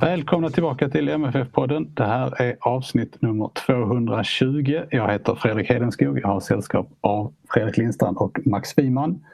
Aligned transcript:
Välkomna 0.00 0.50
tillbaka 0.50 0.88
till 0.88 1.08
MFF-podden. 1.08 1.94
Det 1.94 2.04
här 2.04 2.42
är 2.42 2.56
avsnitt 2.60 3.22
nummer 3.22 3.50
220. 3.66 4.82
Jag 4.90 5.12
heter 5.12 5.34
Fredrik 5.34 5.70
Hedenskog. 5.70 6.18
Jag 6.18 6.28
har 6.28 6.40
sällskap 6.40 6.88
av 7.00 7.34
Fredrik 7.48 7.76
Lindstrand 7.76 8.16
och 8.16 8.38
Max 8.44 8.78
Wiman. 8.78 9.24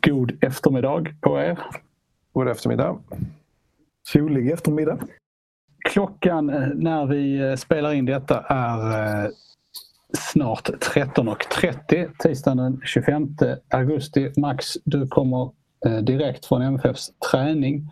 God 0.00 0.44
eftermiddag 0.44 1.04
på 1.20 1.38
er. 1.38 1.58
God 2.32 2.48
eftermiddag. 2.48 2.98
Solig 4.08 4.50
eftermiddag. 4.50 4.98
Klockan 5.88 6.50
eh, 6.50 6.68
när 6.74 7.06
vi 7.06 7.40
eh, 7.40 7.54
spelar 7.54 7.92
in 7.92 8.04
detta 8.04 8.40
är 8.48 9.24
eh, 9.24 9.30
snart 10.18 10.68
13.30 10.68 12.10
tisdagen 12.18 12.56
den 12.56 12.80
25 12.84 13.36
augusti. 13.68 14.32
Max, 14.36 14.66
du 14.84 15.08
kommer 15.08 15.50
direkt 16.02 16.46
från 16.46 16.62
MFFs 16.62 17.10
träning. 17.30 17.88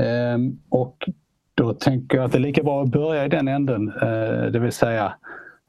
Ehm, 0.00 0.58
och 0.68 1.08
då 1.62 1.74
tänker 1.74 2.16
jag 2.16 2.24
att 2.24 2.32
det 2.32 2.38
är 2.38 2.40
lika 2.40 2.62
bra 2.62 2.82
att 2.82 2.88
börja 2.88 3.24
i 3.24 3.28
den 3.28 3.48
änden, 3.48 3.88
eh, 3.88 4.50
det 4.52 4.58
vill 4.58 4.72
säga 4.72 5.14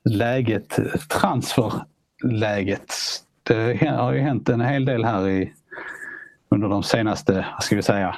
läget, 0.03 0.79
transferläget. 1.09 2.93
Det 3.43 3.87
har 3.87 4.13
ju 4.13 4.19
hänt 4.19 4.49
en 4.49 4.61
hel 4.61 4.85
del 4.85 5.05
här 5.05 5.29
i, 5.29 5.53
under 6.49 6.67
de 6.67 6.83
senaste, 6.83 7.45
ska 7.61 7.75
vi 7.75 7.81
säga, 7.81 8.15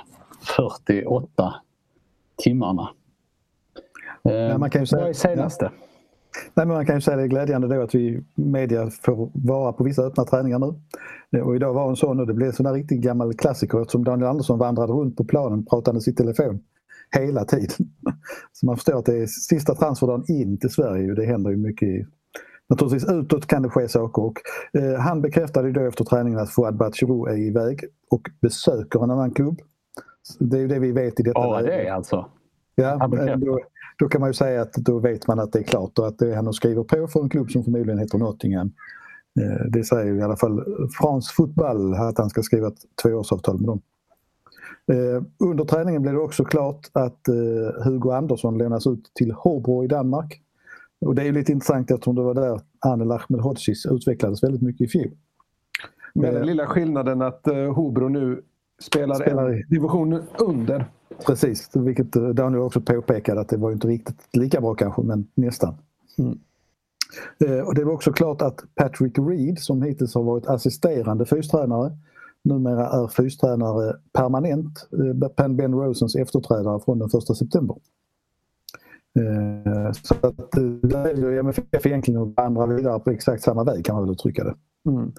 48 0.57 1.55
timmarna. 2.37 2.89
Ja, 4.23 4.57
man 4.57 4.69
kan 4.69 4.81
ju 4.81 4.85
säga, 4.85 5.01
vad 5.01 5.09
är 5.09 5.13
senaste? 5.13 5.71
Nej, 6.53 6.65
men 6.65 6.75
man 6.75 6.85
kan 6.85 6.95
ju 6.95 7.01
säga 7.01 7.17
det 7.17 7.23
är 7.23 7.27
glädjande 7.27 7.67
då 7.67 7.81
att 7.81 7.95
vi 7.95 8.23
media 8.35 8.89
får 9.01 9.29
vara 9.33 9.73
på 9.73 9.83
vissa 9.83 10.01
öppna 10.01 10.25
träningar 10.25 10.59
nu. 11.29 11.41
Och 11.41 11.55
idag 11.55 11.73
var 11.73 11.89
en 11.89 11.95
sån 11.95 12.19
och 12.19 12.27
det 12.27 12.33
blev 12.33 12.47
en 12.47 12.53
sån 12.53 12.63
där 12.63 12.73
riktigt 12.73 13.01
gammal 13.01 13.33
klassiker 13.33 13.81
eftersom 13.81 14.03
Daniel 14.03 14.29
Andersson 14.29 14.59
vandrade 14.59 14.93
runt 14.93 15.17
på 15.17 15.23
planen 15.23 15.65
pratandes 15.65 16.07
i 16.07 16.13
telefon 16.13 16.59
hela 17.11 17.45
tiden. 17.45 17.87
Så 18.53 18.65
man 18.65 18.75
förstår 18.75 18.99
att 18.99 19.05
det 19.05 19.17
är 19.17 19.27
sista 19.27 19.75
transferdagen 19.75 20.25
in 20.27 20.59
till 20.59 20.69
Sverige. 20.69 21.13
Det 21.13 21.25
händer 21.25 21.51
ju 21.51 21.57
mycket. 21.57 22.07
Naturligtvis 22.69 23.09
utåt 23.09 23.47
kan 23.47 23.61
det 23.61 23.69
ske 23.69 23.87
saker. 23.87 24.23
Och, 24.23 24.41
eh, 24.73 24.99
han 24.99 25.21
bekräftade 25.21 25.71
då 25.71 25.81
efter 25.81 26.03
träningen 26.05 26.39
att 26.39 26.49
Fouad 26.49 26.77
Batshirou 26.77 27.27
är 27.27 27.37
iväg 27.37 27.79
och 28.11 28.21
besöker 28.41 29.03
en 29.03 29.11
annan 29.11 29.31
klubb. 29.31 29.59
Det 30.39 30.57
är 30.57 30.61
ju 30.61 30.67
det 30.67 30.79
vi 30.79 30.91
vet 30.91 31.19
i 31.19 31.23
detta 31.23 31.39
Ja, 31.39 31.61
det 31.61 31.87
är 31.87 31.91
alltså? 31.91 32.29
Ja, 32.75 33.07
då, 33.37 33.59
då, 33.97 34.07
kan 34.07 34.21
man 34.21 34.29
ju 34.29 34.33
säga 34.33 34.61
att 34.61 34.73
då 34.73 34.99
vet 34.99 35.27
man 35.27 35.39
att 35.39 35.51
det 35.51 35.59
är 35.59 35.63
klart 35.63 35.99
och 35.99 36.07
att 36.07 36.17
det 36.17 36.31
är 36.31 36.35
han 36.35 36.53
skriver 36.53 36.83
på 36.83 37.07
för 37.07 37.23
en 37.23 37.29
klubb 37.29 37.51
som 37.51 37.63
förmodligen 37.63 37.99
heter 37.99 38.17
Nottingham. 38.17 38.71
Eh, 39.41 39.65
det 39.71 39.83
säger 39.83 40.19
i 40.19 40.21
alla 40.21 40.35
fall 40.35 40.63
France 41.01 41.33
Football 41.35 41.93
att 41.93 42.17
han 42.17 42.29
ska 42.29 42.41
skriva 42.41 42.67
ett 42.67 42.79
tvåårsavtal 43.03 43.57
med 43.59 43.67
dem. 43.67 43.81
Eh, 44.91 45.23
under 45.39 45.65
träningen 45.65 46.01
blev 46.01 46.13
det 46.13 46.19
också 46.19 46.45
klart 46.45 46.89
att 46.93 47.27
eh, 47.27 47.83
Hugo 47.83 48.11
Andersson 48.11 48.57
lämnas 48.57 48.87
ut 48.87 49.11
till 49.13 49.31
Hobro 49.31 49.83
i 49.83 49.87
Danmark. 49.87 50.41
Och 51.01 51.15
det 51.15 51.23
är 51.23 51.31
lite 51.31 51.51
intressant 51.51 51.91
eftersom 51.91 52.15
det 52.15 52.21
var 52.21 52.33
där 52.33 52.61
Anel 52.79 53.11
Ahmedhodzic 53.11 53.85
utvecklades 53.85 54.43
väldigt 54.43 54.61
mycket 54.61 54.81
i 54.81 54.87
fjol. 54.87 55.11
Med 56.13 56.33
den 56.33 56.45
lilla 56.45 56.67
skillnaden 56.67 57.21
att 57.21 57.47
Hobro 57.75 58.07
nu 58.07 58.41
spelar, 58.81 59.15
spelar 59.15 59.49
en 59.49 59.63
division 59.69 60.23
under. 60.39 60.85
Precis, 61.25 61.69
vilket 61.73 62.11
Daniel 62.11 62.61
också 62.61 62.81
påpekade 62.81 63.41
att 63.41 63.49
det 63.49 63.57
var 63.57 63.71
inte 63.71 63.87
riktigt 63.87 64.27
lika 64.33 64.61
bra 64.61 64.75
kanske, 64.75 65.01
men 65.01 65.27
nästan. 65.35 65.73
Mm. 66.17 66.39
Och 67.65 67.75
det 67.75 67.83
var 67.83 67.93
också 67.93 68.13
klart 68.13 68.41
att 68.41 68.63
Patrick 68.75 69.17
Reed 69.17 69.59
som 69.59 69.81
hittills 69.81 70.15
har 70.15 70.23
varit 70.23 70.47
assisterande 70.47 71.25
fystränare 71.25 71.91
numera 72.45 72.87
är 72.87 73.07
fystränare 73.07 73.95
permanent, 74.13 74.87
eh, 75.37 75.47
Ben 75.47 75.73
Rosens 75.73 76.15
efterträdare 76.15 76.79
från 76.79 76.99
den 76.99 77.07
1 77.07 77.37
september. 77.37 77.75
Eh, 79.19 79.91
så 79.91 80.15
att 80.21 80.57
eh, 80.57 80.63
där 80.63 81.25
är 81.25 81.39
MFF 81.39 81.85
egentligen 81.85 82.21
att 82.21 82.37
vandra 82.37 82.65
vidare 82.65 82.99
på 82.99 83.11
exakt 83.11 83.43
samma 83.43 83.63
väg 83.63 83.85
kan 83.85 83.95
man 83.95 84.03
väl 84.03 84.13
uttrycka 84.13 84.43
det. 84.43 84.55
Mm. 84.89 85.11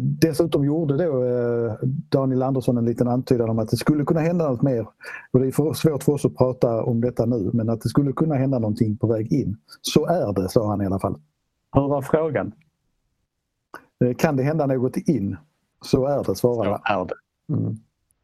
Dessutom 0.00 0.64
gjorde 0.64 1.04
då 1.06 1.76
Daniel 2.08 2.42
Andersson 2.42 2.78
en 2.78 2.84
liten 2.84 3.08
antydan 3.08 3.50
om 3.50 3.58
att 3.58 3.68
det 3.68 3.76
skulle 3.76 4.04
kunna 4.04 4.20
hända 4.20 4.50
något 4.50 4.62
mer. 4.62 4.86
Och 5.30 5.40
det 5.40 5.46
är 5.46 5.72
svårt 5.72 6.02
för 6.02 6.12
oss 6.12 6.24
att 6.24 6.36
prata 6.36 6.82
om 6.82 7.00
detta 7.00 7.26
nu 7.26 7.50
men 7.52 7.70
att 7.70 7.80
det 7.80 7.88
skulle 7.88 8.12
kunna 8.12 8.34
hända 8.34 8.58
någonting 8.58 8.96
på 8.96 9.06
väg 9.06 9.32
in. 9.32 9.56
Så 9.80 10.06
är 10.06 10.32
det, 10.32 10.48
sa 10.48 10.68
han 10.70 10.82
i 10.82 10.86
alla 10.86 10.98
fall. 10.98 11.20
Hur 11.72 11.88
var 11.88 12.02
frågan? 12.02 12.52
Kan 14.18 14.36
det 14.36 14.42
hända 14.42 14.66
något 14.66 14.96
in? 14.96 15.36
Så 15.84 16.06
är 16.06 16.24
det, 16.24 16.34
svarar 16.34 16.64
Så 16.64 16.92
är 16.92 17.04
det. 17.04 17.14
Mm. 17.54 17.76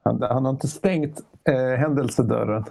Han, 0.05 0.23
han, 0.23 0.45
har 0.45 0.51
inte 0.51 0.69
stängt 0.69 1.21
eh, 1.49 1.79
händelsedörren. 1.79 2.65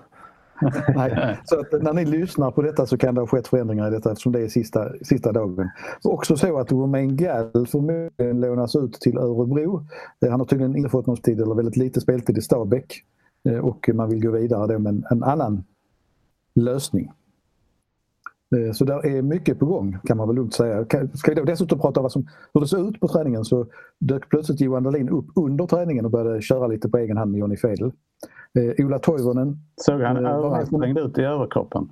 Nej. 0.96 1.38
Så 1.46 1.60
att 1.60 1.84
när 1.84 1.94
ni 1.94 2.06
lyssnar 2.06 2.52
på 2.52 2.62
detta 2.62 2.86
så 2.86 2.98
kan 2.98 3.16
det 3.16 3.22
ha 3.22 3.28
skett 3.28 3.48
förändringar 3.48 3.88
i 3.88 3.92
detta 3.92 4.12
eftersom 4.12 4.32
det 4.32 4.42
är 4.42 4.48
sista, 4.48 4.90
sista 5.02 5.32
dagen. 5.32 5.70
Också 6.04 6.38
så 6.38 6.60
att 6.60 6.72
Romain 6.72 7.18
Gall 7.18 7.68
förmodligen 7.68 8.42
lånas 8.42 8.76
ut 8.76 8.94
till 8.94 9.18
Örebro. 9.18 9.86
Eh, 10.22 10.32
han 10.32 10.40
har 10.40 10.48
tydligen 10.48 10.76
inte 10.76 10.90
fått 10.90 11.08
någon 11.08 11.18
tid 11.18 11.42
eller 11.42 11.56
väldigt 11.56 11.78
lite 11.78 12.02
speltid 12.02 12.38
i 12.38 12.42
Stabäck. 12.42 13.04
Eh, 13.50 13.58
och 13.58 13.90
man 13.94 14.10
vill 14.10 14.22
gå 14.22 14.32
vidare 14.32 14.74
då 14.74 14.80
med 14.80 14.90
en, 14.90 15.06
en 15.10 15.24
annan 15.24 15.64
lösning. 16.56 17.12
Eh, 18.56 18.72
så 18.72 18.86
där 18.86 19.06
är 19.06 19.22
mycket 19.22 19.60
på 19.60 19.66
gång 19.66 19.98
kan 20.04 20.18
man 20.18 20.28
väl 20.28 20.36
lugnt 20.36 20.54
säga. 20.54 20.86
Ska 21.14 21.32
vi 21.32 21.36
då 21.36 21.44
dessutom 21.44 21.80
prata 21.80 22.00
om 22.00 22.04
vad 22.04 22.12
som, 22.12 22.28
hur 22.54 22.62
det 22.62 22.68
såg 22.68 22.90
ut 22.90 23.00
på 23.00 23.08
träningen 23.08 23.46
så 23.46 23.68
dök 24.00 24.30
plötsligt 24.30 24.62
Johan 24.62 24.84
Dahlin 24.84 25.10
upp 25.10 25.26
under 25.36 25.68
träningen 25.68 26.06
och 26.06 26.12
började 26.12 26.42
köra 26.42 26.68
lite 26.68 26.90
på 26.90 26.98
egen 26.98 27.18
hand 27.18 27.32
med 27.32 27.40
Johnny 27.40 27.58
Fedel. 27.58 27.92
Eh, 28.54 28.86
Ola 28.86 29.00
Toivonen. 29.00 29.58
Såg 29.78 30.02
han 30.02 30.26
eh, 30.26 30.32
överansträngd 30.32 30.98
ut 30.98 31.18
i 31.18 31.22
överkroppen? 31.22 31.90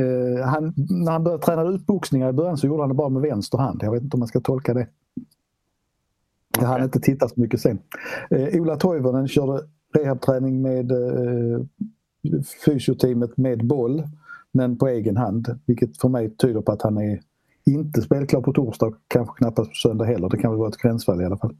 Eh, 0.00 0.46
han, 0.46 0.74
när 0.76 1.12
han 1.12 1.24
började 1.24 1.42
träna 1.42 1.62
ut 1.62 1.86
boxningar 1.86 2.28
i 2.28 2.32
början 2.32 2.56
så 2.56 2.66
gjorde 2.66 2.82
han 2.82 2.88
det 2.88 2.94
bara 2.94 3.08
med 3.08 3.22
vänster 3.22 3.58
hand. 3.58 3.80
Jag 3.82 3.92
vet 3.92 4.02
inte 4.02 4.14
om 4.14 4.18
man 4.18 4.28
ska 4.28 4.40
tolka 4.40 4.74
det. 4.74 4.86
Jag 6.60 6.66
hann 6.66 6.82
inte 6.82 7.00
titta 7.00 7.28
så 7.28 7.40
mycket 7.40 7.60
sen. 7.60 7.78
Eh, 8.30 8.60
Ola 8.60 8.76
Toivonen 8.76 9.28
körde 9.28 9.62
rehabträning 9.94 10.62
med 10.62 10.92
eh, 10.92 11.60
fysioteamet 12.64 13.36
med 13.36 13.66
boll 13.66 14.02
men 14.58 14.78
på 14.78 14.88
egen 14.88 15.16
hand. 15.16 15.60
Vilket 15.66 15.96
för 15.96 16.08
mig 16.08 16.36
tyder 16.36 16.60
på 16.60 16.72
att 16.72 16.82
han 16.82 16.96
är 16.98 17.20
inte 17.64 18.02
spelklar 18.02 18.40
på 18.40 18.52
torsdag 18.52 18.92
kanske 19.08 19.38
knappast 19.38 19.70
på 19.70 19.74
söndag 19.74 20.04
heller. 20.04 20.28
Det 20.28 20.38
kan 20.38 20.50
väl 20.50 20.58
vara 20.58 20.68
ett 20.68 20.76
gränsfall 20.76 21.22
i 21.22 21.24
alla 21.24 21.36
fall. 21.36 21.56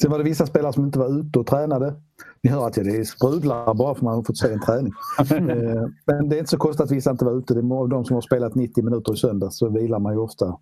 Sen 0.00 0.10
var 0.10 0.18
det 0.18 0.24
vissa 0.24 0.46
spelare 0.46 0.72
som 0.72 0.84
inte 0.84 0.98
var 0.98 1.20
ute 1.20 1.38
och 1.38 1.46
tränade. 1.46 1.94
Ni 2.42 2.50
hör 2.50 2.66
att 2.66 2.74
det 2.74 3.08
sprudlar 3.08 3.74
bara 3.74 3.94
för 3.94 4.04
man 4.04 4.14
har 4.14 4.22
fått 4.22 4.38
se 4.38 4.52
en 4.52 4.60
träning. 4.60 4.92
Eh, 5.20 5.88
men 6.06 6.28
det 6.28 6.36
är 6.36 6.38
inte 6.38 6.50
så 6.50 6.58
konstigt 6.58 6.84
att 6.84 6.90
vissa 6.90 7.10
inte 7.10 7.24
var 7.24 7.38
ute. 7.38 7.54
Det 7.54 7.60
är 7.60 7.88
de 7.88 8.04
som 8.04 8.14
har 8.14 8.20
spelat 8.20 8.54
90 8.54 8.84
minuter 8.84 9.14
i 9.14 9.16
söndag 9.16 9.50
så 9.50 9.68
vilar 9.68 9.98
man 9.98 10.12
ju 10.12 10.18
ofta. 10.18 10.58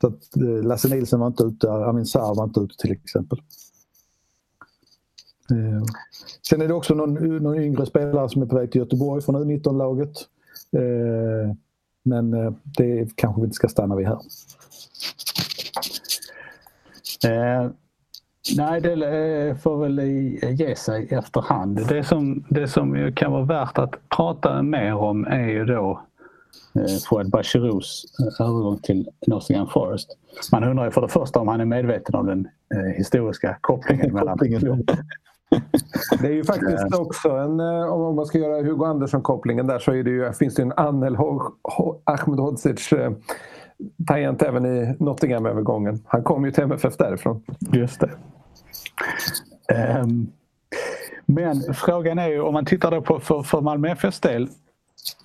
Så 0.00 0.06
att 0.06 0.36
eh, 0.36 0.62
Lasse 0.62 0.88
Nilsson 0.88 1.20
var 1.20 1.26
inte 1.26 1.42
ute, 1.42 1.72
Amin 1.72 2.06
Sarr 2.06 2.34
var 2.34 2.44
inte 2.44 2.60
ute 2.60 2.74
till 2.76 2.92
exempel. 2.92 3.38
Eh, 5.50 5.84
sen 6.48 6.62
är 6.62 6.68
det 6.68 6.74
också 6.74 6.94
någon, 6.94 7.14
någon 7.42 7.58
yngre 7.58 7.86
spelare 7.86 8.28
som 8.28 8.42
är 8.42 8.46
på 8.46 8.56
väg 8.56 8.72
till 8.72 8.78
Göteborg 8.78 9.22
från 9.22 9.36
U19-laget. 9.36 10.12
Eh, 10.76 11.54
men 12.02 12.34
eh, 12.34 12.52
det 12.64 13.16
kanske 13.16 13.40
vi 13.40 13.44
inte 13.44 13.54
ska 13.54 13.68
stanna 13.68 13.96
vid 13.96 14.06
här. 14.06 14.18
Eh, 17.26 17.70
nej, 18.56 18.80
det 18.80 19.62
får 19.62 19.76
väl 19.76 20.00
ge 20.58 20.76
sig 20.76 21.08
efterhand. 21.10 21.88
Det 21.88 22.04
som, 22.04 22.44
det 22.48 22.68
som 22.68 23.12
kan 23.16 23.32
vara 23.32 23.44
värt 23.44 23.78
att 23.78 24.08
prata 24.16 24.62
mer 24.62 24.94
om 24.94 25.26
är 25.26 25.48
ju 25.48 25.64
då 25.64 26.00
Fouad 27.08 27.30
Bachirous 27.30 28.04
övergång 28.40 28.78
till 28.78 29.08
Nottingham 29.26 29.68
Forest. 29.68 30.18
Man 30.52 30.64
undrar 30.64 30.84
ju 30.84 30.90
för 30.90 31.00
det 31.00 31.08
första 31.08 31.40
om 31.40 31.48
han 31.48 31.60
är 31.60 31.64
medveten 31.64 32.14
om 32.14 32.26
den 32.26 32.48
historiska 32.96 33.58
kopplingen 33.60 34.12
mellan 34.14 34.38
Det 36.20 36.28
är 36.28 36.32
ju 36.32 36.44
faktiskt 36.44 36.94
också 36.94 37.28
en, 37.28 37.60
om 37.60 38.16
man 38.16 38.26
ska 38.26 38.38
göra 38.38 38.62
Hugo 38.62 38.84
Andersson-kopplingen 38.84 39.66
där 39.66 39.78
så 39.78 39.92
är 39.92 40.02
det 40.02 40.10
ju, 40.10 40.32
finns 40.32 40.54
det 40.54 40.62
en 40.62 40.72
Anel 40.72 41.16
Ahmedhodzic 42.04 42.90
tangent 44.06 44.42
även 44.42 44.66
i 44.66 44.96
Nottingham-övergången. 44.98 46.02
Han 46.06 46.22
kom 46.22 46.44
ju 46.44 46.50
till 46.50 46.64
MFF 46.64 46.96
därifrån. 46.96 47.42
Just 47.72 48.00
det. 48.00 48.10
Um, 50.02 50.32
men 51.26 51.74
frågan 51.74 52.18
är 52.18 52.28
ju 52.28 52.40
om 52.40 52.54
man 52.54 52.64
tittar 52.64 52.90
då 52.90 53.02
på 53.02 53.20
för, 53.20 53.42
för 53.42 53.60
Malmö 53.60 53.88
FFs 53.88 54.20
del 54.20 54.48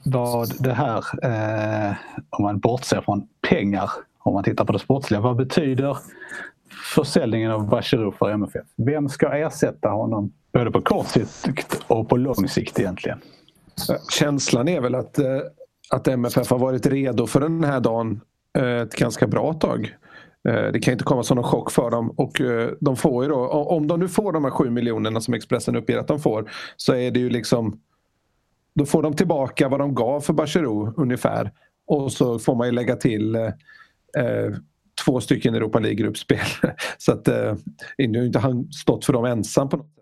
vad 0.06 0.63
det 0.63 0.74
här, 0.74 1.04
eh, 1.24 1.96
om 2.30 2.44
man 2.44 2.60
bortser 2.60 3.01
från 3.01 3.28
pengar, 3.50 3.90
om 4.19 4.34
man 4.34 4.44
tittar 4.44 4.66
på 4.66 4.74
det 4.74 4.80
sportsliga, 4.80 5.22
vad 5.22 5.36
betyder 5.36 5.98
försäljningen 6.94 7.51
av 7.51 7.69
Bachirou 7.69 8.12
för 8.12 8.31
MFF? 8.31 8.66
Vem 8.75 9.10
ska 9.10 9.38
ersätta 9.38 9.90
honom 9.90 10.31
både 10.56 10.72
på 10.72 10.81
kort 10.81 11.07
sikt 11.07 11.81
och 11.88 12.10
på 12.10 12.18
lång 12.18 12.48
sikt 12.48 12.80
egentligen? 12.80 13.19
Känslan 14.13 14.68
är 14.68 14.81
väl 14.81 14.96
att, 14.96 15.19
eh, 15.19 15.40
att 15.90 16.07
MFF 16.07 16.50
har 16.50 16.60
varit 16.60 16.86
redo 16.86 17.28
för 17.28 17.40
den 17.40 17.63
här 17.63 17.80
dagen 17.80 18.22
eh, 18.57 18.81
ett 18.81 18.96
ganska 18.96 19.28
bra 19.28 19.54
tag. 19.54 19.96
Eh, 20.50 20.72
det 20.74 20.80
kan 20.80 20.92
inte 20.92 21.04
komma 21.04 21.24
som 21.24 21.36
någon 21.36 21.44
chock 21.44 21.72
för 21.72 21.92
dem 21.92 22.10
och 22.10 22.42
de 22.80 22.96
får 22.96 23.24
ju 23.24 23.30
då, 23.30 23.48
om 23.48 23.88
de 23.88 24.00
nu 24.00 24.07
får 24.07 24.31
de 24.31 24.44
här 24.44 24.52
sju 24.52 24.69
miljonerna 24.69 25.22
som 25.22 25.34
Expressen 25.34 25.75
uppger 25.75 25.98
att 25.98 26.07
de 26.07 26.19
får 26.19 26.52
så 26.75 26.94
är 26.94 27.12
det 27.12 27.19
ju 27.19 27.30
liksom 27.30 27.80
då 28.75 28.86
får 28.86 29.04
de 29.04 29.16
tillbaka 29.16 29.69
vad 29.69 29.80
de 29.80 29.96
gav 29.96 30.22
för 30.22 30.34
Bachirou 30.34 30.94
ungefär. 30.98 31.51
Och 31.88 32.12
så 32.12 32.40
får 32.40 32.56
man 32.56 32.68
ju 32.68 32.72
lägga 32.72 32.96
till 32.96 33.36
eh 33.36 33.51
två 35.06 35.22
stycken 35.22 35.56
Europa 35.56 35.80
League-gruppspel. 35.80 36.46
så 36.98 37.12
att 37.12 37.28
eh, 37.28 37.56
nu 37.98 38.19
har 38.19 38.25
inte 38.25 38.40
han 38.40 38.72
stått 38.72 39.06
för 39.06 39.13
dem 39.13 39.25
ensam 39.25 39.69
på 39.69 39.78
något 39.78 39.95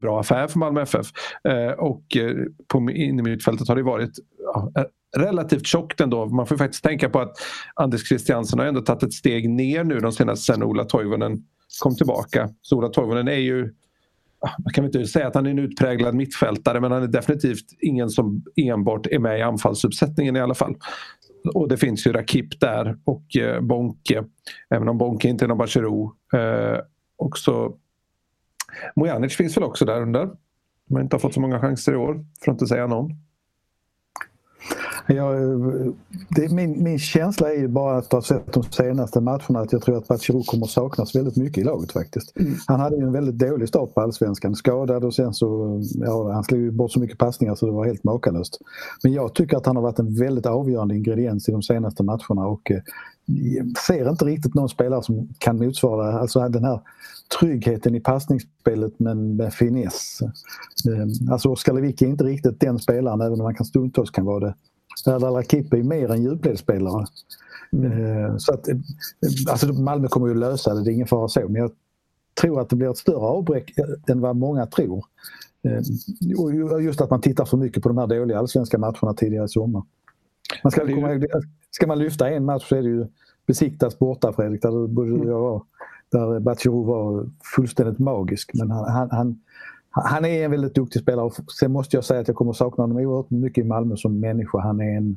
bra 0.00 0.20
affär 0.20 0.48
för 0.48 0.58
Malmö 0.58 0.82
FF. 0.82 1.06
Eh, 1.48 1.70
och 1.70 2.16
eh, 2.16 2.34
på 2.68 2.90
innermittfältet 2.90 3.68
har 3.68 3.76
det 3.76 3.82
varit 3.82 4.12
ja, 4.38 4.72
eh, 4.76 4.84
relativt 5.20 5.66
tjockt 5.66 6.00
ändå. 6.00 6.26
Man 6.26 6.46
får 6.46 6.56
faktiskt 6.56 6.84
tänka 6.84 7.08
på 7.08 7.20
att 7.20 7.32
Anders 7.74 8.08
Christiansen 8.08 8.58
har 8.58 8.66
ändå 8.66 8.80
tagit 8.80 9.02
ett 9.02 9.12
steg 9.12 9.50
ner 9.50 9.84
nu 9.84 10.00
de 10.00 10.12
senaste 10.12 10.52
sen 10.52 10.62
Ola 10.62 10.84
Toivonen 10.84 11.44
kom 11.82 11.96
tillbaka. 11.96 12.50
Så 12.62 12.76
Ola 12.76 12.88
Toivonen 12.88 13.28
är 13.28 13.32
ju 13.32 13.74
man 14.64 14.72
kan 14.72 14.84
inte 14.84 15.06
säga 15.06 15.26
att 15.26 15.34
han 15.34 15.46
är 15.46 15.50
en 15.50 15.58
utpräglad 15.58 16.14
mittfältare 16.14 16.80
men 16.80 16.92
han 16.92 17.02
är 17.02 17.06
definitivt 17.06 17.64
ingen 17.80 18.10
som 18.10 18.44
enbart 18.56 19.06
är 19.06 19.18
med 19.18 19.38
i 19.38 19.42
anfallsuppsättningen 19.42 20.36
i 20.36 20.40
alla 20.40 20.54
fall. 20.54 20.76
Och 21.54 21.68
det 21.68 21.76
finns 21.76 22.06
ju 22.06 22.12
Rakip 22.12 22.60
där 22.60 22.98
och 23.04 23.36
eh, 23.36 23.60
Bonke. 23.60 24.24
Även 24.74 24.88
om 24.88 24.98
Bonke 24.98 25.28
inte 25.28 25.44
är 25.44 25.48
någon 25.48 25.58
Bacherou. 25.58 26.12
Eh, 26.34 26.78
och 27.18 27.38
så 27.38 27.76
Mojanic 28.96 29.36
finns 29.36 29.56
väl 29.56 29.64
också 29.64 29.84
där 29.84 30.02
under. 30.02 30.30
De 30.86 30.94
har 30.94 31.02
inte 31.02 31.18
fått 31.18 31.34
så 31.34 31.40
många 31.40 31.60
chanser 31.60 31.92
i 31.92 31.96
år, 31.96 32.24
för 32.44 32.50
att 32.50 32.54
inte 32.54 32.66
säga 32.66 32.86
någon. 32.86 33.12
Jag, 35.06 35.34
det, 36.28 36.52
min, 36.52 36.82
min 36.82 36.98
känsla 36.98 37.52
är 37.52 37.58
ju 37.58 37.68
bara 37.68 37.98
att 37.98 38.12
ha 38.12 38.22
sett 38.22 38.52
de 38.52 38.62
senaste 38.62 39.20
matcherna 39.20 39.60
att 39.60 39.72
jag 39.72 39.82
tror 39.82 39.98
att 39.98 40.08
Bachirou 40.08 40.42
kommer 40.42 40.66
saknas 40.66 41.14
väldigt 41.14 41.36
mycket 41.36 41.58
i 41.58 41.64
laget 41.64 41.92
faktiskt. 41.92 42.36
Mm. 42.36 42.54
Han 42.66 42.80
hade 42.80 42.96
ju 42.96 43.02
en 43.02 43.12
väldigt 43.12 43.38
dålig 43.38 43.68
start 43.68 43.94
på 43.94 44.00
allsvenskan, 44.00 44.54
skadad 44.54 45.04
och 45.04 45.14
sen 45.14 45.34
så, 45.34 45.80
ja, 45.94 46.32
han 46.32 46.44
slog 46.44 46.72
bort 46.72 46.92
så 46.92 47.00
mycket 47.00 47.18
passningar 47.18 47.54
så 47.54 47.66
det 47.66 47.72
var 47.72 47.86
helt 47.86 48.04
makalöst. 48.04 48.58
Men 49.02 49.12
jag 49.12 49.34
tycker 49.34 49.56
att 49.56 49.66
han 49.66 49.76
har 49.76 49.82
varit 49.82 49.98
en 49.98 50.14
väldigt 50.14 50.46
avgörande 50.46 50.96
ingrediens 50.96 51.48
i 51.48 51.52
de 51.52 51.62
senaste 51.62 52.02
matcherna 52.02 52.46
och 52.46 52.70
eh, 52.70 52.80
ser 53.86 54.10
inte 54.10 54.24
riktigt 54.24 54.54
någon 54.54 54.68
spelare 54.68 55.02
som 55.02 55.28
kan 55.38 55.58
motsvara 55.58 56.20
alltså 56.20 56.48
den 56.48 56.64
här 56.64 56.80
tryggheten 57.38 57.94
i 57.94 58.00
passningsspelet 58.00 58.92
men 58.98 59.36
med 59.36 59.54
finess. 59.54 60.18
Eh, 60.22 61.32
alltså 61.32 61.48
Oskar 61.48 61.72
Lewicki 61.72 62.04
är 62.04 62.08
inte 62.08 62.24
riktigt 62.24 62.60
den 62.60 62.78
spelaren 62.78 63.20
även 63.20 63.40
om 63.40 63.44
han 63.44 63.54
kan 63.54 63.66
stundtals 63.66 64.10
kan 64.10 64.24
vara 64.24 64.40
det. 64.40 64.54
Erdal 65.06 65.34
Rakip 65.34 65.72
är 65.72 65.82
mer 65.82 66.10
en 66.10 66.22
djupledsspelare. 66.22 67.06
Mm. 67.72 68.38
Så 68.38 68.54
att, 68.54 68.68
alltså 69.50 69.72
Malmö 69.72 70.08
kommer 70.08 70.28
ju 70.28 70.34
lösa 70.34 70.74
det, 70.74 70.84
det 70.84 70.90
är 70.90 70.92
ingen 70.92 71.06
fara 71.06 71.28
så. 71.28 71.40
Men 71.48 71.54
jag 71.54 71.70
tror 72.40 72.60
att 72.60 72.68
det 72.68 72.76
blir 72.76 72.90
ett 72.90 72.98
större 72.98 73.16
avbräck 73.16 73.74
än 74.08 74.20
vad 74.20 74.36
många 74.36 74.66
tror. 74.66 75.04
Och 76.38 76.82
just 76.82 77.00
att 77.00 77.10
man 77.10 77.20
tittar 77.20 77.44
för 77.44 77.56
mycket 77.56 77.82
på 77.82 77.88
de 77.88 77.98
här 77.98 78.06
dåliga 78.06 78.38
allsvenska 78.38 78.78
matcherna 78.78 79.14
tidigare 79.14 79.44
i 79.44 79.48
sommar. 79.48 79.82
Man 80.62 80.70
ska, 80.70 80.86
komma 80.86 81.20
ska 81.70 81.86
man 81.86 81.98
lyfta 81.98 82.30
en 82.30 82.44
match 82.44 82.68
så 82.68 82.76
är 82.76 82.82
det 82.82 82.88
ju 82.88 83.06
Besiktas 83.46 83.98
borta 83.98 84.32
Fredrik, 84.32 84.62
där 84.62 84.86
både 84.86 85.10
du 85.10 85.20
och 85.20 85.28
jag 85.30 85.40
var. 85.40 85.62
Där 86.12 86.40
Batshirou 86.40 86.84
var 86.84 87.30
fullständigt 87.54 87.98
magisk. 87.98 88.50
Men 88.54 88.70
han, 88.70 88.90
han, 88.90 89.10
han 89.10 89.38
han 89.90 90.24
är 90.24 90.44
en 90.44 90.50
väldigt 90.50 90.74
duktig 90.74 91.02
spelare 91.02 91.30
sen 91.60 91.72
måste 91.72 91.96
jag 91.96 92.04
säga 92.04 92.20
att 92.20 92.28
jag 92.28 92.36
kommer 92.36 92.52
sakna 92.52 92.82
honom 92.82 92.96
oerhört 92.96 93.30
mycket 93.30 93.64
i 93.64 93.68
Malmö 93.68 93.96
som 93.96 94.20
människa. 94.20 94.58
Han 94.58 94.80
är 94.80 94.96
en, 94.96 95.16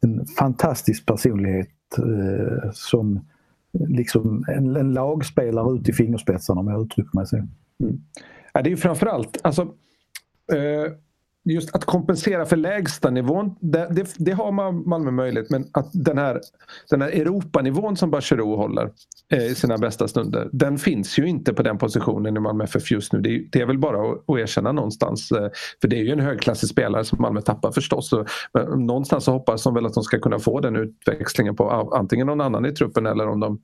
en 0.00 0.26
fantastisk 0.26 1.06
personlighet 1.06 1.68
eh, 1.98 2.70
som 2.72 3.20
liksom 3.72 4.44
en, 4.48 4.76
en 4.76 4.92
lagspelare 4.92 5.74
ut 5.76 5.88
i 5.88 5.92
fingerspetsarna 5.92 6.60
om 6.60 6.68
jag 6.68 6.82
uttrycker 6.82 7.16
mig 7.16 7.26
så. 7.26 7.36
Mm. 7.36 7.48
Ja, 8.52 8.62
det 8.62 8.68
är 8.68 8.70
ju 8.70 8.76
framförallt, 8.76 9.38
alltså, 9.42 9.62
eh, 10.52 10.92
just 11.44 11.74
att 11.74 11.84
kompensera 11.84 12.46
för 12.46 12.56
lägstanivån, 12.56 13.56
det, 13.60 13.88
det, 13.90 14.14
det 14.18 14.32
har 14.32 14.52
Malmö 14.88 15.10
möjlighet 15.10 15.50
men 15.50 15.64
att 15.72 15.90
den 15.92 16.18
här, 16.18 16.40
den 16.90 17.02
här 17.02 17.08
Europanivån 17.08 17.96
som 17.96 18.10
Bachero 18.10 18.56
håller 18.56 18.90
eh, 19.32 19.46
i 19.46 19.54
sina 19.54 19.78
bästa 19.78 20.08
stunder, 20.08 20.48
den 20.52 20.78
finns 20.78 21.18
ju 21.18 21.26
inte 21.26 21.54
på 21.54 21.62
den 21.62 21.78
positionen 21.78 22.36
i 22.36 22.40
Malmö 22.40 22.64
FF 22.64 22.90
just 22.90 23.12
nu. 23.12 23.20
Det 23.20 23.34
är, 23.34 23.44
det 23.52 23.60
är 23.60 23.66
väl 23.66 23.78
bara 23.78 24.12
att, 24.12 24.30
att 24.30 24.38
erkänna 24.38 24.72
någonstans. 24.72 25.32
Eh, 25.32 25.48
för 25.80 25.88
det 25.88 25.96
är 25.96 26.02
ju 26.02 26.10
en 26.10 26.20
högklassig 26.20 26.68
spelare 26.68 27.04
som 27.04 27.22
Malmö 27.22 27.40
tappar 27.40 27.72
förstås. 27.72 28.08
Så, 28.08 28.26
men 28.54 28.86
någonstans 28.86 29.24
så 29.24 29.32
hoppas 29.32 29.62
de 29.62 29.74
väl 29.74 29.86
att 29.86 29.94
de 29.94 30.02
ska 30.02 30.18
kunna 30.18 30.38
få 30.38 30.60
den 30.60 30.76
utväxlingen 30.76 31.56
på 31.56 31.70
antingen 31.94 32.26
någon 32.26 32.40
annan 32.40 32.66
i 32.66 32.72
truppen 32.72 33.06
eller 33.06 33.28
om 33.28 33.40
de 33.40 33.58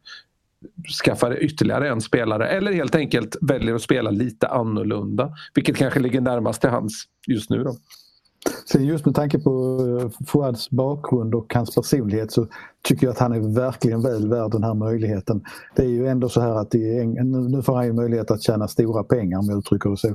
skaffar 1.04 1.42
ytterligare 1.42 1.88
en 1.88 2.00
spelare 2.00 2.48
eller 2.48 2.72
helt 2.72 2.94
enkelt 2.94 3.36
väljer 3.40 3.74
att 3.74 3.82
spela 3.82 4.10
lite 4.10 4.48
annorlunda. 4.48 5.32
Vilket 5.54 5.76
kanske 5.76 6.00
ligger 6.00 6.20
närmast 6.20 6.60
till 6.60 6.70
hans 6.70 7.04
just 7.26 7.50
nu. 7.50 7.64
Då. 7.64 7.76
Sen 8.72 8.84
just 8.84 9.06
med 9.06 9.14
tanke 9.14 9.38
på 9.38 9.80
eh, 10.00 10.26
Fouads 10.26 10.70
bakgrund 10.70 11.34
och 11.34 11.54
hans 11.54 11.74
personlighet 11.74 12.32
så 12.32 12.46
tycker 12.82 13.06
jag 13.06 13.12
att 13.12 13.18
han 13.18 13.32
är 13.32 13.54
verkligen 13.54 14.02
väl 14.02 14.28
värd 14.28 14.50
den 14.50 14.64
här 14.64 14.74
möjligheten. 14.74 15.44
Det 15.76 15.82
är 15.82 15.88
ju 15.88 16.06
ändå 16.06 16.28
så 16.28 16.40
här 16.40 16.54
att 16.54 16.72
nu 16.72 17.62
får 17.62 17.76
han 17.76 17.86
ju 17.86 17.92
möjlighet 17.92 18.30
att 18.30 18.42
tjäna 18.42 18.68
stora 18.68 19.04
pengar 19.04 19.38
om 19.38 19.46
jag 19.48 19.58
uttrycker 19.58 19.90
det 19.90 19.96
så. 19.96 20.08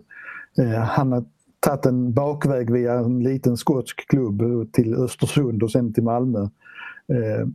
Eh, 0.62 0.80
han 0.80 1.12
har 1.12 1.26
tagit 1.60 1.86
en 1.86 2.14
bakväg 2.14 2.72
via 2.72 2.94
en 2.94 3.24
liten 3.24 3.58
skotsk 3.58 4.10
klubb 4.10 4.44
till 4.74 4.96
Östersund 4.96 5.64
och 5.64 5.72
sen 5.72 5.94
till 5.94 6.04
Malmö. 6.04 6.40
Eh, 7.08 7.48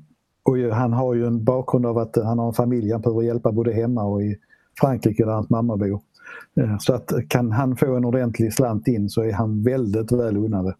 och 0.48 0.76
han 0.76 0.92
har 0.92 1.14
ju 1.14 1.26
en 1.26 1.44
bakgrund 1.44 1.86
av 1.86 1.98
att 1.98 2.16
han 2.16 2.38
har 2.38 2.46
en 2.46 2.54
familj 2.54 2.92
han 2.92 3.00
behöver 3.00 3.22
hjälpa 3.22 3.52
både 3.52 3.72
hemma 3.72 4.04
och 4.04 4.22
i 4.22 4.36
Frankrike 4.80 5.24
där 5.24 5.32
hans 5.32 5.50
mamma 5.50 5.76
bor. 5.76 6.00
Eh, 6.60 6.76
så 6.78 6.94
att 6.94 7.12
kan 7.28 7.52
han 7.52 7.76
få 7.76 7.96
en 7.96 8.04
ordentlig 8.04 8.52
slant 8.52 8.88
in 8.88 9.08
så 9.08 9.22
är 9.22 9.32
han 9.32 9.62
väldigt 9.62 10.12
väl 10.12 10.36
unnad. 10.36 10.74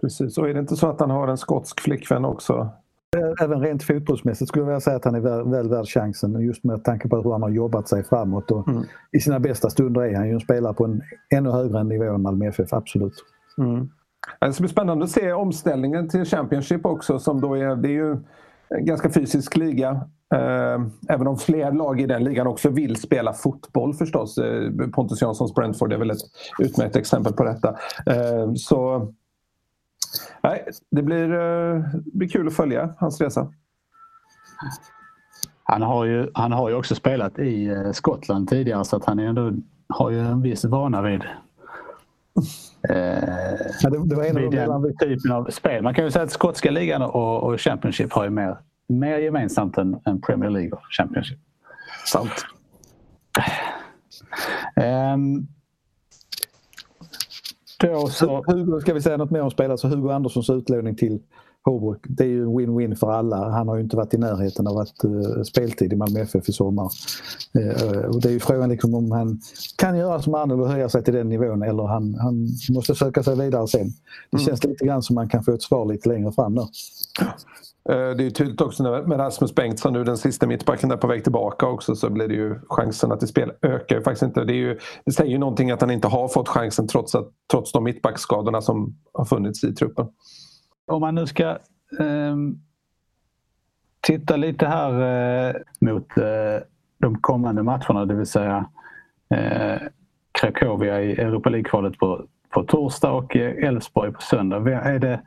Precis, 0.00 0.38
och 0.38 0.48
är 0.48 0.54
det 0.54 0.60
inte 0.60 0.76
så 0.76 0.86
att 0.86 1.00
han 1.00 1.10
har 1.10 1.28
en 1.28 1.38
skotsk 1.38 1.80
flickvän 1.80 2.24
också? 2.24 2.68
Eh, 3.16 3.44
även 3.44 3.60
rent 3.60 3.82
fotbollsmässigt 3.82 4.48
skulle 4.48 4.62
jag 4.62 4.66
vilja 4.66 4.80
säga 4.80 4.96
att 4.96 5.04
han 5.04 5.14
är 5.14 5.20
väl, 5.20 5.48
väl 5.48 5.68
värd 5.68 5.86
chansen 5.86 6.40
just 6.40 6.64
med 6.64 6.84
tanke 6.84 7.08
på 7.08 7.16
hur 7.16 7.32
han 7.32 7.42
har 7.42 7.50
jobbat 7.50 7.88
sig 7.88 8.04
framåt. 8.04 8.50
Och 8.50 8.68
mm. 8.68 8.82
I 9.12 9.20
sina 9.20 9.40
bästa 9.40 9.70
stunder 9.70 10.00
är 10.00 10.16
han 10.16 10.28
ju 10.28 10.34
en 10.34 10.40
spelare 10.40 10.74
på 10.74 10.84
en 10.84 11.02
ännu 11.34 11.50
högre 11.50 11.84
nivå 11.84 12.04
än 12.04 12.22
Malmö 12.22 12.48
FF, 12.48 12.72
absolut. 12.72 13.24
Mm. 13.58 13.88
Det 14.40 14.52
ska 14.52 14.62
bli 14.62 14.68
spännande 14.68 15.04
att 15.04 15.10
se 15.10 15.32
omställningen 15.32 16.08
till 16.08 16.24
Championship 16.24 16.86
också 16.86 17.18
som 17.18 17.40
då 17.40 17.54
är, 17.54 17.76
det 17.76 17.88
är 17.88 17.92
ju 17.92 18.16
ganska 18.78 19.10
fysisk 19.10 19.56
liga. 19.56 19.90
Eh, 20.34 20.80
även 21.08 21.26
om 21.26 21.38
fler 21.38 21.72
lag 21.72 22.00
i 22.00 22.06
den 22.06 22.24
ligan 22.24 22.46
också 22.46 22.68
vill 22.68 22.96
spela 22.96 23.32
fotboll 23.32 23.94
förstås. 23.94 24.38
Eh, 24.38 24.70
Pontus 24.92 25.22
Janssons 25.22 25.54
Brentford 25.54 25.92
är 25.92 25.98
väl 25.98 26.10
ett 26.10 26.18
utmärkt 26.58 26.96
exempel 26.96 27.32
på 27.32 27.44
detta. 27.44 27.68
Eh, 28.06 28.54
så 28.54 29.08
nej, 30.42 30.68
det 30.90 31.02
blir, 31.02 31.28
blir 32.18 32.28
kul 32.28 32.46
att 32.46 32.56
följa 32.56 32.94
hans 32.98 33.20
resa. 33.20 33.52
Han 35.62 35.82
har 35.82 36.04
ju, 36.04 36.30
han 36.34 36.52
har 36.52 36.68
ju 36.68 36.74
också 36.74 36.94
spelat 36.94 37.38
i 37.38 37.70
Skottland 37.92 38.48
tidigare 38.48 38.84
så 38.84 38.96
att 38.96 39.04
han 39.04 39.18
är 39.18 39.26
ändå, 39.26 39.52
har 39.88 40.10
ju 40.10 40.20
en 40.20 40.42
viss 40.42 40.64
vana 40.64 41.02
vid 41.02 41.22
ja, 42.82 43.90
det, 43.90 44.08
det, 44.08 44.16
var 44.16 44.24
en 44.24 44.70
av 44.70 44.82
den 44.82 44.96
typen 44.96 45.32
av 45.32 45.50
spel. 45.50 45.82
Man 45.82 45.94
kan 45.94 46.04
ju 46.04 46.10
säga 46.10 46.22
att 46.22 46.30
skotska 46.30 46.70
ligan 46.70 47.02
och, 47.02 47.42
och 47.42 47.60
Championship 47.60 48.12
har 48.12 48.24
ju 48.24 48.30
mer, 48.30 48.58
mer 48.86 49.18
gemensamt 49.18 49.78
än, 49.78 50.00
än 50.06 50.20
Premier 50.20 50.50
League 50.50 50.72
och 50.72 50.82
Championship. 50.98 51.38
Sant. 52.06 52.46
Um, 55.14 55.48
då 57.80 58.06
så... 58.06 58.44
Hugo, 58.46 58.80
ska 58.80 58.94
vi 58.94 59.00
säga 59.00 59.16
något 59.16 59.30
mer 59.30 59.42
om 59.42 59.50
spelare? 59.50 59.78
Så 59.78 59.88
Hugo 59.88 60.10
Anderssons 60.10 60.50
utlåning 60.50 60.96
till 60.96 61.22
Holbrook. 61.64 62.06
Det 62.08 62.24
är 62.24 62.28
ju 62.28 62.46
win-win 62.46 62.94
för 62.94 63.10
alla. 63.10 63.50
Han 63.50 63.68
har 63.68 63.76
ju 63.76 63.82
inte 63.82 63.96
varit 63.96 64.14
i 64.14 64.18
närheten 64.18 64.66
av 64.66 64.78
att 64.78 65.04
uh, 65.04 65.42
speltid 65.42 65.92
i 65.92 65.96
Malmö 65.96 66.20
FF 66.20 66.48
i 66.48 66.52
sommar. 66.52 66.90
Uh, 67.58 68.04
och 68.04 68.20
det 68.20 68.28
är 68.28 68.32
ju 68.32 68.40
frågan 68.40 68.68
liksom 68.68 68.94
om 68.94 69.10
han 69.10 69.40
kan 69.76 69.98
göra 69.98 70.22
som 70.22 70.34
andra 70.34 70.56
och 70.56 70.68
höja 70.68 70.88
sig 70.88 71.04
till 71.04 71.14
den 71.14 71.28
nivån 71.28 71.62
eller 71.62 71.82
han, 71.82 72.14
han 72.14 72.48
måste 72.70 72.94
söka 72.94 73.22
sig 73.22 73.36
vidare 73.36 73.68
sen. 73.68 73.88
Det 74.30 74.36
mm. 74.36 74.46
känns 74.46 74.64
lite 74.64 74.84
grann 74.84 75.02
som 75.02 75.14
man 75.14 75.28
kan 75.28 75.42
få 75.42 75.52
ett 75.52 75.62
svar 75.62 75.86
lite 75.86 76.08
längre 76.08 76.32
fram 76.32 76.54
nu. 76.54 76.62
Det 77.84 77.94
är 77.94 78.20
ju 78.20 78.30
tydligt 78.30 78.60
också 78.60 78.82
med 78.82 79.18
Rasmus 79.18 79.54
Bengtsson 79.54 79.92
nu, 79.92 80.04
den 80.04 80.16
sista 80.16 80.46
mittbacken, 80.46 80.98
på 80.98 81.06
väg 81.06 81.22
tillbaka 81.22 81.66
också 81.66 81.94
så 81.94 82.10
blir 82.10 82.28
det 82.28 82.34
ju 82.34 82.60
chanserna 82.68 83.16
till 83.16 83.28
spel 83.28 83.52
ökar 83.62 83.96
ju 83.96 84.02
faktiskt 84.02 84.22
inte. 84.22 84.44
Det, 84.44 84.52
är 84.52 84.56
ju, 84.56 84.78
det 85.04 85.12
säger 85.12 85.30
ju 85.30 85.38
någonting 85.38 85.70
att 85.70 85.80
han 85.80 85.90
inte 85.90 86.08
har 86.08 86.28
fått 86.28 86.48
chansen 86.48 86.88
trots, 86.88 87.14
att, 87.14 87.28
trots 87.50 87.72
de 87.72 87.84
mittbackskadorna 87.84 88.60
som 88.60 88.96
har 89.12 89.24
funnits 89.24 89.64
i 89.64 89.74
truppen 89.74 90.06
om 90.90 91.00
man 91.00 91.14
nu 91.14 91.26
ska 91.26 91.48
eh, 91.98 92.36
titta 94.00 94.36
lite 94.36 94.66
här 94.66 94.92
eh, 95.48 95.54
mot 95.80 96.16
eh, 96.16 96.62
de 96.98 97.20
kommande 97.20 97.62
matcherna, 97.62 98.04
det 98.04 98.14
vill 98.14 98.26
säga 98.26 98.68
eh, 99.28 99.82
i 100.42 101.20
Europa 101.20 101.50
League-kvalet 101.50 101.98
på, 101.98 102.26
på 102.48 102.62
torsdag 102.62 103.10
och 103.10 103.36
eh, 103.36 103.68
Elfsborg 103.68 104.12
på 104.12 104.20
söndag. 104.20 104.58
Vem, 104.58 104.78
är 104.78 104.98
det, 104.98 105.20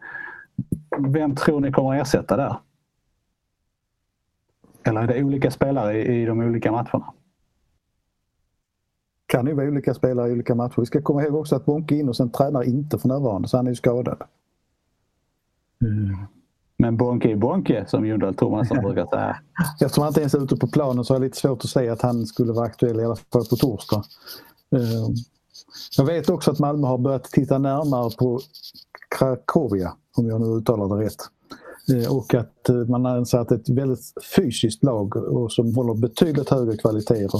vem 0.99 1.35
tror 1.35 1.59
ni 1.59 1.71
kommer 1.71 1.95
att 1.95 2.01
ersätta 2.01 2.37
där? 2.37 2.55
Eller 4.83 5.01
är 5.01 5.07
det 5.07 5.23
olika 5.23 5.51
spelare 5.51 5.97
i, 5.97 6.21
i 6.21 6.25
de 6.25 6.39
olika 6.39 6.71
matcherna? 6.71 7.13
kan 9.33 9.47
ju 9.47 9.53
vara 9.53 9.67
olika 9.67 9.93
spelare 9.93 10.29
i 10.29 10.31
olika 10.31 10.55
matcher. 10.55 10.75
Vi 10.77 10.85
ska 10.85 11.01
komma 11.01 11.23
ihåg 11.23 11.35
också 11.35 11.55
att 11.55 11.65
Bonke 11.65 11.95
in 11.95 12.09
och 12.09 12.15
sen 12.15 12.31
tränar 12.31 12.63
inte 12.63 12.97
för 12.97 13.07
närvarande 13.07 13.47
så 13.47 13.57
han 13.57 13.67
är 13.67 13.71
ju 13.71 13.75
skadad. 13.75 14.23
Men 16.77 16.97
Bonke 16.97 17.31
är 17.31 17.35
Bonke 17.35 17.85
som 17.87 18.05
Jundal 18.05 18.35
Thomasson 18.35 18.77
brukar 18.77 19.05
säga. 19.05 19.37
Eftersom 19.81 20.01
han 20.01 20.09
inte 20.09 20.19
ens 20.19 20.33
är 20.33 20.43
ute 20.43 20.55
på 20.55 20.67
planen 20.67 21.05
så 21.05 21.13
är 21.13 21.19
det 21.19 21.25
lite 21.25 21.37
svårt 21.37 21.63
att 21.63 21.69
säga 21.69 21.93
att 21.93 22.01
han 22.01 22.25
skulle 22.25 22.53
vara 22.53 22.65
aktuell 22.65 22.99
i 22.99 23.05
alla 23.05 23.15
fall 23.15 23.45
på 23.45 23.55
torsdag. 23.55 24.03
Ehm, 24.75 25.15
jag 25.97 26.05
vet 26.05 26.29
också 26.29 26.51
att 26.51 26.59
Malmö 26.59 26.87
har 26.87 26.97
börjat 26.97 27.23
titta 27.23 27.57
närmare 27.57 28.09
på 28.17 28.39
Krakowia, 29.17 29.93
om 30.17 30.27
jag 30.27 30.41
nu 30.41 30.47
uttalar 30.47 30.97
det 30.97 31.05
rätt. 31.05 31.17
Ehm, 31.93 32.11
och 32.11 32.33
att 32.33 32.69
eh, 32.69 32.75
man 32.75 33.05
anser 33.05 33.37
att 33.37 33.49
det 33.49 33.55
är 33.55 33.59
ett 33.59 33.69
väldigt 33.69 34.13
fysiskt 34.35 34.83
lag 34.83 35.15
och 35.15 35.51
som 35.51 35.75
håller 35.75 35.93
betydligt 35.93 36.49
högre 36.49 36.77
kvaliteter 36.77 37.39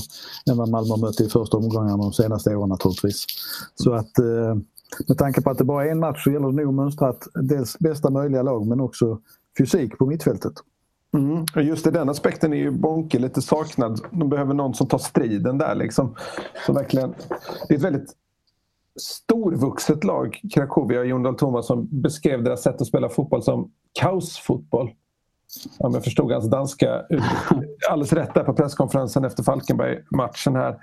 än 0.50 0.58
vad 0.58 0.70
Malmö 0.70 0.90
har 0.90 0.98
mött 0.98 1.22
i 1.22 1.30
första 1.30 1.58
omgångarna 1.58 1.98
de 1.98 2.14
senaste 2.14 2.56
åren 2.56 2.70
naturligtvis. 2.70 3.26
Så 3.76 3.94
att 3.94 4.20
ehm, 4.20 4.66
med 5.08 5.18
tanke 5.18 5.42
på 5.42 5.50
att 5.50 5.58
det 5.58 5.64
bara 5.64 5.86
är 5.86 5.92
en 5.92 6.00
match 6.00 6.24
så 6.24 6.32
gäller 6.32 6.48
det 6.48 6.54
nog 6.54 6.68
att 6.68 6.74
mönstra 6.74 7.14
dels 7.34 7.80
bästa 7.80 8.10
möjliga 8.10 8.44
lag 8.44 8.68
men 8.68 8.80
också 8.80 9.20
fysik 9.58 9.98
på 9.98 10.06
mittfältet. 10.06 10.54
Mm. 11.14 11.46
Just 11.68 11.88
i 11.88 11.92
den 11.92 12.10
aspekten 12.10 12.54
är 12.54 12.58
ju 12.58 12.72
Bonke 12.72 13.20
lite 13.20 13.42
saknad. 13.42 14.02
De 14.12 14.30
behöver 14.30 14.54
någon 14.54 14.74
som 14.74 14.88
tar 14.88 14.98
striden 14.98 15.58
där. 15.58 15.76
Liksom. 15.76 16.16
Så 16.66 16.74
verkligen, 16.74 17.14
det 17.68 17.74
är 17.74 17.78
ett 17.78 17.84
väldigt 17.84 18.14
storvuxet 19.00 20.04
lag, 20.04 20.40
Krakovia. 20.54 21.04
Jon 21.04 21.24
Dahl 21.24 21.36
Tomasson 21.36 21.88
beskrev 21.92 22.44
deras 22.44 22.64
sätt 22.64 22.82
att 22.82 22.88
spela 22.88 23.10
fotboll 23.10 23.44
som 23.44 23.72
kaosfotboll. 24.00 24.92
Om 25.78 25.94
jag 25.94 26.04
förstod 26.04 26.32
hans 26.32 26.50
danska 26.50 27.02
alldeles 27.90 28.14
rätt 28.14 28.34
där 28.34 28.44
på 28.44 28.54
presskonferensen 28.54 29.26
efter 29.26 29.44
Falkenberg-matchen 29.44 30.56
här. 30.56 30.80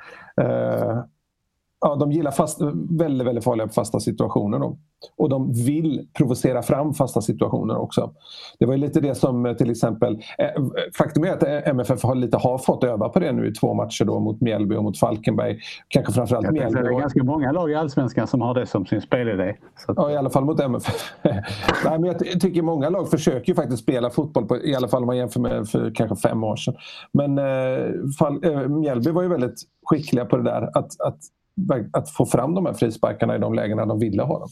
Ja, 1.80 1.96
de 1.96 2.12
gillar 2.12 2.30
fast, 2.30 2.60
väldigt, 2.90 3.26
väldigt 3.26 3.44
farliga 3.44 3.68
fasta 3.68 4.00
situationer. 4.00 4.58
Då. 4.58 4.76
Och 5.16 5.28
de 5.28 5.52
vill 5.52 6.06
provocera 6.14 6.62
fram 6.62 6.94
fasta 6.94 7.20
situationer 7.20 7.76
också. 7.76 8.10
Det 8.58 8.66
var 8.66 8.76
lite 8.76 9.00
det 9.00 9.14
som 9.14 9.46
eh, 9.46 9.54
till 9.54 9.70
exempel... 9.70 10.22
Eh, 10.38 10.62
faktum 10.98 11.24
är 11.24 11.32
att 11.32 11.42
eh, 11.42 11.68
MFF 11.68 12.02
har 12.02 12.14
lite 12.14 12.36
har 12.36 12.58
fått 12.58 12.84
öva 12.84 13.08
på 13.08 13.18
det 13.18 13.32
nu 13.32 13.48
i 13.48 13.52
två 13.52 13.74
matcher 13.74 14.04
då 14.04 14.20
mot 14.20 14.40
Mjällby 14.40 14.76
och 14.76 14.84
mot 14.84 14.98
Falkenberg. 14.98 15.58
Kanske 15.88 16.12
framförallt 16.12 16.44
jag 16.44 16.52
Mjällby. 16.52 16.80
Det 16.80 16.88
är 16.88 17.00
ganska 17.00 17.24
många 17.24 17.52
lag 17.52 17.70
i 17.70 17.74
Allsvenskan 17.74 18.26
som 18.26 18.40
har 18.40 18.54
det 18.54 18.66
som 18.66 18.86
sin 18.86 19.00
spelidé. 19.00 19.56
Att... 19.88 19.96
Ja, 19.96 20.10
i 20.10 20.16
alla 20.16 20.30
fall 20.30 20.44
mot 20.44 20.60
MFF. 20.60 21.14
Nej, 21.22 21.98
men 21.98 22.04
jag 22.04 22.40
tycker 22.40 22.62
många 22.62 22.90
lag 22.90 23.10
försöker 23.10 23.48
ju 23.48 23.54
faktiskt 23.54 23.82
spela 23.82 24.10
fotboll, 24.10 24.46
på, 24.46 24.56
i 24.56 24.74
alla 24.74 24.88
fall 24.88 25.02
om 25.02 25.06
man 25.06 25.16
jämför 25.16 25.40
med 25.40 25.68
för 25.68 25.94
kanske 25.94 26.28
fem 26.28 26.44
år 26.44 26.56
sedan. 26.56 26.74
Men 27.12 27.38
eh, 27.38 28.68
Mjällby 28.68 29.10
var 29.10 29.22
ju 29.22 29.28
väldigt 29.28 29.62
skickliga 29.86 30.24
på 30.24 30.36
det 30.36 30.42
där. 30.42 30.78
Att, 30.78 31.00
att 31.00 31.18
att 31.92 32.10
få 32.10 32.26
fram 32.26 32.54
de 32.54 32.66
här 32.66 32.72
frisparkarna 32.72 33.36
i 33.36 33.38
de 33.38 33.54
lägena 33.54 33.86
de 33.86 33.98
ville 33.98 34.22
ha 34.22 34.38
dem. 34.38 34.48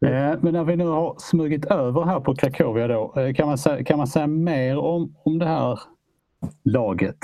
Eh, 0.00 0.38
men 0.40 0.52
när 0.52 0.64
vi 0.64 0.76
nu 0.76 0.86
har 0.86 1.14
smugit 1.18 1.64
över 1.64 2.04
här 2.04 2.20
på 2.20 2.34
Krakowia 2.34 2.88
då, 2.88 3.14
eh, 3.16 3.34
kan 3.34 3.48
man 3.48 3.58
säga, 3.58 3.84
kan 3.84 3.98
man 3.98 4.06
säga 4.06 4.26
mer 4.26 4.78
om, 4.78 5.14
om 5.24 5.38
det 5.38 5.46
här 5.46 5.80
laget? 6.64 7.18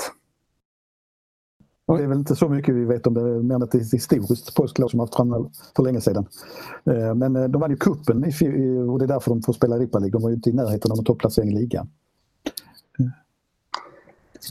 Det 1.87 2.03
är 2.03 2.07
väl 2.07 2.19
inte 2.19 2.37
så 2.37 2.49
mycket 2.49 2.75
vi 2.75 2.85
vet 2.85 3.07
om 3.07 3.15
det, 3.15 3.23
mer 3.23 3.55
än 3.55 3.63
ett 3.63 3.75
historiskt 3.75 4.57
polskt 4.57 4.79
lag 4.79 4.91
som 4.91 5.01
har 5.01 5.07
haft 5.07 5.17
framgång 5.17 5.51
för 5.77 5.83
länge 5.83 6.01
sedan. 6.01 6.27
Eh, 6.85 7.15
men 7.15 7.53
de 7.53 7.61
vann 7.61 7.71
ju 7.71 7.77
cupen 7.77 8.17
och 8.91 8.99
det 8.99 9.05
är 9.05 9.07
därför 9.07 9.31
de 9.31 9.43
får 9.43 9.53
spela 9.53 9.77
Europa 9.77 9.99
League. 9.99 10.13
De 10.13 10.23
var 10.23 10.31
ju 10.31 10.35
inte 10.35 10.51
i 10.51 10.53
närheten 10.53 10.93
av 10.93 10.99
en 10.99 11.05
topplacering 11.05 11.51
i 11.51 11.55
ligan. 11.55 11.89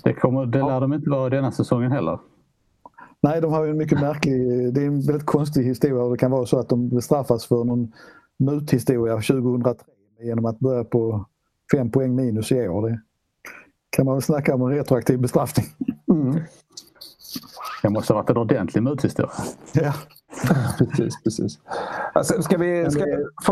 Det, 0.03 0.13
kommer, 0.13 0.45
det 0.45 0.60
lär 0.60 0.81
de 0.81 0.93
inte 0.93 1.10
vara 1.10 1.29
denna 1.29 1.51
säsongen 1.51 1.91
heller. 1.91 2.19
Nej, 3.21 3.41
de 3.41 3.53
har 3.53 3.63
ju 3.63 3.71
en 3.71 3.77
mycket 3.77 4.01
märklig... 4.01 4.74
Det 4.74 4.81
är 4.81 4.88
en 4.88 5.01
väldigt 5.01 5.25
konstig 5.25 5.63
historia. 5.63 6.03
Det 6.03 6.17
kan 6.17 6.31
vara 6.31 6.45
så 6.45 6.60
att 6.60 6.69
de 6.69 6.89
bestraffas 6.89 7.45
för 7.45 7.63
någon 7.63 7.93
muthistoria 8.39 9.15
2003 9.15 9.75
genom 10.21 10.45
att 10.45 10.60
börja 10.60 10.83
på 10.83 11.25
fem 11.71 11.91
poäng 11.91 12.15
minus 12.15 12.51
i 12.51 12.67
år. 12.67 12.89
Det 12.89 13.00
kan 13.89 14.05
man 14.05 14.15
väl 14.15 14.21
snacka 14.21 14.55
om 14.55 14.62
en 14.62 14.69
retroaktiv 14.69 15.19
bestraffning. 15.19 15.65
Mm. 16.12 16.41
Det 17.81 17.89
måste 17.89 18.13
ha 18.13 18.21
varit 18.21 18.29
en 18.29 18.38
ordentlig 18.38 18.83
muthistoria. 18.83 19.31
Ja. 19.74 19.93
precis, 20.77 21.23
precis. 21.23 21.59
Alltså, 22.13 22.41
ska, 22.41 22.57
vi, 22.57 22.91
ska, 22.91 23.05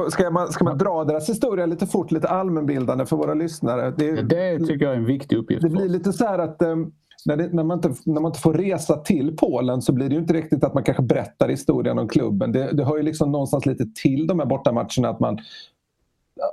ska, 0.10 0.30
man, 0.30 0.48
ska 0.48 0.64
man 0.64 0.78
dra 0.78 1.04
deras 1.04 1.30
historia 1.30 1.66
lite 1.66 1.88
fort, 1.88 2.12
lite 2.12 2.28
allmänbildande 2.28 3.06
för 3.06 3.16
våra 3.16 3.34
lyssnare? 3.34 3.94
Det, 3.98 4.22
det 4.22 4.60
tycker 4.60 4.86
jag 4.86 4.94
är 4.94 4.98
en 4.98 5.06
viktig 5.06 5.38
uppgift. 5.38 5.62
Det 5.62 5.70
blir 5.70 5.90
lite 5.90 6.14
så 6.14 6.26
här 6.26 6.40
att 6.40 6.62
um, 6.62 6.92
när, 7.26 7.38
det, 7.38 7.54
när, 7.54 7.64
man 7.64 7.78
inte, 7.78 7.94
när 8.06 8.22
man 8.22 8.30
inte 8.30 8.40
får 8.40 8.54
resa 8.54 8.98
till 8.98 9.38
Polen 9.38 9.82
så 9.82 9.94
blir 9.94 10.10
det 10.10 10.16
inte 10.16 10.34
riktigt 10.34 10.64
att 10.64 10.74
man 10.74 10.84
kanske 10.84 11.04
berättar 11.04 11.50
historien 11.50 12.00
om 12.00 12.08
klubben. 12.08 12.52
Det, 12.52 12.72
det 12.72 12.86
hör 12.86 12.98
ju 12.98 13.04
liksom 13.04 13.32
någonstans 13.32 13.66
lite 13.66 13.86
till 14.04 14.28
de 14.28 14.40
här 14.40 14.46
bortamatcherna 14.46 15.10
att 15.10 15.20
man 15.20 15.40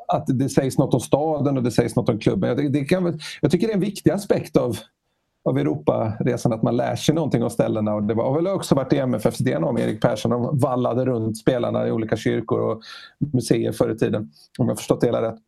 att 0.09 0.25
det 0.27 0.49
sägs 0.49 0.79
något 0.79 0.95
om 0.95 1.01
staden 1.01 1.57
och 1.57 1.63
det 1.63 1.71
sägs 1.71 1.97
något 1.97 2.09
om 2.09 2.19
klubben. 2.19 2.57
Det, 2.57 2.69
det 2.69 2.85
kan, 2.85 3.19
jag 3.41 3.51
tycker 3.51 3.67
det 3.67 3.73
är 3.73 3.75
en 3.75 3.81
viktig 3.81 4.11
aspekt 4.11 4.57
av, 4.57 4.79
av 5.47 5.59
Europaresan 5.59 6.53
att 6.53 6.63
man 6.63 6.77
lär 6.77 6.97
sig 6.97 7.15
någonting 7.15 7.45
av 7.45 7.49
ställena. 7.49 7.95
Och 7.95 8.03
det 8.03 8.15
har 8.15 8.35
väl 8.35 8.47
också 8.47 8.75
varit 8.75 8.93
i 8.93 8.99
MFFs 8.99 9.39
DNA 9.39 9.73
med 9.73 9.83
Erik 9.83 10.03
Persson. 10.03 10.31
De 10.31 10.59
vallade 10.59 11.05
runt 11.05 11.39
spelarna 11.39 11.89
i 11.89 11.91
olika 11.93 12.17
kyrkor 12.17 12.61
och 12.61 12.81
museer 13.19 13.73
förr 13.73 13.91
i 13.91 13.99
tiden. 13.99 14.31
Om 14.59 14.69
jag 14.69 14.77
förstått 14.77 15.01
det 15.01 15.07
hela 15.07 15.23
rätt. 15.23 15.39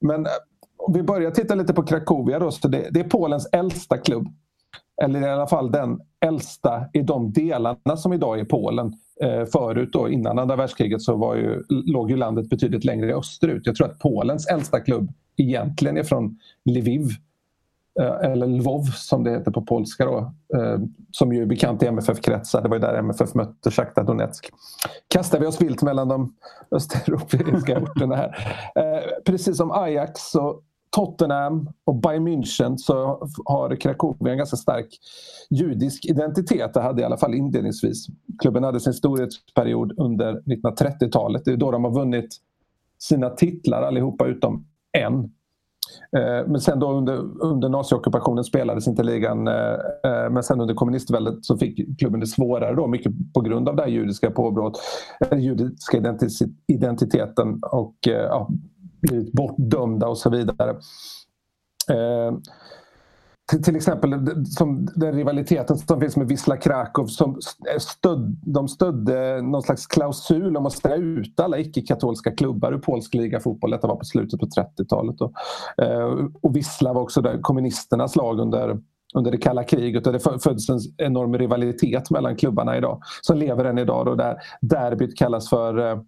Men 0.00 0.26
eh, 0.26 0.32
om 0.76 0.92
vi 0.92 1.02
börjar 1.02 1.30
titta 1.30 1.54
lite 1.54 1.74
på 1.74 1.82
Krakowia 1.82 2.38
då. 2.38 2.50
Så 2.50 2.68
det, 2.68 2.88
det, 2.90 3.00
är 3.00 3.04
Polens 3.04 3.48
äldsta 3.52 3.98
klubb. 3.98 4.28
Eller 5.02 5.20
i 5.20 5.30
alla 5.30 5.46
fall 5.46 5.70
den 5.70 6.00
äldsta 6.26 6.84
i 6.92 7.02
de 7.02 7.32
delarna 7.32 7.96
som 7.96 8.12
idag 8.12 8.40
är 8.40 8.44
Polen. 8.44 8.92
Eh, 9.22 9.44
förut 9.44 9.88
då, 9.92 10.08
innan 10.08 10.38
andra 10.38 10.56
världskriget 10.56 11.02
så 11.02 11.16
var 11.16 11.34
ju, 11.34 11.62
låg 11.68 12.10
ju 12.10 12.16
landet 12.16 12.48
betydligt 12.50 12.84
längre 12.84 13.14
österut. 13.14 13.62
Jag 13.66 13.76
tror 13.76 13.86
att 13.86 13.98
Polens 13.98 14.46
äldsta 14.46 14.80
klubb 14.80 15.12
egentligen 15.36 15.96
är 15.96 16.02
från 16.02 16.38
Lviv 16.64 17.08
Eh, 18.00 18.30
eller 18.30 18.46
Lvov 18.46 18.82
som 18.82 19.24
det 19.24 19.30
heter 19.30 19.50
på 19.50 19.62
polska 19.62 20.04
då, 20.04 20.18
eh, 20.58 20.78
som 21.10 21.32
ju 21.32 21.42
är 21.42 21.46
bekant 21.46 21.82
i 21.82 21.86
MFF-kretsar. 21.86 22.62
Det 22.62 22.68
var 22.68 22.76
ju 22.76 22.80
där 22.80 22.94
MFF 22.94 23.34
mötte 23.34 23.70
Sjachtar 23.70 24.04
Donetsk. 24.04 24.50
Kastar 25.08 25.40
vi 25.40 25.46
oss 25.46 25.60
vilt 25.60 25.82
mellan 25.82 26.08
de 26.08 26.34
östeuropeiska 26.70 27.80
orterna 27.82 28.16
här. 28.16 28.28
Eh, 28.74 29.02
precis 29.24 29.56
som 29.56 29.70
Ajax 29.72 30.34
och 30.34 30.62
Tottenham 30.90 31.68
och 31.84 31.94
Bayern 31.94 32.28
München 32.28 32.76
så 32.76 33.28
har 33.44 33.76
Krakowia 33.76 34.32
en 34.32 34.38
ganska 34.38 34.56
stark 34.56 34.98
judisk 35.50 36.04
identitet. 36.04 36.74
Det 36.74 36.80
hade 36.80 37.02
i 37.02 37.04
alla 37.04 37.18
fall 37.18 37.34
inledningsvis. 37.34 38.06
Klubben 38.42 38.64
hade 38.64 38.80
sin 38.80 38.94
storhetsperiod 38.94 39.92
under 39.98 40.40
1930-talet. 40.40 41.44
Det 41.44 41.52
är 41.52 41.56
då 41.56 41.70
de 41.70 41.84
har 41.84 41.90
vunnit 41.90 42.36
sina 42.98 43.30
titlar 43.30 43.82
allihopa 43.82 44.26
utom 44.26 44.66
en. 44.92 45.32
Eh, 46.16 46.46
men 46.46 46.60
sen 46.60 46.78
då 46.78 46.92
under, 46.92 47.42
under 47.42 47.68
naziockupationen 47.68 48.44
spelades 48.44 48.88
inte 48.88 49.02
ligan 49.02 49.48
eh, 49.48 49.72
eh, 50.04 50.30
men 50.30 50.42
sen 50.42 50.60
under 50.60 50.74
kommunistväldet 50.74 51.44
så 51.44 51.58
fick 51.58 51.98
klubben 51.98 52.20
det 52.20 52.26
svårare 52.26 52.74
då 52.74 52.86
mycket 52.86 53.12
på 53.34 53.40
grund 53.40 53.68
av 53.68 53.76
det 53.76 53.82
här 53.82 53.90
judiska 53.90 54.30
påbrott, 54.30 54.80
den 55.30 55.42
judiska 55.42 56.16
identiteten 56.66 57.60
och 57.62 57.96
ja, 58.00 58.48
blivit 59.00 59.32
bortdömda 59.32 60.08
och 60.08 60.18
så 60.18 60.30
vidare 60.30 60.76
till, 63.50 63.62
till, 63.62 63.76
exempel 63.76 64.44
som 64.46 64.88
den 64.94 65.12
rivaliteten 65.12 65.78
som 65.78 66.00
finns 66.00 66.16
med 66.16 66.28
Wisla 66.28 66.56
Krakow. 66.56 67.06
Som 67.06 67.30
eh, 67.30 67.78
stöd, 67.78 68.36
de 68.42 68.68
stödde 68.68 69.42
någon 69.42 69.62
slags 69.62 69.86
klausul 69.86 70.56
om 70.56 70.66
att 70.66 70.72
ställa 70.72 70.94
ut 70.94 71.40
alla 71.40 71.58
icke-katolska 71.58 72.30
klubbar 72.30 72.72
ur 72.72 72.78
polsk 72.78 73.14
ligafotboll. 73.14 73.70
Detta 73.70 73.86
var 73.86 73.96
på 73.96 74.04
slutet 74.04 74.40
på 74.40 74.46
30-talet. 74.46 75.20
Och, 75.20 75.32
eh, 75.82 76.26
och 76.42 76.56
Wisla 76.56 76.92
var 76.92 77.02
också 77.02 77.20
där 77.20 77.38
kommunisternas 77.42 78.16
lag 78.16 78.40
under 78.40 78.78
under 79.14 79.30
det 79.30 79.38
kalla 79.38 79.64
kriget 79.64 80.06
och 80.06 80.12
det 80.12 80.20
föddes 80.20 80.68
en 80.68 80.78
enorm 80.96 81.38
rivalitet 81.38 82.10
mellan 82.10 82.36
klubbarna 82.36 82.76
idag 82.76 83.00
som 83.20 83.38
lever 83.38 83.64
än 83.64 83.78
idag 83.78 84.06
då 84.06 84.14
där 84.14 84.36
derbyt 84.60 85.18
kallas 85.18 85.48
för 85.48 85.90
eh, 85.90 85.98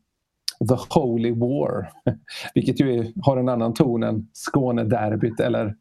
The 0.68 0.76
Holy 1.00 1.32
War. 1.32 1.88
Vilket 2.54 2.80
ju 2.80 2.99
är, 2.99 3.12
har 3.23 3.37
en 3.37 3.49
annan 3.49 3.75
ton 3.75 4.02
än 4.02 4.28
Skånederbyt 4.32 5.40
eller, 5.40 5.75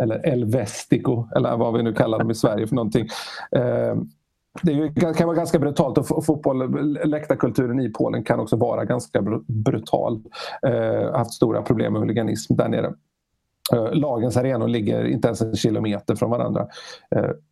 eller 0.00 0.26
El 0.28 0.44
Vestico 0.44 1.28
eller 1.36 1.56
vad 1.56 1.76
vi 1.76 1.82
nu 1.82 1.92
kallar 1.92 2.18
dem 2.18 2.30
i 2.30 2.34
Sverige 2.34 2.66
för 2.66 2.74
någonting. 2.74 3.08
Ehm, 3.56 4.08
det 4.62 5.00
kan 5.16 5.26
vara 5.26 5.36
ganska 5.36 5.58
brutalt 5.58 5.98
och 5.98 6.24
fotboll, 6.24 6.88
läktarkulturen 7.04 7.80
i 7.80 7.88
Polen 7.88 8.24
kan 8.24 8.40
också 8.40 8.56
vara 8.56 8.84
ganska 8.84 9.22
brutal. 9.46 10.22
Uh, 10.66 11.16
haft 11.16 11.32
stora 11.32 11.62
problem 11.62 11.92
med 11.92 12.02
huliganism 12.02 12.56
där 12.56 12.68
nere. 12.68 12.86
Ehm, 13.72 13.92
lagens 13.92 14.36
arenor 14.36 14.68
ligger 14.68 15.04
inte 15.04 15.28
ens 15.28 15.42
en 15.42 15.56
kilometer 15.56 16.14
från 16.14 16.30
varandra. 16.30 16.66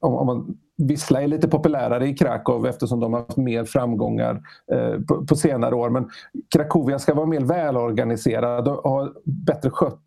Om, 0.00 0.26
man, 0.26 0.58
Vissla 0.76 1.22
är 1.22 1.26
lite 1.26 1.48
populärare 1.48 2.08
i 2.08 2.14
Krakow 2.14 2.66
eftersom 2.66 3.00
de 3.00 3.12
har 3.12 3.20
haft 3.20 3.36
mer 3.36 3.64
framgångar 3.64 4.40
på, 5.28 5.36
senare 5.36 5.74
år. 5.74 5.90
Men 5.90 6.08
Krakowia 6.54 6.98
ska 6.98 7.14
vara 7.14 7.26
mer 7.26 7.40
välorganiserad 7.40 8.68
och 8.68 8.90
ha 8.90 9.12
bättre 9.24 9.70
skött 9.70 10.00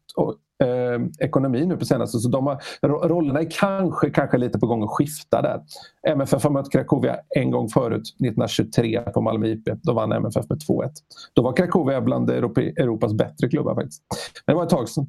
eh, 0.64 1.26
ekonomi 1.26 1.66
nu 1.66 1.78
på 1.78 1.86
senaste. 1.86 2.20
Så 2.20 2.30
de 2.30 2.48
har, 2.48 2.62
rollerna 3.08 3.40
är 3.40 3.48
kanske, 3.52 4.10
kanske 4.10 4.38
lite 4.38 4.60
på 4.60 4.68
gång 4.68 4.84
att 4.84 4.90
skifta 4.90 5.42
där. 5.42 5.62
MFF 6.08 6.44
har 6.44 6.52
mött 6.52 6.72
Krakowia 6.72 7.20
en 7.36 7.52
gång 7.52 7.70
förut, 7.70 8.02
1923 8.02 9.02
på 9.02 9.22
Malmö 9.22 9.48
IP. 9.48 9.70
Då 9.84 9.94
vann 9.94 10.12
MFF 10.12 10.50
med 10.50 10.60
2-1. 10.70 10.90
Då 11.34 11.42
var 11.42 11.54
Krakowia 11.54 12.02
bland 12.02 12.30
Europas 12.30 13.14
bättre 13.14 13.50
klubbar 13.50 13.76
faktiskt. 13.76 14.04
Men 14.46 14.54
det 14.54 14.58
var 14.58 14.64
ett 14.64 14.70
tag 14.70 14.90
sedan. 14.90 15.08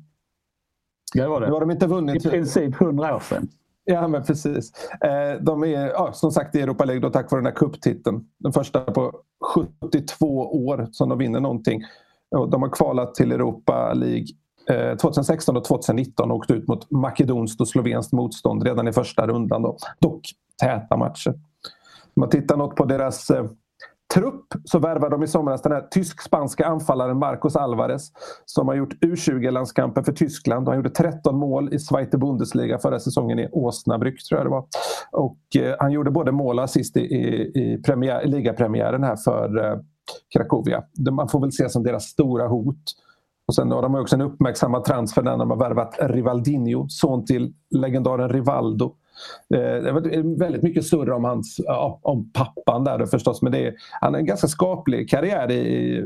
Det 1.14 1.28
var 1.28 1.40
det. 1.40 1.47
Nu 1.47 1.52
har 1.52 1.61
de 1.61 1.71
inte 1.71 1.87
vunnit. 1.87 2.26
I 2.26 2.28
princip 2.28 2.75
hundra 2.75 3.17
år 3.17 3.21
sedan. 3.21 3.49
Ja, 3.85 4.09
men 4.09 4.23
precis. 4.25 4.73
Eh, 5.00 5.40
de 5.40 5.64
är 5.64 5.87
ja, 5.87 6.12
som 6.12 6.31
sagt 6.31 6.55
i 6.55 6.61
Europa 6.61 6.85
League 6.85 7.11
tack 7.11 7.31
vare 7.31 7.40
den 7.40 7.47
här 7.47 7.55
kupptiteln. 7.55 8.25
Den 8.38 8.52
första 8.52 8.81
på 8.81 9.12
72 9.55 10.26
år 10.67 10.88
som 10.93 11.09
de 11.09 11.19
vinner 11.19 11.40
någonting. 11.40 11.83
De 12.50 12.62
har 12.62 12.71
kvalat 12.71 13.14
till 13.14 13.33
Europa 13.33 13.93
League 13.95 14.26
Eh, 14.70 14.96
2016 14.96 15.56
och 15.56 15.64
2019 15.64 16.30
och 16.30 16.37
åkt 16.37 16.50
ut 16.50 16.68
mot 16.68 16.90
makedonskt 16.90 17.60
och 17.60 17.68
slovenskt 17.68 18.12
motstånd 18.12 18.62
redan 18.62 18.88
i 18.88 18.92
första 18.92 19.26
rundan. 19.26 19.62
Då. 19.62 19.76
Dock 19.98 20.20
täta 20.62 20.96
matcher. 20.96 21.30
Om 21.30 22.20
man 22.20 22.28
tittar 22.28 22.56
något 22.56 22.76
på 22.76 22.84
deras 22.84 23.30
eh, 23.30 23.44
trupp 24.14 24.46
så 24.64 24.78
värvade 24.78 25.14
de 25.14 25.22
i 25.22 25.26
somras 25.26 25.62
den 25.62 25.72
här 25.72 25.87
tysk-spanska 25.90 26.66
anfallaren 26.66 27.18
Marcos 27.18 27.56
Alvarez 27.56 28.12
som 28.44 28.68
har 28.68 28.75
gjort 28.75 28.94
U20-landskamper 28.94 30.02
för 30.02 30.12
Tyskland. 30.12 30.68
Han 30.68 30.76
gjorde 30.76 30.90
13 30.90 31.37
mål 31.37 31.75
i 31.75 31.78
Zweite 31.78 32.18
Bundesliga 32.18 32.78
förra 32.78 33.00
säsongen 33.00 33.38
i 33.38 33.48
Åsnabrück 33.48 34.28
tror 34.28 34.38
jag 34.38 34.46
det 34.46 34.50
var. 34.50 34.64
Och 35.12 35.56
eh, 35.56 35.76
han 35.78 35.92
gjorde 35.92 36.10
både 36.10 36.32
mål 36.32 36.58
och 36.58 36.64
assist 36.64 36.96
i, 36.96 37.00
i, 37.00 37.82
premiär, 37.87 38.26
ligapremiären 38.26 39.04
här 39.04 39.16
för 39.16 39.64
eh, 39.64 39.78
Krakowia. 40.32 40.82
Man 41.10 41.28
får 41.28 41.40
väl 41.40 41.52
se 41.52 41.68
som 41.68 41.82
deras 41.82 42.04
stora 42.04 42.48
hot. 42.48 42.94
Och 43.49 43.55
sen 43.55 43.71
har 43.71 43.83
de 43.83 43.95
också 43.95 44.17
en 44.17 44.21
uppmärksammad 44.21 44.85
transfer 44.85 45.23
där 45.23 45.37
de 45.37 45.50
har 45.50 45.57
värvat 45.57 45.97
Rivaldinho, 46.00 46.88
son 46.88 47.25
till 47.25 47.55
legendaren 47.71 48.28
Rivaldo 48.28 48.95
eh, 49.55 49.83
det 49.83 49.93
var 49.93 50.17
eh, 50.17 50.23
väldigt 50.38 50.62
mycket 50.62 50.87
surr 50.87 51.11
om, 51.11 51.25
hans, 51.25 51.61
om 52.02 52.31
pappan 52.33 52.85
där 52.85 53.07
förstås. 53.07 53.43
Men 53.43 53.52
det 53.52 53.67
är, 53.67 53.75
han 54.00 54.14
har 54.14 54.21
en 54.21 54.26
ganska 54.26 54.49
skaplig 54.49 55.11
karriär 55.11 55.50
i 55.50 56.05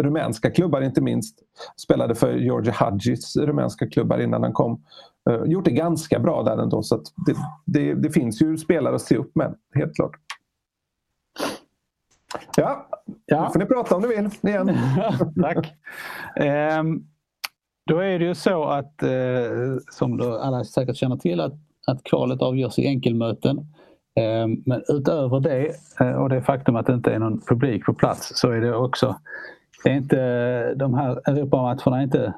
rumänska 0.00 0.50
klubbar 0.50 0.80
inte 0.80 1.00
minst. 1.00 1.38
Spelade 1.84 2.14
för 2.14 2.34
George 2.34 2.72
Hadjis 2.72 3.36
rumänska 3.36 3.86
klubbar 3.86 4.18
innan 4.18 4.42
han 4.42 4.52
kom. 4.52 4.82
Eh, 5.30 5.44
gjort 5.44 5.64
det 5.64 5.70
ganska 5.70 6.18
bra 6.18 6.42
där 6.42 6.58
ändå. 6.58 6.82
Så 6.82 7.02
det, 7.26 7.36
det, 7.66 7.94
det, 7.94 8.10
finns 8.10 8.42
ju 8.42 8.56
spelare 8.56 8.94
att 8.94 9.02
se 9.02 9.16
upp 9.16 9.34
med, 9.34 9.54
helt 9.74 9.94
klart. 9.94 10.16
Ja, 12.56 12.88
ja. 13.26 13.42
nu 13.42 13.52
får 13.52 13.58
ni 13.58 13.66
prata 13.66 13.96
om 13.96 14.02
ni 14.02 14.08
vill 14.08 14.30
igen. 14.42 14.78
Tack. 15.42 15.74
Um, 16.80 17.06
då 17.86 17.98
är 17.98 18.18
det 18.18 18.24
ju 18.24 18.34
så 18.34 18.64
att, 18.64 19.02
uh, 19.02 19.78
som 19.90 20.20
alla 20.20 20.64
säkert 20.64 20.96
känner 20.96 21.16
till, 21.16 21.40
att 21.40 21.54
att 21.86 22.04
kvalet 22.04 22.42
avgörs 22.42 22.78
i 22.78 22.86
enkelmöten. 22.86 23.58
Eh, 24.16 24.46
men 24.66 24.82
utöver 24.88 25.40
det 25.40 25.70
eh, 26.00 26.12
och 26.12 26.28
det 26.28 26.42
faktum 26.42 26.76
att 26.76 26.86
det 26.86 26.94
inte 26.94 27.12
är 27.12 27.18
någon 27.18 27.40
publik 27.40 27.84
på 27.84 27.94
plats 27.94 28.32
så 28.34 28.50
är 28.50 28.60
det 28.60 28.74
också 28.76 29.16
det 29.84 29.90
är 29.90 29.94
inte, 29.94 30.74
de 30.74 30.94
här 30.94 31.20
Europamatcherna 31.28 31.98
är 31.98 32.02
inte 32.02 32.34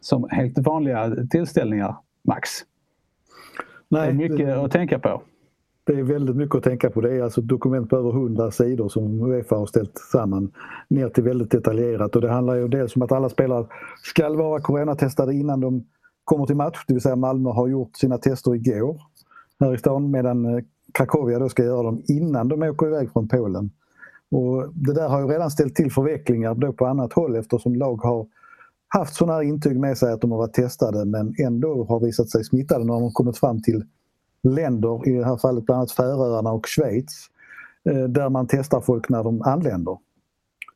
som 0.00 0.28
helt 0.30 0.58
vanliga 0.58 1.12
tillställningar, 1.30 1.96
Max. 2.24 2.50
Nej, 3.88 4.06
det 4.06 4.12
är 4.12 4.28
mycket 4.28 4.46
det, 4.46 4.64
att 4.64 4.70
tänka 4.70 4.98
på. 4.98 5.22
Det 5.86 5.92
är 5.92 6.02
väldigt 6.02 6.36
mycket 6.36 6.56
att 6.56 6.62
tänka 6.62 6.90
på. 6.90 7.00
Det 7.00 7.16
är 7.16 7.22
alltså 7.22 7.40
ett 7.40 7.48
dokument 7.48 7.90
på 7.90 7.96
över 7.96 8.10
100 8.10 8.50
sidor 8.50 8.88
som 8.88 9.22
Uefa 9.22 9.56
har 9.56 9.66
ställt 9.66 9.98
samman 9.98 10.52
ner 10.88 11.08
till 11.08 11.24
väldigt 11.24 11.50
detaljerat. 11.50 12.16
Och 12.16 12.22
det 12.22 12.30
handlar 12.30 12.54
ju 12.54 12.68
dels 12.68 12.96
om 12.96 13.02
att 13.02 13.12
alla 13.12 13.28
spelare 13.28 13.66
ska 14.02 14.28
vara 14.28 14.60
coronatestade 14.60 15.34
innan 15.34 15.60
de 15.60 15.84
kommer 16.24 16.46
till 16.46 16.56
match, 16.56 16.84
det 16.86 16.94
vill 16.94 17.02
säga 17.02 17.16
Malmö 17.16 17.50
har 17.50 17.68
gjort 17.68 17.96
sina 17.96 18.18
tester 18.18 18.54
igår 18.54 19.00
här 19.60 19.74
i 19.74 19.78
stan 19.78 20.10
medan 20.10 20.44
eh, 20.44 20.64
Krakowia 20.94 21.38
då 21.38 21.48
ska 21.48 21.64
göra 21.64 21.82
dem 21.82 22.02
innan 22.08 22.48
de 22.48 22.62
åker 22.62 22.86
iväg 22.86 23.12
från 23.12 23.28
Polen. 23.28 23.70
Och 24.30 24.74
det 24.74 24.94
där 24.94 25.08
har 25.08 25.20
ju 25.20 25.26
redan 25.26 25.50
ställt 25.50 25.74
till 25.74 25.92
förvecklingar 25.92 26.54
då 26.54 26.72
på 26.72 26.86
annat 26.86 27.12
håll 27.12 27.36
eftersom 27.36 27.74
lag 27.74 27.96
har 27.96 28.26
haft 28.88 29.14
sådana 29.14 29.32
här 29.32 29.42
intyg 29.42 29.80
med 29.80 29.98
sig 29.98 30.12
att 30.12 30.20
de 30.20 30.30
har 30.30 30.38
varit 30.38 30.54
testade 30.54 31.04
men 31.04 31.34
ändå 31.38 31.84
har 31.84 32.00
visat 32.00 32.30
sig 32.30 32.44
smittade 32.44 32.84
när 32.84 33.00
de 33.00 33.12
kommit 33.12 33.38
fram 33.38 33.62
till 33.62 33.84
länder, 34.54 35.08
i 35.08 35.12
det 35.12 35.24
här 35.24 35.36
fallet 35.36 35.66
bland 35.66 35.78
annat 35.78 35.92
Färöarna 35.92 36.52
och 36.52 36.66
Schweiz, 36.66 37.26
eh, 37.84 38.04
där 38.04 38.28
man 38.28 38.46
testar 38.46 38.80
folk 38.80 39.08
när 39.08 39.24
de 39.24 39.42
anländer. 39.42 39.98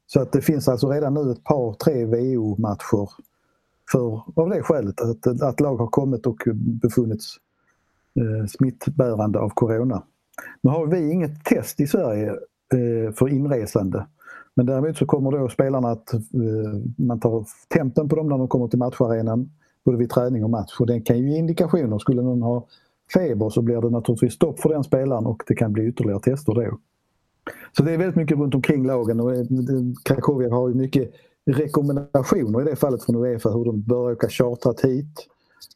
Så 0.06 0.20
att 0.20 0.32
det 0.32 0.40
finns 0.40 0.68
alltså 0.68 0.88
redan 0.88 1.14
nu 1.14 1.32
ett 1.32 1.44
par, 1.44 1.72
tre 1.72 2.04
VO-matcher 2.04 3.10
för, 3.92 4.22
av 4.36 4.50
det 4.50 4.62
skälet 4.62 5.00
att, 5.00 5.42
att 5.42 5.60
lag 5.60 5.76
har 5.76 5.86
kommit 5.86 6.26
och 6.26 6.38
befunnits 6.54 7.36
eh, 8.14 8.46
smittbärande 8.46 9.38
av 9.38 9.48
corona. 9.48 10.02
Nu 10.60 10.70
har 10.70 10.86
vi 10.86 11.10
inget 11.10 11.44
test 11.44 11.80
i 11.80 11.86
Sverige 11.86 12.30
eh, 12.74 13.12
för 13.14 13.28
inresande. 13.28 14.06
Men 14.54 14.66
däremot 14.66 14.96
så 14.96 15.06
kommer 15.06 15.30
då 15.30 15.48
spelarna 15.48 15.90
att 15.90 16.12
eh, 16.14 16.20
man 16.96 17.20
tar 17.20 17.44
tempen 17.68 18.08
på 18.08 18.16
dem 18.16 18.28
när 18.28 18.38
de 18.38 18.48
kommer 18.48 18.68
till 18.68 18.78
matcharenan 18.78 19.50
både 19.84 19.98
vid 19.98 20.10
träning 20.10 20.44
och 20.44 20.50
match. 20.50 20.80
Och 20.80 20.86
det 20.86 21.00
kan 21.00 21.18
ju 21.18 21.30
ge 21.30 21.38
indikationer. 21.38 21.98
Skulle 21.98 22.22
någon 22.22 22.42
ha 22.42 22.66
feber 23.14 23.50
så 23.50 23.62
blir 23.62 23.80
det 23.80 23.90
naturligtvis 23.90 24.32
stopp 24.32 24.60
för 24.60 24.68
den 24.68 24.84
spelaren 24.84 25.26
och 25.26 25.42
det 25.46 25.54
kan 25.54 25.72
bli 25.72 25.86
ytterligare 25.86 26.20
tester 26.20 26.54
då. 26.54 26.78
Så 27.76 27.82
det 27.82 27.92
är 27.92 27.98
väldigt 27.98 28.16
mycket 28.16 28.38
runt 28.38 28.54
omkring 28.54 28.86
lagen 28.86 29.20
och 29.20 29.34
eh, 29.34 29.44
Krakowia 30.04 30.54
har 30.54 30.68
ju 30.68 30.74
mycket 30.74 31.10
rekommendationer 31.46 32.60
i 32.60 32.64
det 32.64 32.76
fallet 32.76 33.02
från 33.02 33.16
Uefa 33.16 33.50
hur 33.50 33.64
de 33.64 33.82
bör 33.82 34.12
åka 34.12 34.28
chartrat 34.28 34.80
hit, 34.80 35.26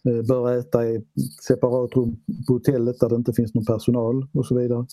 eh, 0.08 0.26
bör 0.28 0.58
äta 0.58 0.86
i 0.86 1.04
separat 1.48 1.96
rum 1.96 2.16
på 2.46 2.52
hotellet 2.52 3.00
där 3.00 3.08
det 3.08 3.16
inte 3.16 3.32
finns 3.32 3.54
någon 3.54 3.64
personal 3.64 4.26
och 4.32 4.46
så 4.46 4.58
vidare. 4.58 4.86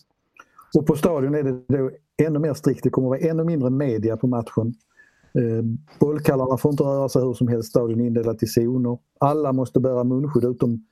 Och 0.77 0.85
på 0.87 0.95
stadion 0.95 1.35
är 1.35 1.43
det 1.43 1.51
då 1.67 1.91
ännu 2.17 2.39
mer 2.39 2.53
strikt. 2.53 2.83
Det 2.83 2.89
kommer 2.89 3.07
att 3.07 3.21
vara 3.21 3.31
ännu 3.31 3.43
mindre 3.43 3.69
media 3.69 4.17
på 4.17 4.27
matchen. 4.27 4.73
Eh, 5.33 5.65
bollkallarna 5.99 6.57
får 6.57 6.71
inte 6.71 6.83
röra 6.83 7.09
sig 7.09 7.21
hur 7.21 7.33
som 7.33 7.47
helst. 7.47 7.69
Stadion 7.69 8.01
är 8.01 8.05
indelat 8.05 8.43
i 8.43 8.47
zoner. 8.47 8.97
Alla 9.19 9.53
måste 9.53 9.79
bära 9.79 10.03
munskydd 10.03 10.45
utom 10.45 10.85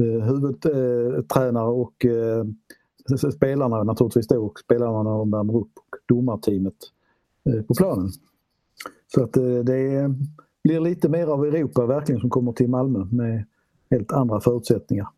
Eh, 0.00 0.24
huvudtränare 0.24 1.68
och 1.68 2.04
eh, 2.04 2.44
spelarna 3.32 3.82
naturligtvis 3.82 4.28
då 4.28 4.44
och 4.44 4.58
spelarna 4.58 5.02
när 5.02 5.10
de 5.10 5.30
värmer 5.30 5.56
upp 5.56 5.72
och 5.76 5.96
domarteamet 6.08 6.74
eh, 7.44 7.62
på 7.62 7.74
planen. 7.74 8.10
Så 9.14 9.24
att 9.24 9.36
eh, 9.36 9.42
det 9.44 10.14
blir 10.64 10.80
lite 10.80 11.08
mer 11.08 11.26
av 11.26 11.44
Europa 11.44 11.86
verkligen 11.86 12.20
som 12.20 12.30
kommer 12.30 12.52
till 12.52 12.68
Malmö 12.68 13.04
med 13.04 13.44
helt 13.90 14.12
andra 14.12 14.40
förutsättningar. 14.40 15.08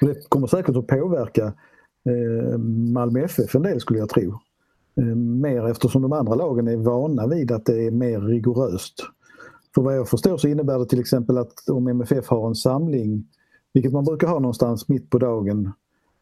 Det 0.00 0.28
kommer 0.28 0.46
säkert 0.46 0.76
att 0.76 0.86
påverka 0.86 1.44
eh, 2.04 2.58
Malmö 2.92 3.20
FF 3.20 3.54
en 3.54 3.62
del 3.62 3.80
skulle 3.80 3.98
jag 3.98 4.08
tro. 4.08 4.38
Eh, 4.96 5.04
mer 5.14 5.66
eftersom 5.66 6.02
de 6.02 6.12
andra 6.12 6.34
lagen 6.34 6.68
är 6.68 6.76
vana 6.76 7.26
vid 7.26 7.52
att 7.52 7.66
det 7.66 7.86
är 7.86 7.90
mer 7.90 8.20
rigoröst. 8.20 9.06
För 9.74 9.82
vad 9.82 9.96
jag 9.96 10.08
förstår 10.08 10.36
så 10.36 10.48
innebär 10.48 10.78
det 10.78 10.86
till 10.86 11.00
exempel 11.00 11.38
att 11.38 11.68
om 11.68 11.88
MFF 11.88 12.28
har 12.28 12.48
en 12.48 12.54
samling, 12.54 13.28
vilket 13.72 13.92
man 13.92 14.04
brukar 14.04 14.26
ha 14.26 14.38
någonstans 14.38 14.88
mitt 14.88 15.10
på 15.10 15.18
dagen 15.18 15.72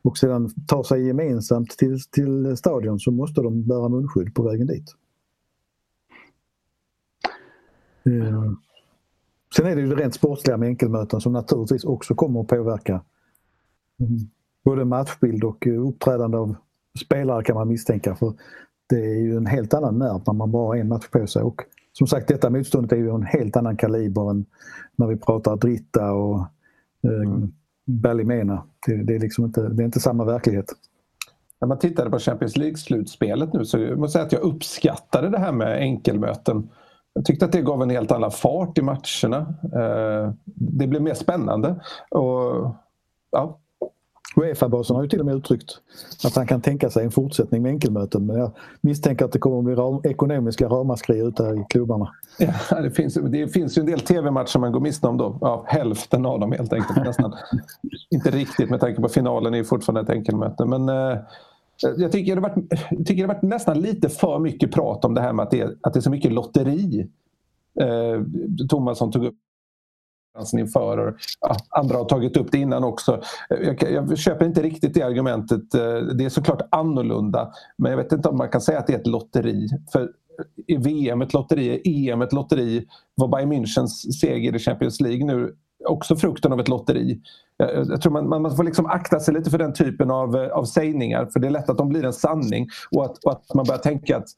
och 0.02 0.18
sedan 0.18 0.50
tar 0.66 0.82
sig 0.82 1.06
gemensamt 1.06 1.70
till, 1.70 2.00
till 2.10 2.56
stadion 2.56 3.00
så 3.00 3.10
måste 3.10 3.42
de 3.42 3.66
bära 3.66 3.88
munskydd 3.88 4.34
på 4.34 4.42
vägen 4.42 4.66
dit. 4.66 4.94
Mm. 8.04 8.56
Sen 9.56 9.66
är 9.66 9.76
det 9.76 9.82
ju 9.82 9.88
det 9.88 10.02
rent 10.02 10.14
sportsliga 10.14 10.56
med 10.56 10.68
enkelmöten 10.68 11.20
som 11.20 11.32
naturligtvis 11.32 11.84
också 11.84 12.14
kommer 12.14 12.40
att 12.40 12.46
påverka 12.46 13.02
mm, 14.00 14.18
både 14.64 14.84
matchbild 14.84 15.44
och 15.44 15.66
eh, 15.66 15.88
uppträdande 15.88 16.36
av 16.38 16.56
spelare 17.04 17.44
kan 17.44 17.54
man 17.54 17.68
misstänka. 17.68 18.16
För 18.16 18.32
Det 18.86 18.96
är 18.96 19.20
ju 19.20 19.36
en 19.36 19.46
helt 19.46 19.74
annan 19.74 19.98
nerv 19.98 20.22
när 20.26 20.34
man 20.34 20.50
bara 20.50 20.66
har 20.66 20.76
en 20.76 20.88
match 20.88 21.08
på 21.08 21.26
sig. 21.26 21.42
Och 21.42 21.62
som 21.98 22.06
sagt, 22.06 22.28
detta 22.28 22.50
motståndet 22.50 22.92
är 22.92 22.96
ju 22.96 23.10
en 23.10 23.22
helt 23.22 23.56
annan 23.56 23.76
kaliber 23.76 24.30
än 24.30 24.46
när 24.96 25.06
vi 25.06 25.16
pratar 25.16 25.56
Dritta 25.56 26.12
och 26.12 26.38
eh, 27.04 27.26
mm. 27.26 27.52
Balimena. 27.86 28.62
Det, 28.86 28.96
det, 28.96 29.14
är 29.14 29.18
liksom 29.18 29.44
inte, 29.44 29.68
det 29.68 29.82
är 29.82 29.84
inte 29.84 30.00
samma 30.00 30.24
verklighet. 30.24 30.66
När 31.60 31.68
man 31.68 31.78
tittade 31.78 32.10
på 32.10 32.18
Champions 32.18 32.56
League-slutspelet 32.56 33.52
nu 33.52 33.64
så 33.64 33.78
jag 33.78 33.98
måste 33.98 34.12
säga 34.12 34.24
att 34.24 34.32
jag 34.32 34.42
uppskattade 34.42 35.28
det 35.28 35.38
här 35.38 35.52
med 35.52 35.78
enkelmöten. 35.78 36.68
Jag 37.12 37.24
tyckte 37.24 37.44
att 37.44 37.52
det 37.52 37.62
gav 37.62 37.82
en 37.82 37.90
helt 37.90 38.12
annan 38.12 38.30
fart 38.30 38.78
i 38.78 38.82
matcherna. 38.82 39.54
Eh, 39.62 40.32
det 40.44 40.86
blev 40.86 41.02
mer 41.02 41.14
spännande. 41.14 41.80
Och, 42.10 42.74
ja, 43.30 43.60
Uefa-basen 44.36 44.96
har 44.96 45.02
ju 45.02 45.08
till 45.08 45.20
och 45.20 45.26
med 45.26 45.34
uttryckt 45.34 45.80
att 46.24 46.36
han 46.36 46.46
kan 46.46 46.60
tänka 46.60 46.90
sig 46.90 47.04
en 47.04 47.10
fortsättning 47.10 47.62
med 47.62 47.70
enkelmöten. 47.70 48.26
Men 48.26 48.36
jag 48.36 48.50
misstänker 48.80 49.24
att 49.24 49.32
det 49.32 49.38
kommer 49.38 49.58
att 49.58 49.64
bli 49.64 49.74
ram, 49.74 50.00
ekonomiska 50.04 50.68
ramaskri 50.68 51.18
ute 51.18 51.42
i 51.42 51.64
klubbarna. 51.68 52.14
Ja, 52.38 52.80
det, 52.80 52.90
finns, 52.90 53.14
det 53.14 53.48
finns 53.48 53.78
ju 53.78 53.80
en 53.80 53.86
del 53.86 54.00
tv-matcher 54.00 54.58
man 54.58 54.72
går 54.72 54.80
miste 54.80 55.06
om 55.06 55.16
då. 55.16 55.38
Ja, 55.40 55.64
hälften 55.66 56.26
av 56.26 56.40
dem 56.40 56.52
helt 56.52 56.72
enkelt. 56.72 57.04
Nästan. 57.04 57.34
Inte 58.10 58.30
riktigt 58.30 58.70
med 58.70 58.80
tanke 58.80 59.02
på 59.02 59.08
finalen 59.08 59.54
är 59.54 59.58
ju 59.58 59.64
fortfarande 59.64 60.00
ett 60.00 60.18
enkelmöte. 60.18 60.64
Men 60.64 60.88
eh, 60.88 61.18
jag 61.96 62.12
tycker 62.12 62.34
det, 62.34 62.40
varit, 62.40 62.54
jag 62.90 63.06
tycker 63.06 63.22
det 63.22 63.28
varit 63.28 63.42
nästan 63.42 63.80
lite 63.80 64.08
för 64.08 64.38
mycket 64.38 64.72
prat 64.72 65.04
om 65.04 65.14
det 65.14 65.20
här 65.20 65.32
med 65.32 65.42
att 65.42 65.50
det 65.50 65.60
är, 65.60 65.76
att 65.80 65.92
det 65.92 65.98
är 65.98 66.02
så 66.02 66.10
mycket 66.10 66.32
lotteri. 66.32 67.08
Eh, 67.80 68.22
Tomasson 68.68 69.12
tog 69.12 69.24
upp 69.24 69.34
inför. 70.58 70.98
Och, 70.98 71.14
ja, 71.40 71.56
andra 71.70 71.96
har 71.96 72.04
tagit 72.04 72.36
upp 72.36 72.52
det 72.52 72.58
innan 72.58 72.84
också. 72.84 73.20
Jag, 73.48 73.82
jag, 73.82 74.18
köper 74.18 74.46
inte 74.46 74.62
riktigt 74.62 74.94
det 74.94 75.02
argumentet. 75.02 75.74
Eh, 75.74 75.98
det 75.98 76.24
är 76.24 76.28
såklart 76.28 76.68
annorlunda 76.70 77.52
men 77.78 77.90
jag 77.90 77.96
vet 77.96 78.12
inte 78.12 78.28
om 78.28 78.36
man 78.36 78.48
kan 78.48 78.60
säga 78.60 78.78
att 78.78 78.86
det 78.86 78.94
är 78.94 78.98
ett 78.98 79.06
lotteri. 79.06 79.68
För 79.92 80.10
är 80.66 80.78
VM 80.78 81.22
ett 81.22 81.32
lotteri? 81.32 81.68
Är 81.68 82.12
EM 82.12 82.22
ett 82.22 82.32
lotteri? 82.32 82.86
Var 83.14 83.28
Bayern 83.28 83.52
Münchens 83.52 84.12
seger 84.20 84.56
i 84.56 84.58
Champions 84.58 85.00
League 85.00 85.24
nu 85.24 85.54
också 85.88 86.16
frukten 86.16 86.52
av 86.52 86.60
ett 86.60 86.68
lotteri? 86.68 87.20
Jag 87.88 88.02
tror 88.02 88.12
man, 88.12 88.42
man 88.42 88.56
får 88.56 88.64
liksom 88.64 88.86
akta 88.86 89.20
sig 89.20 89.34
lite 89.34 89.50
för 89.50 89.58
den 89.58 89.72
typen 89.72 90.10
av, 90.10 90.36
eh, 90.36 90.50
av 90.50 90.64
sägningar 90.64 91.26
för 91.26 91.40
det 91.40 91.46
är 91.46 91.50
lätt 91.50 91.70
att 91.70 91.78
de 91.78 91.88
blir 91.88 92.04
en 92.04 92.12
sanning 92.12 92.68
och 92.90 93.04
att, 93.04 93.24
och 93.24 93.32
att 93.32 93.54
man 93.54 93.64
börjar 93.64 93.80
tänka 93.80 94.16
att 94.16 94.28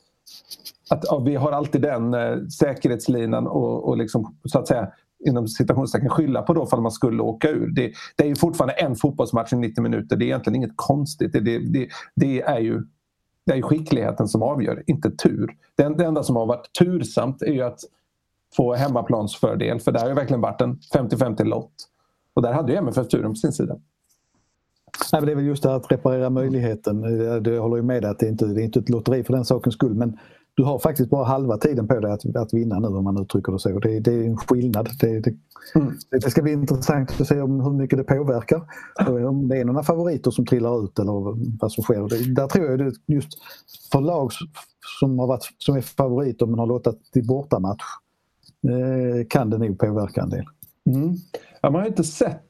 att 0.91 1.05
ja, 1.05 1.19
vi 1.19 1.37
har 1.37 1.53
alltid 1.53 1.83
den 1.83 2.15
eh, 2.15 2.37
säkerhetslinan 2.59 3.47
och, 3.47 3.89
och 3.89 3.97
liksom, 3.97 4.37
så 4.45 4.59
att 4.59 4.69
säga 4.69 4.89
inom 5.27 5.49
citationstecken 5.49 6.09
skylla 6.09 6.43
på 6.43 6.55
då 6.55 6.67
för 6.67 6.77
man 6.77 6.93
skulle 6.93 7.23
åka 7.23 7.51
ur. 7.51 7.67
Det, 7.67 7.93
det, 8.17 8.25
är 8.25 8.29
ju 8.29 8.37
fortfarande 8.37 8.75
en 8.75 8.97
fotbollsmatch 8.97 9.53
i 9.53 9.57
90 9.57 9.83
minuter. 9.83 10.17
Det 10.17 10.25
är 10.25 10.27
egentligen 10.27 10.57
inget 10.57 10.77
konstigt. 10.77 11.33
Det, 11.33 11.41
det, 11.41 11.89
det 12.17 12.43
är 12.43 12.59
ju 12.59 12.83
det 13.47 13.53
är 13.53 13.63
skickligheten 13.63 14.29
som 14.29 14.43
avgör, 14.43 14.83
inte 14.87 15.11
tur. 15.11 15.57
Det, 15.77 15.89
det 15.99 16.05
enda 16.05 16.23
som 16.23 16.37
har 16.37 16.47
varit 16.47 16.73
tursamt 16.79 17.43
är 17.43 17.53
ju 17.53 17.63
att 17.63 17.81
få 18.57 18.75
hemmaplansfördel 18.75 19.81
för 19.81 19.93
det 19.93 20.01
har 20.01 20.09
ju 20.09 20.15
verkligen 20.15 20.41
varit 20.41 20.61
en 20.61 20.79
50-50 20.95 21.45
lott. 21.45 21.73
Och 22.35 22.43
där 22.43 22.53
hade 22.53 22.73
ju 22.73 22.79
MFF 22.79 23.09
turen 23.09 23.33
på 23.33 23.37
sin 23.37 23.53
sida. 23.53 23.77
Nej, 25.13 25.21
men 25.21 25.27
det 25.27 25.33
är 25.33 25.37
väl 25.37 25.45
just 25.45 25.63
det 25.63 25.69
här 25.69 25.77
att 25.77 25.93
reparera 25.93 26.31
möjligheten. 26.31 27.03
Jag 27.45 27.63
håller 27.63 27.77
ju 27.77 27.83
med 27.83 28.03
dig 28.03 28.11
att 28.11 28.19
det 28.19 28.29
inte 28.29 28.47
det 28.47 28.63
är 28.63 28.65
inte 28.65 28.79
ett 28.79 28.89
lotteri 28.89 29.25
för 29.25 29.33
den 29.33 29.45
sakens 29.45 29.75
skull. 29.75 29.95
Men 29.95 30.19
du 30.55 30.65
har 30.65 30.79
faktiskt 30.79 31.11
bara 31.11 31.25
halva 31.25 31.57
tiden 31.57 31.89
på 31.89 32.01
dig 32.01 32.13
att, 32.13 32.37
att 32.37 32.55
vinna 32.55 32.79
nu 32.79 32.87
om 32.87 33.05
man 33.05 33.23
uttrycker 33.23 33.53
det 33.53 33.59
så. 33.59 33.79
Det, 33.79 34.01
det 34.01 34.13
är 34.13 34.25
en 34.25 34.37
skillnad. 34.37 34.89
Det, 35.01 35.21
det, 35.21 35.35
mm. 35.75 35.93
det, 36.11 36.31
ska 36.31 36.43
bli 36.43 36.53
intressant 36.53 37.21
att 37.21 37.27
se 37.27 37.41
om 37.41 37.61
hur 37.61 37.73
mycket 37.73 37.99
det 37.99 38.05
påverkar. 38.05 38.63
Om 39.29 39.49
det 39.49 39.57
är 39.57 39.65
några 39.65 39.83
favoriter 39.83 40.31
som 40.31 40.47
trillar 40.47 40.85
ut 40.85 40.99
eller 40.99 41.37
vad 41.61 41.73
som 41.73 41.85
sker. 41.85 42.09
Det, 42.09 42.35
där 42.35 42.47
tror 42.47 42.67
jag 42.67 42.79
det 42.79 42.93
just 43.07 43.29
för 43.93 44.01
lag 44.01 44.31
som, 45.01 45.19
har 45.19 45.27
varit, 45.27 45.49
som 45.59 45.77
är 45.77 45.81
favoriter 45.81 46.47
men 46.47 46.59
har 46.59 46.67
låtit 46.67 47.13
till 47.13 47.27
bortamatch 47.27 47.85
eh, 48.69 49.27
kan 49.29 49.51
det 49.51 49.59
nog 49.59 49.79
påverka 49.79 50.21
en 50.23 50.31
del. 50.31 50.45
Mm. 50.87 51.17
Ja, 51.61 51.71
man 51.71 51.81
har 51.81 51.89
inte 51.89 52.05
sett 52.05 52.50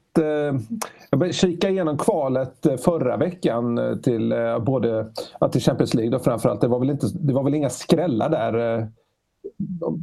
jag 1.09 1.33
kikade 1.33 1.73
igenom 1.73 1.97
kvalet 1.97 2.65
eh, 2.65 2.77
förra 2.77 3.17
veckan 3.17 3.77
eh, 3.77 3.95
till 3.95 4.33
både 4.65 5.07
till 5.51 5.61
Champions 5.61 5.93
League 5.93 6.15
och 6.15 6.23
framförallt. 6.23 6.61
Det 6.61 6.67
var, 6.67 6.79
väl 6.79 6.89
inte, 6.89 7.07
det 7.13 7.33
var 7.33 7.43
väl 7.43 7.53
inga 7.53 7.69
skrällar 7.69 8.29
där 8.29 8.87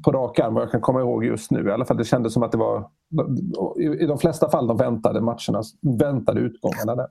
på 0.05 0.13
rak 0.13 0.39
arm 0.39 0.55
vad 0.55 0.63
jag 0.63 0.71
kan 0.71 0.81
komma 0.81 1.01
ihåg 1.01 1.25
just 1.25 1.51
nu. 1.51 1.69
I 1.69 1.73
alla 1.73 1.85
fall 1.85 1.97
det 1.97 2.05
kändes 2.05 2.33
som 2.33 2.43
att 2.43 2.53
det 2.53 2.59
var 2.59 2.89
i 4.01 4.07
de 4.07 4.19
flesta 4.19 4.51
fall 4.51 4.67
de 4.67 4.77
väntade 4.77 5.21
matcherna, 5.21 5.63
väntade 5.99 6.41
utgångarna 6.41 6.95
där. 6.97 7.07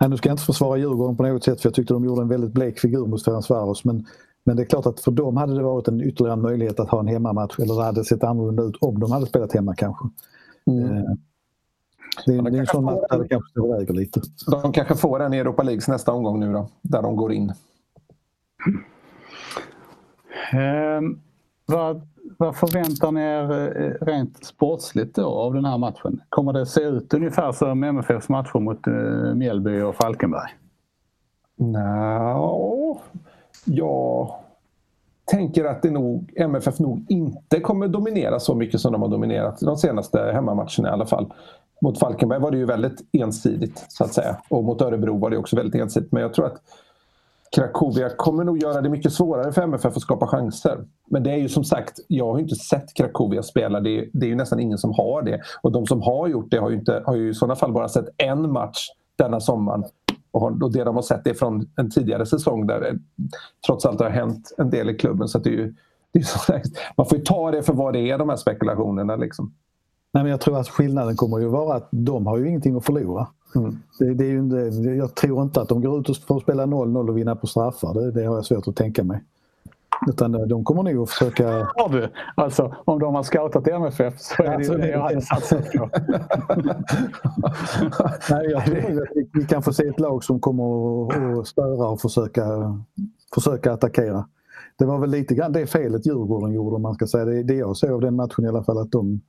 Nej, 0.00 0.10
nu 0.10 0.16
ska 0.16 0.28
jag 0.28 0.34
inte 0.34 0.44
försvara 0.44 0.78
Djurgården 0.78 1.16
på 1.16 1.22
något 1.22 1.44
sätt 1.44 1.60
för 1.60 1.68
jag 1.68 1.74
tyckte 1.74 1.94
de 1.94 2.04
gjorde 2.04 2.22
en 2.22 2.28
väldigt 2.28 2.52
blek 2.52 2.78
figur 2.78 3.06
mot 3.06 3.24
Ferencvaros. 3.24 3.84
Men, 3.84 4.06
men 4.44 4.56
det 4.56 4.62
är 4.62 4.66
klart 4.66 4.86
att 4.86 5.00
för 5.00 5.10
dem 5.10 5.36
hade 5.36 5.54
det 5.54 5.62
varit 5.62 5.88
en 5.88 6.00
ytterligare 6.00 6.36
möjlighet 6.36 6.80
att 6.80 6.90
ha 6.90 7.00
en 7.00 7.06
hemmamatch 7.06 7.58
eller 7.58 7.74
det 7.74 7.84
hade 7.84 8.04
sett 8.04 8.24
annorlunda 8.24 8.62
ut 8.62 8.76
om 8.80 9.00
de 9.00 9.12
hade 9.12 9.26
spelat 9.26 9.52
hemma 9.52 9.74
kanske. 9.74 10.04
Mm. 10.66 11.18
Det, 12.26 12.34
är, 12.34 12.42
det 12.42 12.58
är 12.58 12.60
en 12.60 12.66
sån 12.66 12.84
match 12.84 13.04
där 13.10 13.18
det 13.18 13.28
kanske 13.28 13.60
överväger 13.60 13.94
lite. 13.94 14.20
De 14.50 14.72
kanske 14.72 14.94
får 14.94 15.22
en 15.22 15.34
i 15.34 15.38
Europa 15.38 15.62
Leagues 15.62 15.88
nästa 15.88 16.12
omgång 16.12 16.40
nu 16.40 16.52
då, 16.52 16.68
där 16.82 17.02
de 17.02 17.16
går 17.16 17.32
in. 17.32 17.52
Um, 20.98 21.20
vad, 21.66 22.02
vad 22.38 22.56
förväntar 22.56 23.12
ni 23.12 23.20
er 23.20 23.76
eh, 23.82 24.06
rent 24.06 24.44
sportsligt 24.44 25.14
då 25.14 25.26
av 25.26 25.54
den 25.54 25.64
här 25.64 25.78
matchen? 25.78 26.20
Kommer 26.28 26.52
det 26.52 26.66
se 26.66 26.80
ut 26.80 27.14
ungefär 27.14 27.52
som 27.52 27.84
MFFs 27.84 28.28
matcher 28.28 28.58
mot 28.58 28.88
uh, 28.88 29.34
Mjällby 29.34 29.80
och 29.80 29.94
Falkenberg? 29.94 30.50
No, 31.56 33.00
jag 33.64 34.34
tänker 35.24 35.64
att 35.64 35.82
det 35.82 35.90
nog, 35.90 36.32
MFF 36.36 36.78
nog 36.78 37.06
inte 37.08 37.60
kommer 37.60 37.88
dominera 37.88 38.40
så 38.40 38.54
mycket 38.54 38.80
som 38.80 38.92
de 38.92 39.02
har 39.02 39.08
dominerat 39.08 39.60
de 39.60 39.76
senaste 39.76 40.30
hemmamatcherna 40.34 40.88
i 40.88 40.92
alla 40.92 41.06
fall 41.06 41.32
mot 41.80 41.98
Falkenberg 41.98 42.40
var 42.40 42.50
det 42.50 42.58
ju 42.58 42.66
väldigt 42.66 43.00
ensidigt 43.12 43.84
så 43.88 44.04
att 44.04 44.14
säga. 44.14 44.36
Och 44.48 44.64
mot 44.64 44.82
Örebro 44.82 45.18
var 45.18 45.30
det 45.30 45.36
också 45.36 45.56
väldigt 45.56 45.80
ensidigt. 45.80 46.12
Men 46.12 46.22
jag 46.22 46.34
tror 46.34 46.46
att 46.46 46.60
Krakowia 47.56 48.08
kommer 48.16 48.44
nog 48.44 48.62
göra 48.62 48.80
det 48.80 48.88
mycket 48.88 49.12
svårare 49.12 49.52
för 49.52 49.62
MFF 49.62 49.96
att 49.96 50.02
skapa 50.02 50.26
chanser. 50.26 50.84
Men 51.10 51.22
det 51.22 51.30
är 51.30 51.36
ju 51.36 51.48
som 51.48 51.64
sagt, 51.64 52.00
jag 52.08 52.32
har 52.32 52.38
inte 52.38 52.54
sett 52.54 52.94
Krakowia 52.94 53.42
spela. 53.42 53.80
Det 53.80 53.98
är, 53.98 54.08
det 54.12 54.26
är 54.26 54.28
ju 54.28 54.36
nästan 54.36 54.60
ingen 54.60 54.78
som 54.78 54.92
har 54.92 55.22
det. 55.22 55.40
Och 55.62 55.72
de 55.72 55.86
som 55.86 56.02
har 56.02 56.28
gjort 56.28 56.50
det 56.50 56.58
har 56.58 56.70
ju, 56.70 56.76
inte, 56.76 57.02
har 57.06 57.16
ju 57.16 57.30
i 57.30 57.34
sådana 57.34 57.56
fall 57.56 57.72
bara 57.72 57.88
sett 57.88 58.08
en 58.16 58.52
match 58.52 58.88
denna 59.16 59.40
sommaren. 59.40 59.84
Och 60.32 60.72
det 60.72 60.84
de 60.84 60.94
har 60.94 61.02
sett 61.02 61.26
är 61.26 61.34
från 61.34 61.70
en 61.76 61.90
tidigare 61.90 62.26
säsong 62.26 62.66
där 62.66 62.80
det 62.80 62.98
trots 63.66 63.86
allt 63.86 64.00
har 64.00 64.10
hänt 64.10 64.54
en 64.58 64.70
del 64.70 64.90
i 64.90 64.94
klubben. 64.94 65.28
Så 65.28 65.38
det 65.38 65.50
är 65.50 65.52
ju, 65.52 65.74
det 66.12 66.18
är 66.18 66.22
så, 66.22 66.52
man 66.96 67.06
får 67.06 67.18
ju 67.18 67.24
ta 67.24 67.50
det 67.50 67.62
för 67.62 67.72
vad 67.72 67.92
det 67.92 68.10
är, 68.10 68.18
de 68.18 68.28
här 68.28 68.36
spekulationerna. 68.36 69.16
Liksom. 69.16 69.52
Nej, 70.12 70.22
men 70.22 70.30
jag 70.30 70.40
tror 70.40 70.58
att 70.58 70.68
skillnaden 70.68 71.16
kommer 71.16 71.38
ju 71.38 71.46
vara 71.46 71.76
att 71.76 71.88
de 71.90 72.26
har 72.26 72.38
ju 72.38 72.48
ingenting 72.48 72.76
att 72.76 72.84
förlora. 72.84 73.26
Mm. 73.54 73.78
Det, 73.98 74.14
det, 74.14 74.24
är 74.24 74.84
ju 74.84 74.96
jag 74.96 75.14
tror 75.14 75.42
inte 75.42 75.60
att 75.60 75.68
de 75.68 75.82
går 75.82 76.00
ut 76.00 76.08
och 76.08 76.16
får 76.16 76.40
spela 76.40 76.66
0-0 76.66 77.08
och 77.08 77.18
vinna 77.18 77.36
på 77.36 77.46
straffar. 77.46 77.94
Det, 77.94 78.10
det 78.10 78.24
har 78.24 78.34
jag 78.34 78.44
svårt 78.44 78.68
att 78.68 78.76
tänka 78.76 79.04
mig. 79.04 79.22
Utan 80.08 80.34
eh, 80.34 80.40
de 80.40 80.64
kommer 80.64 80.82
nog 80.82 81.02
att 81.02 81.10
försöka... 81.10 81.48
Har 81.74 81.88
du? 81.88 82.08
Alltså 82.34 82.74
om 82.84 82.98
de 82.98 83.14
har 83.14 83.22
scoutat 83.22 83.68
MFF 83.68 84.14
så 84.18 84.42
är 84.42 84.58
det 84.58 84.64
ju 84.64 84.78
det 84.78 84.88
jag 84.88 85.00
hade 85.00 85.20
satsat 85.20 85.72
på. 85.72 85.90
Nej, 88.30 88.50
jag 88.50 88.64
tror 88.64 89.02
att 89.02 89.08
vi 89.32 89.44
kan 89.44 89.62
få 89.62 89.72
se 89.72 89.86
ett 89.86 90.00
lag 90.00 90.24
som 90.24 90.40
kommer 90.40 91.40
att 91.40 91.46
störa 91.46 91.88
och 91.88 92.00
försöka, 92.00 92.44
försöka 93.34 93.72
attackera. 93.72 94.28
Det 94.78 94.84
var 94.84 94.98
väl 94.98 95.10
lite 95.10 95.34
grann 95.34 95.52
det 95.52 95.66
felet 95.66 96.06
Djurgården 96.06 96.52
gjorde 96.52 96.76
om 96.76 96.82
man 96.82 96.94
ska 96.94 97.06
säga. 97.06 97.24
Det, 97.24 97.42
det 97.42 97.54
jag 97.54 97.76
såg 97.76 97.90
av 97.90 98.00
den 98.00 98.16
matchen 98.16 98.44
i 98.44 98.48
alla 98.48 98.64
fall 98.64 98.78
att 98.78 98.92
de 98.92 99.20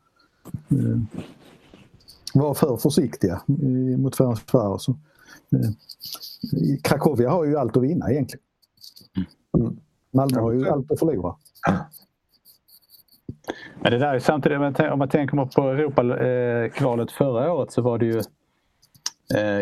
Eh, 0.46 1.22
var 2.34 2.54
för 2.54 2.78
försiktiga 2.78 3.42
mot 3.98 4.16
Ferencvaros. 4.16 4.88
Eh, 4.90 4.96
Krakowia 6.84 7.30
har 7.30 7.46
ju 7.46 7.58
allt 7.58 7.78
att 7.78 7.84
vinna 7.84 8.12
egentligen. 8.12 8.44
Mm. 9.58 9.78
Malmö 10.12 10.42
har 10.42 10.52
ju 10.52 10.70
allt 10.70 10.92
att 10.92 11.00
förlora. 11.00 11.36
Men 13.82 13.92
det 13.92 13.98
där 13.98 14.14
är 14.14 14.20
samtidigt, 14.20 14.80
om 14.80 15.00
man 15.00 15.10
tänker 15.10 15.46
på 15.46 15.62
Europakvalet 15.62 17.10
eh, 17.10 17.16
förra 17.16 17.54
året 17.54 17.72
så 17.72 17.82
var 17.82 17.98
det 17.98 18.06
ju, 18.06 18.22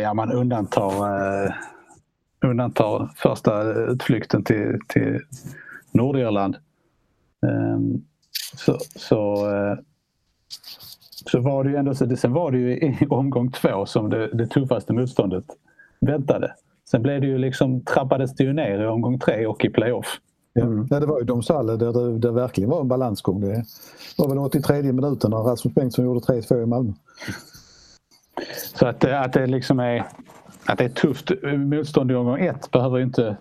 ja 0.01 0.13
man 0.13 0.31
undantar, 0.31 0.91
undantar 2.45 3.11
första 3.15 3.63
utflykten 3.63 4.43
till, 4.43 4.79
till 4.87 5.21
Nordirland. 5.91 6.55
Ehm, 7.47 8.01
så, 8.55 8.77
så 8.95 9.47
så 11.31 11.39
var 11.39 11.63
det 11.63 11.69
ju 11.69 11.75
ändå 11.75 11.95
så, 11.95 12.15
sen 12.15 12.33
var 12.33 12.51
det 12.51 12.57
ju 12.57 12.71
i 12.71 13.07
omgång 13.09 13.51
två 13.51 13.85
som 13.85 14.09
det, 14.09 14.27
det 14.27 14.47
tuffaste 14.47 14.93
motståndet 14.93 15.45
väntade. 16.01 16.53
Sen 16.91 17.01
blev 17.01 17.21
det 17.21 17.27
ju 17.27 17.37
liksom, 17.37 17.81
trappades 17.81 18.35
det 18.35 18.43
ju 18.43 18.53
ner 18.53 18.83
i 18.83 18.87
omgång 18.87 19.19
tre 19.19 19.47
och 19.47 19.65
i 19.65 19.69
playoff. 19.69 20.19
Mm. 20.59 20.87
Ja, 20.89 20.99
det 20.99 21.05
var 21.05 21.19
ju 21.19 21.25
Domsalle 21.25 21.75
där 21.75 21.93
det, 21.93 22.17
det 22.17 22.31
verkligen 22.31 22.69
var 22.69 22.81
en 22.81 22.87
balansgång. 22.87 23.41
Det 23.41 23.65
var 24.17 24.29
väl 24.29 24.37
83 24.37 24.81
minuten 24.93 25.31
när 25.31 25.37
Rasmus 25.37 25.75
Bengtsson 25.75 26.05
gjorde 26.05 26.19
3-2 26.19 26.63
i 26.63 26.65
Malmö. 26.65 26.91
Så 28.75 28.87
att, 28.87 29.05
att 29.05 29.33
det 29.33 29.47
liksom 29.47 29.79
är 29.79 30.05
att 30.65 30.77
det 30.77 30.83
är 30.83 30.89
tufft 30.89 31.31
motstånd 31.57 32.11
i 32.11 32.15
omgång 32.15 32.39
ett 32.39 32.71
behöver 32.71 32.99
inte 32.99 33.37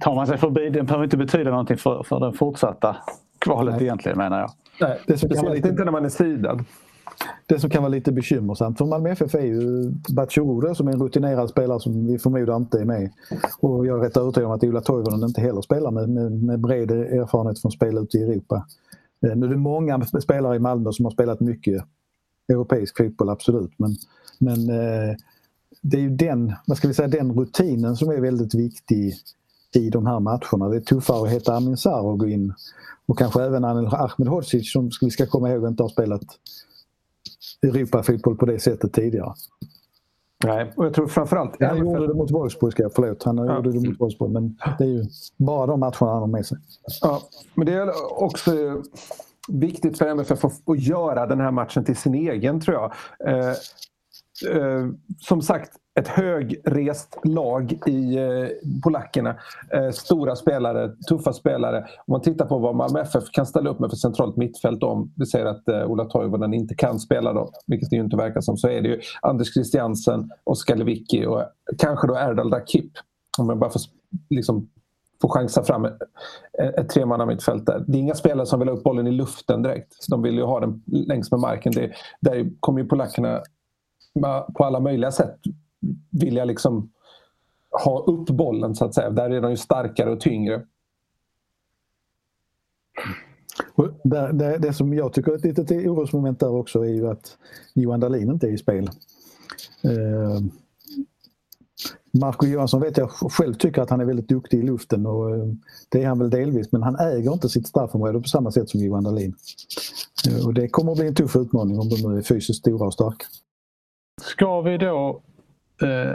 tar 0.00 0.14
man 0.14 0.26
sig 0.26 0.38
förbi, 0.38 0.70
den 0.70 0.86
behöver 0.86 1.04
inte 1.04 1.16
betyda 1.16 1.50
någonting 1.50 1.76
för, 1.76 2.02
för 2.02 2.20
den 2.20 2.32
fortsatta 2.32 2.96
kvalet 3.38 3.74
Nej. 3.74 3.84
egentligen 3.84 4.18
menar 4.18 4.40
jag. 4.40 4.50
Nej, 4.80 5.00
det 5.06 5.18
speciellt 5.18 5.54
lite, 5.54 5.68
inte 5.68 5.84
när 5.84 5.92
man 5.92 6.04
är 6.04 6.08
sidad. 6.08 6.64
Det 7.46 7.58
som 7.60 7.70
kan 7.70 7.82
vara 7.82 7.90
lite 7.90 8.12
bekymmersamt 8.12 8.78
för 8.78 8.84
Malmö 8.84 9.10
FF 9.10 9.34
är 9.34 9.44
ju 9.44 9.90
Batshore 9.90 10.74
som 10.74 10.88
är 10.88 10.92
en 10.92 11.02
rutinerad 11.02 11.50
spelare 11.50 11.80
som 11.80 12.06
vi 12.06 12.18
förmodar 12.18 12.56
inte 12.56 12.80
är 12.80 12.84
med. 12.84 13.10
Och 13.60 13.86
jag 13.86 13.98
är 13.98 14.02
rätt 14.02 14.16
övertygad 14.16 14.46
om 14.46 14.52
att 14.52 14.64
Ola 14.64 14.80
Toivonen 14.80 15.28
inte 15.28 15.40
heller 15.40 15.60
spelar 15.60 15.90
med, 15.90 16.08
med, 16.08 16.32
med 16.32 16.60
bred 16.60 16.90
erfarenhet 16.90 17.60
från 17.60 17.72
spel 17.72 17.98
ute 17.98 18.18
i 18.18 18.22
Europa. 18.22 18.66
Eh, 19.26 19.36
nu 19.36 19.46
är 19.46 19.50
det 19.50 19.56
många 19.56 20.04
spelare 20.04 20.56
i 20.56 20.58
Malmö 20.58 20.92
som 20.92 21.04
har 21.04 21.12
spelat 21.12 21.40
mycket 21.40 21.84
europeisk 22.48 22.96
fotboll, 22.96 23.28
absolut. 23.28 23.72
Men, 23.76 23.96
men 24.38 24.70
eh, 24.70 25.16
det 25.82 25.96
är 25.96 26.00
ju 26.00 26.10
den, 26.10 26.52
vad 26.66 26.76
ska 26.76 26.88
vi 26.88 26.94
säga, 26.94 27.08
den 27.08 27.32
rutinen 27.32 27.96
som 27.96 28.10
är 28.10 28.20
väldigt 28.20 28.54
viktig 28.54 29.14
i 29.74 29.90
de 29.90 30.06
här 30.06 30.20
matcherna. 30.20 30.68
Det 30.68 30.76
är 30.76 30.80
tuffare 30.80 31.22
att 31.22 31.32
heta 31.32 31.56
Amin 31.56 31.76
Sarr 31.76 32.04
och 32.04 32.18
gå 32.18 32.28
in. 32.28 32.54
Och 33.06 33.18
kanske 33.18 33.42
även 33.42 33.64
Ahmed 33.64 34.28
Hodzic 34.28 34.72
som 34.72 34.90
vi 35.00 35.10
ska 35.10 35.26
komma 35.26 35.50
ihåg 35.50 35.68
inte 35.68 35.82
har 35.82 35.88
spelat 35.88 36.22
Europafotboll 37.62 38.36
på 38.36 38.46
det 38.46 38.58
sättet 38.58 38.92
tidigare. 38.92 39.34
Nej, 40.44 40.72
och 40.76 40.86
jag 40.86 40.94
tror 40.94 41.06
framförallt... 41.06 41.62
Han 41.62 41.78
gjorde 41.78 42.06
det 42.06 42.14
mot 42.14 42.30
Wolfsburg, 42.30 42.72
ska 42.72 42.82
jag 42.82 42.92
förlåt. 42.94 43.22
Han 43.22 43.36
ja. 43.36 43.56
gjorde 43.56 43.72
det 43.72 43.88
mot 43.88 44.00
Wolfsburg, 44.00 44.30
men 44.30 44.56
det 44.78 44.84
är 44.84 44.88
ju 44.88 45.04
bara 45.36 45.66
de 45.66 45.80
matcherna 45.80 46.12
han 46.12 46.20
har 46.20 46.26
med 46.26 46.46
sig. 46.46 46.58
Ja, 47.00 47.22
men 47.54 47.66
det 47.66 47.72
är 47.72 48.22
också 48.22 48.52
viktigt 49.48 49.98
för 49.98 50.06
MFF 50.06 50.44
att 50.44 50.80
göra 50.80 51.26
den 51.26 51.40
här 51.40 51.50
matchen 51.50 51.84
till 51.84 51.96
sin 51.96 52.14
egen, 52.14 52.60
tror 52.60 52.76
jag. 52.76 52.92
Eh, 54.48 54.86
som 55.18 55.42
sagt, 55.42 55.70
ett 56.00 56.08
högrest 56.08 57.18
lag 57.24 57.72
i 57.86 58.16
eh, 58.16 58.48
polackerna. 58.84 59.36
Eh, 59.72 59.90
stora 59.90 60.36
spelare, 60.36 60.90
tuffa 61.08 61.32
spelare. 61.32 61.78
Om 61.78 62.12
man 62.12 62.20
tittar 62.20 62.46
på 62.46 62.58
vad 62.58 62.76
Malmö 62.76 63.00
FF 63.00 63.24
kan 63.32 63.46
ställa 63.46 63.70
upp 63.70 63.78
med 63.78 63.90
för 63.90 63.96
centralt 63.96 64.36
mittfält 64.36 64.82
om 64.82 65.12
vi 65.16 65.26
säger 65.26 65.46
att 65.46 65.68
eh, 65.68 65.84
Ola 65.84 66.04
Toivonen 66.04 66.54
inte 66.54 66.74
kan 66.74 66.98
spela 66.98 67.32
då, 67.32 67.50
vilket 67.66 67.90
det 67.90 67.96
ju 67.96 68.02
inte 68.02 68.16
verkar 68.16 68.40
som, 68.40 68.56
så 68.56 68.68
är 68.68 68.80
det 68.80 68.88
ju 68.88 69.00
Anders 69.22 69.54
Christiansen, 69.54 70.30
Oskar 70.44 70.76
Lewicki 70.76 71.26
och 71.26 71.40
eh, 71.40 71.46
kanske 71.78 72.06
då 72.06 72.16
Erdal 72.16 72.52
Rakip. 72.52 72.92
Om 73.38 73.48
jag 73.48 73.58
bara 73.58 73.70
får 73.70 73.82
liksom 74.30 74.68
få 75.22 75.28
chansa 75.28 75.64
fram 75.64 75.84
ett, 75.84 75.98
ett 76.78 76.88
tremannamittfält 76.88 77.66
där. 77.66 77.84
Det 77.86 77.98
är 77.98 78.00
inga 78.00 78.14
spelare 78.14 78.46
som 78.46 78.60
vill 78.60 78.68
ha 78.68 78.76
upp 78.76 78.82
bollen 78.82 79.06
i 79.06 79.10
luften 79.10 79.62
direkt. 79.62 79.94
De 80.08 80.22
vill 80.22 80.34
ju 80.34 80.42
ha 80.42 80.60
den 80.60 80.82
längs 80.86 81.30
med 81.30 81.40
marken. 81.40 81.72
Det, 81.72 81.92
där 82.20 82.50
kommer 82.60 82.80
ju 82.80 82.88
polackerna 82.88 83.42
på 84.54 84.64
alla 84.64 84.80
möjliga 84.80 85.12
sätt 85.12 85.36
vilja 86.10 86.44
liksom 86.44 86.90
ha 87.84 88.04
upp 88.04 88.26
bollen 88.26 88.74
så 88.74 88.84
att 88.84 88.94
säga. 88.94 89.10
Där 89.10 89.30
är 89.30 89.40
de 89.40 89.50
ju 89.50 89.56
starkare 89.56 90.10
och 90.10 90.20
tyngre. 90.20 90.62
Det, 94.02 94.32
det, 94.32 94.58
det, 94.58 94.72
som 94.72 94.94
jag 94.94 95.12
tycker 95.12 95.32
är 95.32 95.36
ett 95.36 95.44
litet 95.44 95.70
orosmoment 95.70 96.40
där 96.40 96.50
också 96.50 96.84
är 96.84 96.90
ju 96.90 97.08
att 97.08 97.36
Johan 97.74 98.00
Dahlin 98.00 98.30
inte 98.30 98.46
är 98.46 98.52
i 98.52 98.58
spel. 98.58 98.90
Eh, 99.82 100.40
Marco 102.12 102.46
Johansson 102.46 102.80
vet 102.80 102.96
jag 102.96 103.10
själv 103.10 103.54
tycker 103.54 103.82
att 103.82 103.90
han 103.90 104.00
är 104.00 104.04
väldigt 104.04 104.28
duktig 104.28 104.58
i 104.58 104.62
luften 104.62 105.06
och 105.06 105.30
eh, 105.30 105.44
det 105.88 106.02
är 106.02 106.06
han 106.06 106.18
väl 106.18 106.30
delvis 106.30 106.72
men 106.72 106.82
han 106.82 106.96
äger 106.96 107.32
inte 107.32 107.48
sitt 107.48 107.66
straffområde 107.66 108.20
på 108.20 108.28
samma 108.28 108.50
sätt 108.50 108.68
som 108.68 108.80
Johan 108.80 109.04
Dahlin. 109.04 109.34
Eh, 110.28 110.46
och 110.46 110.54
det 110.54 110.68
kommer 110.68 110.92
att 110.92 110.98
bli 110.98 111.06
en 111.06 111.14
tuff 111.14 111.36
utmaning 111.36 111.78
om 111.78 111.88
de 111.88 111.96
nu 111.96 112.18
är 112.18 112.22
fysiskt 112.22 112.58
stora 112.58 112.86
och 112.86 112.92
starka. 112.92 113.26
Ska 114.20 114.60
vi 114.60 114.78
då 114.78 115.22
eh, 115.82 116.14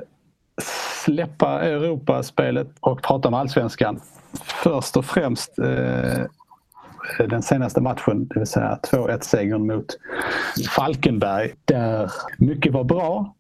släppa 1.04 1.62
Europaspelet 1.62 2.68
och 2.80 3.02
prata 3.02 3.28
om 3.28 3.34
allsvenskan. 3.34 4.00
Först 4.64 4.98
och 4.98 5.06
främst 5.06 5.60
eh, 5.60 6.26
den 7.28 7.42
senaste 7.42 7.82
matchen, 7.82 8.28
det 8.28 8.40
vill 8.40 8.48
säga 8.48 8.80
2-1-segern 8.92 9.68
mot 9.68 9.86
Falkenberg 10.76 11.54
där 11.66 12.12
mycket 12.38 12.74
var 12.74 12.84
bra 12.84 13.36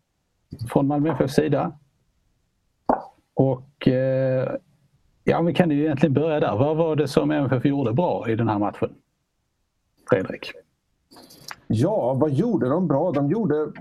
från 0.69 0.87
Malmö 0.87 1.11
FFs 1.11 1.33
sida. 1.33 1.71
Och 3.33 3.87
eh, 3.87 4.55
ja, 5.23 5.41
vi 5.41 5.53
kan 5.53 5.71
ju 5.71 5.83
egentligen 5.83 6.13
börja 6.13 6.39
där. 6.39 6.55
Vad 6.55 6.77
var 6.77 6.95
det 6.95 7.07
som 7.07 7.31
MFF 7.31 7.65
gjorde 7.65 7.93
bra 7.93 8.29
i 8.29 8.35
den 8.35 8.49
här 8.49 8.59
matchen? 8.59 8.89
Fredrik? 10.09 10.51
Ja, 11.67 12.13
vad 12.13 12.31
gjorde 12.31 12.69
de 12.69 12.87
bra? 12.87 13.11
De 13.11 13.29
gjorde 13.29 13.71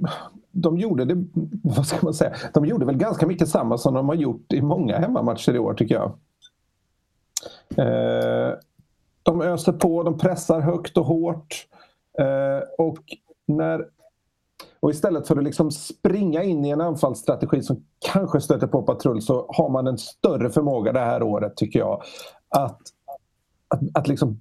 de 0.54 0.78
gjorde 0.78 1.04
det, 1.04 1.24
vad 1.62 1.86
ska 1.86 1.98
man 2.02 2.14
säga, 2.14 2.34
de 2.54 2.66
gjorde 2.66 2.86
väl 2.86 2.96
ganska 2.96 3.26
mycket 3.26 3.48
samma 3.48 3.78
som 3.78 3.94
de 3.94 4.08
har 4.08 4.16
gjort 4.16 4.52
i 4.52 4.62
många 4.62 4.98
hemmamatcher 4.98 5.54
i 5.54 5.58
år 5.58 5.74
tycker 5.74 5.94
jag. 5.94 6.12
Eh, 7.76 8.54
de 9.22 9.42
öser 9.42 9.72
på, 9.72 10.02
de 10.02 10.18
pressar 10.18 10.60
högt 10.60 10.96
och 10.96 11.06
hårt. 11.06 11.66
Eh, 12.18 12.68
och, 12.78 12.98
när, 13.46 13.86
och 14.80 14.90
istället 14.90 15.28
för 15.28 15.36
att 15.36 15.44
liksom 15.44 15.70
springa 15.70 16.42
in 16.42 16.64
i 16.64 16.70
en 16.70 16.80
anfallsstrategi 16.80 17.62
som 17.62 17.84
kanske 18.12 18.40
stöter 18.40 18.66
på 18.66 18.82
patrull 18.82 19.22
så 19.22 19.46
har 19.48 19.68
man 19.68 19.86
en 19.86 19.98
större 19.98 20.50
förmåga 20.50 20.92
det 20.92 21.00
här 21.00 21.22
året 21.22 21.56
tycker 21.56 21.78
jag. 21.78 22.02
Att, 22.48 22.80
att, 23.68 23.80
att 23.94 24.08
liksom 24.08 24.40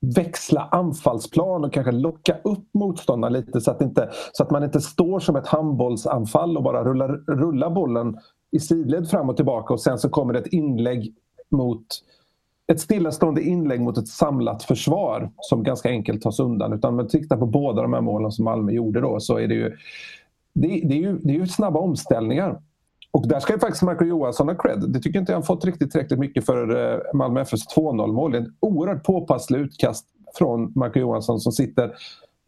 växla 0.00 0.68
anfallsplan 0.70 1.64
och 1.64 1.72
kanske 1.72 1.92
locka 1.92 2.36
upp 2.44 2.68
motståndarna 2.74 3.38
lite 3.38 3.60
så 3.60 3.70
att, 3.70 3.80
inte, 3.82 4.10
så 4.32 4.42
att 4.42 4.50
man 4.50 4.64
inte 4.64 4.80
står 4.80 5.20
som 5.20 5.36
ett 5.36 5.46
handbollsanfall 5.46 6.56
och 6.56 6.62
bara 6.62 6.84
rullar, 6.84 7.08
rullar 7.26 7.70
bollen 7.70 8.18
i 8.52 8.60
sidled 8.60 9.08
fram 9.08 9.28
och 9.28 9.36
tillbaka 9.36 9.74
och 9.74 9.80
sen 9.80 9.98
så 9.98 10.08
kommer 10.08 10.32
det 10.32 10.38
ett 10.38 10.52
inlägg 10.52 11.14
mot 11.50 11.86
ett 12.72 12.80
stillastående 12.80 13.42
inlägg 13.42 13.80
mot 13.80 13.98
ett 13.98 14.08
samlat 14.08 14.62
försvar 14.62 15.30
som 15.36 15.62
ganska 15.62 15.88
enkelt 15.88 16.22
tas 16.22 16.40
undan. 16.40 16.72
Utan 16.72 16.88
om 16.88 16.96
man 16.96 17.08
tittar 17.08 17.36
på 17.36 17.46
båda 17.46 17.82
de 17.82 17.92
här 17.92 18.00
målen 18.00 18.32
som 18.32 18.44
Malmö 18.44 18.72
gjorde 18.72 19.00
då 19.00 19.20
så 19.20 19.38
är 19.38 19.48
det 19.48 19.54
ju 19.54 19.76
det, 20.52 20.68
det, 20.68 20.94
är 20.94 21.00
ju, 21.00 21.18
det 21.18 21.32
är 21.32 21.36
ju 21.36 21.46
snabba 21.46 21.80
omställningar. 21.80 22.60
Och 23.12 23.28
där 23.28 23.40
ska 23.40 23.58
faktiskt 23.58 23.82
Marco 23.82 24.04
Johansson 24.04 24.48
ha 24.48 24.54
cred. 24.54 24.84
Det 24.88 25.00
tycker 25.00 25.18
inte 25.18 25.32
jag 25.32 25.36
han 25.36 25.42
fått 25.42 25.64
riktigt 25.64 25.90
tillräckligt 25.90 26.18
mycket 26.18 26.46
för 26.46 26.92
eh, 26.92 26.98
Malmö 27.14 27.40
FFs 27.40 27.76
2-0 27.76 28.12
mål. 28.12 28.34
En 28.34 28.54
oerhört 28.60 29.04
påpasslig 29.04 29.58
utkast 29.58 30.06
från 30.34 30.72
Marco 30.74 30.98
Johansson 30.98 31.40
som 31.40 31.52
sitter 31.52 31.94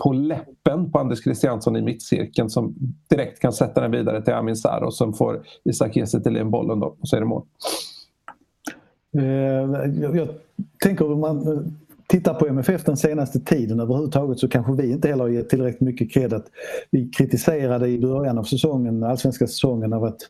på 0.04 0.12
läppen 0.12 0.92
på 0.92 0.98
Anders 0.98 1.22
Christiansson 1.22 1.76
i 1.76 1.82
mittcirkeln 1.82 2.50
som 2.50 2.74
direkt 3.10 3.40
kan 3.40 3.52
sätta 3.52 3.80
den 3.80 3.90
vidare 3.90 4.22
till 4.22 4.34
Amin 4.34 4.56
Sarr 4.56 4.82
och 4.82 4.94
som 4.94 5.14
får 5.14 5.42
Isak 5.64 5.94
Kiese 5.94 6.20
till 6.20 6.44
bollen 6.44 6.80
då 6.80 6.86
och 6.86 7.08
så 7.08 7.16
är 7.16 7.20
det 7.20 7.26
mål. 7.26 7.42
Eh, 9.18 9.24
jag 10.12 10.28
tänker 10.82 11.12
om 11.12 11.20
man 11.20 11.74
tittar 12.12 12.34
på 12.34 12.46
MFF 12.46 12.84
den 12.84 12.96
senaste 12.96 13.40
tiden 13.40 13.80
överhuvudtaget 13.80 14.38
så 14.38 14.48
kanske 14.48 14.72
vi 14.72 14.92
inte 14.92 15.08
heller 15.08 15.24
har 15.24 15.30
gett 15.30 15.48
tillräckligt 15.48 15.80
mycket 15.80 16.12
cred 16.12 16.32
att 16.32 16.46
vi 16.90 17.08
kritiserade 17.08 17.88
i 17.88 17.98
början 17.98 18.38
av 18.38 18.44
säsongen, 18.44 19.02
allsvenska 19.02 19.46
säsongen 19.46 19.92
av 19.92 20.04
att 20.04 20.20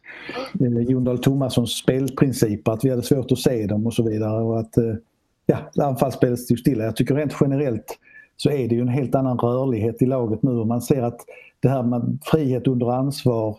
eh, 0.60 0.78
Jon 0.78 1.04
Dahl 1.04 1.18
Tomassons 1.18 1.70
spelprinciper, 1.70 2.72
att 2.72 2.84
vi 2.84 2.90
hade 2.90 3.02
svårt 3.02 3.32
att 3.32 3.38
se 3.38 3.66
dem 3.66 3.86
och 3.86 3.94
så 3.94 4.02
vidare 4.02 4.42
och 4.42 4.60
att 4.60 4.76
eh, 4.76 4.94
ja, 5.46 5.84
anfallsspelet 5.84 6.38
stod 6.40 6.58
stilla. 6.58 6.84
Jag 6.84 6.96
tycker 6.96 7.14
rent 7.14 7.36
generellt 7.40 7.98
så 8.36 8.50
är 8.50 8.68
det 8.68 8.74
ju 8.74 8.80
en 8.80 8.88
helt 8.88 9.14
annan 9.14 9.38
rörlighet 9.38 10.02
i 10.02 10.06
laget 10.06 10.42
nu 10.42 10.50
och 10.50 10.66
man 10.66 10.82
ser 10.82 11.02
att 11.02 11.20
det 11.60 11.68
här 11.68 11.82
med 11.82 12.18
frihet 12.22 12.66
under 12.66 12.90
ansvar, 12.90 13.58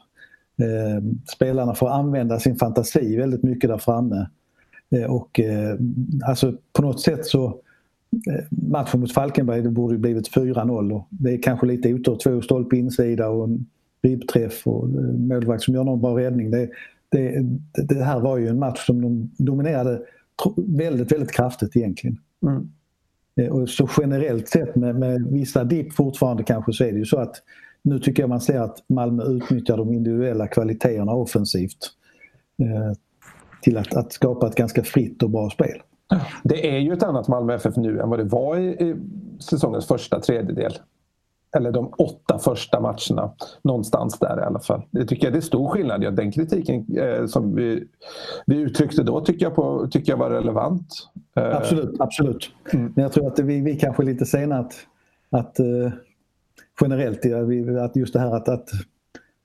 eh, 0.62 1.04
spelarna 1.36 1.76
får 1.76 1.90
använda 1.90 2.40
sin 2.40 2.56
fantasi 2.56 3.18
väldigt 3.18 3.44
mycket 3.44 3.70
där 3.70 3.78
framme. 3.78 4.28
Eh, 4.96 5.12
och 5.12 5.40
eh, 5.40 5.78
alltså 6.28 6.54
på 6.74 6.82
något 6.82 7.02
sätt 7.02 7.26
så 7.26 7.60
matchen 8.49 8.99
mot 8.99 9.13
Falkenberg 9.13 9.62
det 9.62 9.69
borde 9.69 9.97
blivit 9.97 10.36
4-0 10.36 11.04
det 11.10 11.34
är 11.34 11.41
kanske 11.41 11.65
lite 11.65 11.93
otur. 11.93 12.15
Två 12.15 12.41
stolpe 12.41 12.78
insida 12.78 13.30
och 13.30 13.43
en 13.43 13.65
ribbträff 14.04 14.67
och 14.67 14.89
eh, 14.89 15.13
målvakt 15.13 15.63
som 15.63 15.73
gör 15.73 15.84
någon 15.84 16.02
bra 16.02 16.19
räddning. 16.19 16.52
Det, 16.52 16.69
det, 17.10 17.45
det, 17.73 18.04
här 18.04 18.19
var 18.19 18.38
ju 18.38 18.47
en 18.47 18.60
match 18.60 18.86
som 18.86 19.02
de 19.02 19.32
dominerade 19.38 20.02
väldigt, 20.56 21.12
väldigt 21.12 21.32
kraftigt 21.32 21.76
egentligen. 21.76 22.17
Mm. 22.41 22.69
Eh, 23.36 23.52
och 23.52 23.69
så 23.69 23.89
generellt 24.02 24.47
sett 24.47 24.76
med, 24.76 24.95
med 24.95 25.28
vissa 25.32 25.63
dipp 25.63 25.93
fortfarande 25.93 26.43
kanske 26.43 26.73
så 26.73 26.84
är 26.84 26.91
det 26.91 26.97
ju 26.97 27.06
så 27.06 27.17
att 27.17 27.36
nu 27.82 27.99
tycker 27.99 28.23
jag 28.23 28.30
man 28.30 28.41
ser 28.41 28.60
att 28.60 28.84
Malmö 28.89 29.23
utnyttjar 29.23 29.78
de 29.78 29.93
individuella 29.93 30.47
kvaliteterna 30.47 31.12
offensivt 31.12 31.91
eh, 32.62 32.97
till 33.62 33.78
att, 33.78 33.95
att 33.95 34.13
skapa 34.13 34.47
ett 34.47 34.56
ganska 34.56 34.84
fritt 34.84 35.23
och 35.23 35.30
bra 35.30 35.49
spel. 35.49 35.82
Det 36.44 36.76
är 36.76 36.80
ju 36.80 36.94
ett 36.94 37.04
annat 37.04 37.28
Malmö 37.28 37.54
FF 37.54 37.76
nu 37.76 38.00
än 38.00 38.10
vad 38.10 38.20
det 38.20 38.24
var 38.24 38.58
i, 38.58 38.68
i 38.68 38.96
säsongens 39.39 39.88
första 39.88 40.20
tredjedel. 40.20 40.74
eller 41.58 41.72
de 41.72 41.94
åtta 41.98 42.39
första 42.39 42.80
matcherna. 42.80 43.34
Någonstans 43.62 44.20
där 44.20 44.39
i 44.39 44.44
alla 44.44 44.60
fall. 44.60 44.82
Det 44.92 45.06
tycker 45.06 45.24
jag 45.24 45.34
det 45.34 45.39
är 45.39 45.42
stor 45.42 45.70
skillnad. 45.70 46.04
Ja, 46.04 46.12
den 46.12 46.32
kritiken 46.32 46.98
eh, 46.98 47.26
som 47.26 47.56
vi, 47.56 47.88
vi 48.46 48.56
uttryckte 48.56 49.04
då 49.04 49.22
tycker 49.22 49.46
jag, 49.46 49.56
på, 49.56 49.88
tycker 49.92 50.12
jag 50.12 50.18
var 50.18 50.30
relevant. 50.30 50.88
Eh, 51.36 51.56
absolut, 51.56 52.02
absolut. 52.02 52.52
Mm. 52.74 52.94
Men 52.96 53.04
jag 53.04 53.12
tror 53.12 53.28
att 53.28 53.39
vi, 53.39 53.62
vi 53.62 53.76
kanske 53.76 54.04
är 54.04 54.06
lite 54.06 54.26
sena 54.26 54.60
att, 54.60 54.74
att 55.30 55.60
uh, 55.60 55.92
generellt 56.82 57.26
att 57.82 57.96
just 57.96 58.13
det 58.13 58.20
här 58.20 58.36
att, 58.36 58.50
att 58.50 58.70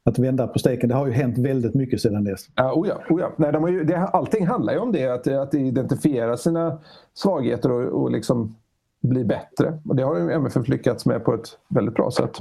att 0.08 0.18
vända 0.18 0.46
på 0.46 0.58
steken. 0.58 0.88
Det 0.88 0.94
har 0.94 1.06
ju 1.06 1.12
hänt 1.12 1.38
väldigt 1.38 1.74
mycket 1.74 2.00
sedan 2.00 2.24
dess. 2.24 2.48
Ja, 2.54 2.72
oh 2.72 2.88
ja, 2.88 3.02
oh 3.08 3.20
ja. 3.20 3.32
Nej, 3.36 3.52
de 3.52 3.62
har 3.62 3.70
ju, 3.70 3.84
det, 3.84 3.98
allting 3.98 4.46
handlar 4.46 4.72
ju 4.72 4.78
om 4.78 4.92
det, 4.92 5.06
att, 5.06 5.26
att 5.26 5.54
identifiera 5.54 6.36
sina 6.36 6.78
svagheter 7.14 7.72
och, 7.72 8.02
och 8.02 8.10
liksom 8.10 8.56
bli 9.00 9.24
bättre. 9.24 9.78
Och 9.88 9.96
det 9.96 10.02
har 10.02 10.18
ju 10.18 10.30
MFF 10.30 10.68
lyckats 10.68 11.06
med 11.06 11.24
på 11.24 11.34
ett 11.34 11.58
väldigt 11.68 11.94
bra 11.94 12.10
sätt. 12.10 12.38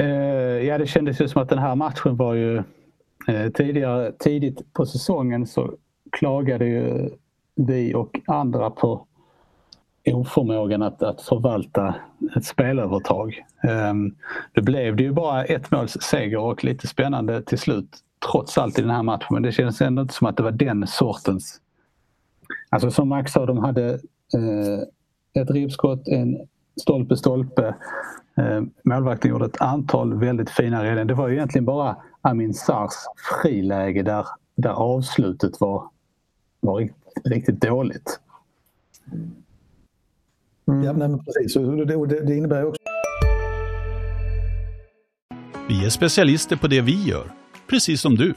Uh, 0.00 0.06
ja, 0.66 0.78
det 0.78 0.86
kändes 0.86 1.20
ju 1.20 1.28
som 1.28 1.42
att 1.42 1.48
den 1.48 1.58
här 1.58 1.74
matchen 1.74 2.16
var 2.16 2.34
ju 2.34 2.56
uh, 3.28 3.50
tidigare, 3.54 4.12
tidigt 4.18 4.72
på 4.72 4.86
säsongen 4.86 5.46
så 5.46 5.74
klagade 6.12 6.66
ju 6.66 7.10
vi 7.54 7.94
och 7.94 8.20
andra 8.26 8.70
på 8.70 9.06
oförmågan 10.04 10.82
att, 10.82 11.02
att 11.02 11.22
förvalta 11.22 11.94
ett 12.36 12.44
spelövertag. 12.44 13.44
Um, 13.90 14.16
det 14.52 14.62
blev 14.62 14.96
det 14.96 15.02
ju 15.02 15.12
bara 15.12 15.44
ett 15.44 15.70
måls 15.70 15.92
seger 16.00 16.38
och 16.38 16.64
lite 16.64 16.86
spännande 16.86 17.42
till 17.42 17.58
slut 17.58 17.98
trots 18.32 18.58
allt 18.58 18.78
i 18.78 18.82
den 18.82 18.90
här 18.90 19.02
matchen. 19.02 19.26
Men 19.30 19.42
det 19.42 19.52
känns 19.52 19.80
ändå 19.80 20.02
inte 20.02 20.14
som 20.14 20.26
att 20.26 20.36
det 20.36 20.42
var 20.42 20.50
den 20.50 20.86
sortens... 20.86 21.60
Alltså 22.68 22.90
som 22.90 23.08
Max 23.08 23.32
sa, 23.32 23.46
de 23.46 23.58
hade 23.58 23.88
eh, 24.34 25.42
ett 25.42 25.50
ribbskott, 25.50 26.08
en 26.08 26.38
stolpe-stolpe. 26.80 27.74
Eh, 28.36 28.62
målvakten 28.84 29.30
gjorde 29.30 29.46
ett 29.46 29.60
antal 29.60 30.14
väldigt 30.14 30.50
fina 30.50 30.84
räddningar. 30.84 31.04
Det 31.04 31.14
var 31.14 31.28
ju 31.28 31.34
egentligen 31.34 31.64
bara 31.64 31.96
Amin 32.20 32.54
Sars 32.54 32.92
friläge 33.42 34.02
där, 34.02 34.26
där 34.54 34.70
avslutet 34.70 35.60
var, 35.60 35.84
var 36.60 36.78
riktigt, 36.78 37.26
riktigt 37.26 37.60
dåligt. 37.60 38.20
Mm. 40.70 40.84
Ja, 40.84 40.92
men 40.92 41.24
precis. 41.24 41.54
Det, 41.54 42.06
det, 42.06 42.26
det 42.26 42.36
innebär 42.36 42.64
också... 42.64 42.82
Vi 45.68 45.84
är 45.84 45.90
specialister 45.90 46.56
på 46.56 46.66
det 46.66 46.80
vi 46.80 47.04
gör, 47.04 47.24
precis 47.70 48.00
som 48.00 48.16
du. 48.16 48.34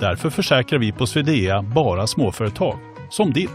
Därför 0.00 0.30
försäkrar 0.30 0.78
vi 0.78 0.92
på 0.92 1.06
Swedea 1.06 1.62
bara 1.62 2.06
småföretag, 2.06 2.78
som 3.10 3.32
ditt. 3.32 3.50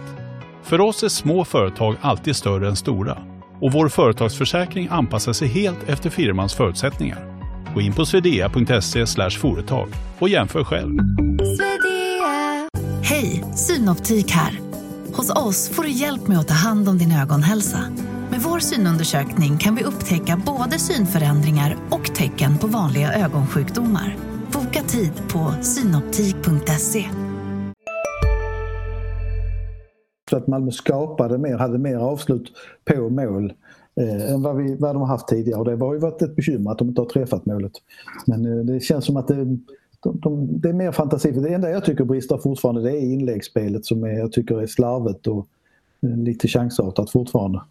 För 0.63 0.81
oss 0.81 1.03
är 1.03 1.09
små 1.09 1.45
företag 1.45 1.95
alltid 2.01 2.35
större 2.35 2.67
än 2.67 2.75
stora 2.75 3.17
och 3.61 3.71
vår 3.71 3.89
företagsförsäkring 3.89 4.87
anpassar 4.91 5.33
sig 5.33 5.47
helt 5.47 5.89
efter 5.89 6.09
firmans 6.09 6.53
förutsättningar. 6.53 7.39
Gå 7.73 7.81
in 7.81 7.93
på 7.93 8.05
swedea.se 8.05 9.29
företag 9.29 9.89
och 10.19 10.29
jämför 10.29 10.63
själv. 10.63 10.97
Hej, 13.03 13.43
Synoptik 13.55 14.31
här. 14.31 14.68
Hos 15.13 15.29
oss 15.29 15.69
får 15.69 15.83
du 15.83 15.89
hjälp 15.89 16.27
med 16.27 16.39
att 16.39 16.47
ta 16.47 16.53
hand 16.53 16.89
om 16.89 16.97
din 16.97 17.11
ögonhälsa. 17.11 17.79
Med 18.31 18.39
vår 18.41 18.59
synundersökning 18.59 19.57
kan 19.57 19.75
vi 19.75 19.83
upptäcka 19.83 20.41
både 20.45 20.79
synförändringar 20.79 21.77
och 21.89 22.15
tecken 22.15 22.57
på 22.57 22.67
vanliga 22.67 23.13
ögonsjukdomar. 23.13 24.17
Boka 24.53 24.81
tid 24.81 25.11
på 25.33 25.63
synoptik.se. 25.63 27.05
Så 30.29 30.37
att 30.37 30.47
Malmö 30.47 30.71
skapade 30.71 31.37
mer, 31.37 31.57
hade 31.57 31.77
mer 31.77 31.95
avslut 31.95 32.51
på 32.85 33.09
mål 33.09 33.53
eh, 34.01 34.31
än 34.33 34.41
vad, 34.41 34.57
vi, 34.57 34.75
vad 34.75 34.95
de 34.95 35.01
har 35.01 35.07
haft 35.07 35.27
tidigare. 35.27 35.59
Och 35.59 35.65
det 35.65 35.85
har 35.85 35.93
ju 35.93 35.99
varit 35.99 36.21
ett 36.21 36.35
bekymmer 36.35 36.71
att 36.71 36.77
de 36.77 36.87
inte 36.87 37.01
har 37.01 37.09
träffat 37.09 37.45
målet. 37.45 37.71
Men 38.27 38.45
eh, 38.45 38.65
det 38.65 38.79
känns 38.79 39.05
som 39.05 39.17
att 39.17 39.27
det, 39.27 39.57
de, 39.99 40.19
de, 40.19 40.59
det 40.61 40.69
är 40.69 40.73
mer 40.73 40.91
fantasi. 40.91 41.31
Det 41.31 41.53
enda 41.53 41.69
jag 41.69 41.85
tycker 41.85 42.03
brister 42.03 42.37
fortfarande 42.37 42.81
det 42.81 42.91
är 42.91 43.01
inläggsspelet 43.01 43.85
som 43.85 44.03
är, 44.03 44.09
jag 44.09 44.31
tycker 44.31 44.61
är 44.61 44.67
slarvet 44.67 45.27
och 45.27 45.47
eh, 46.01 46.17
lite 46.17 46.47
chansartat 46.47 47.09
fortfarande. 47.09 47.61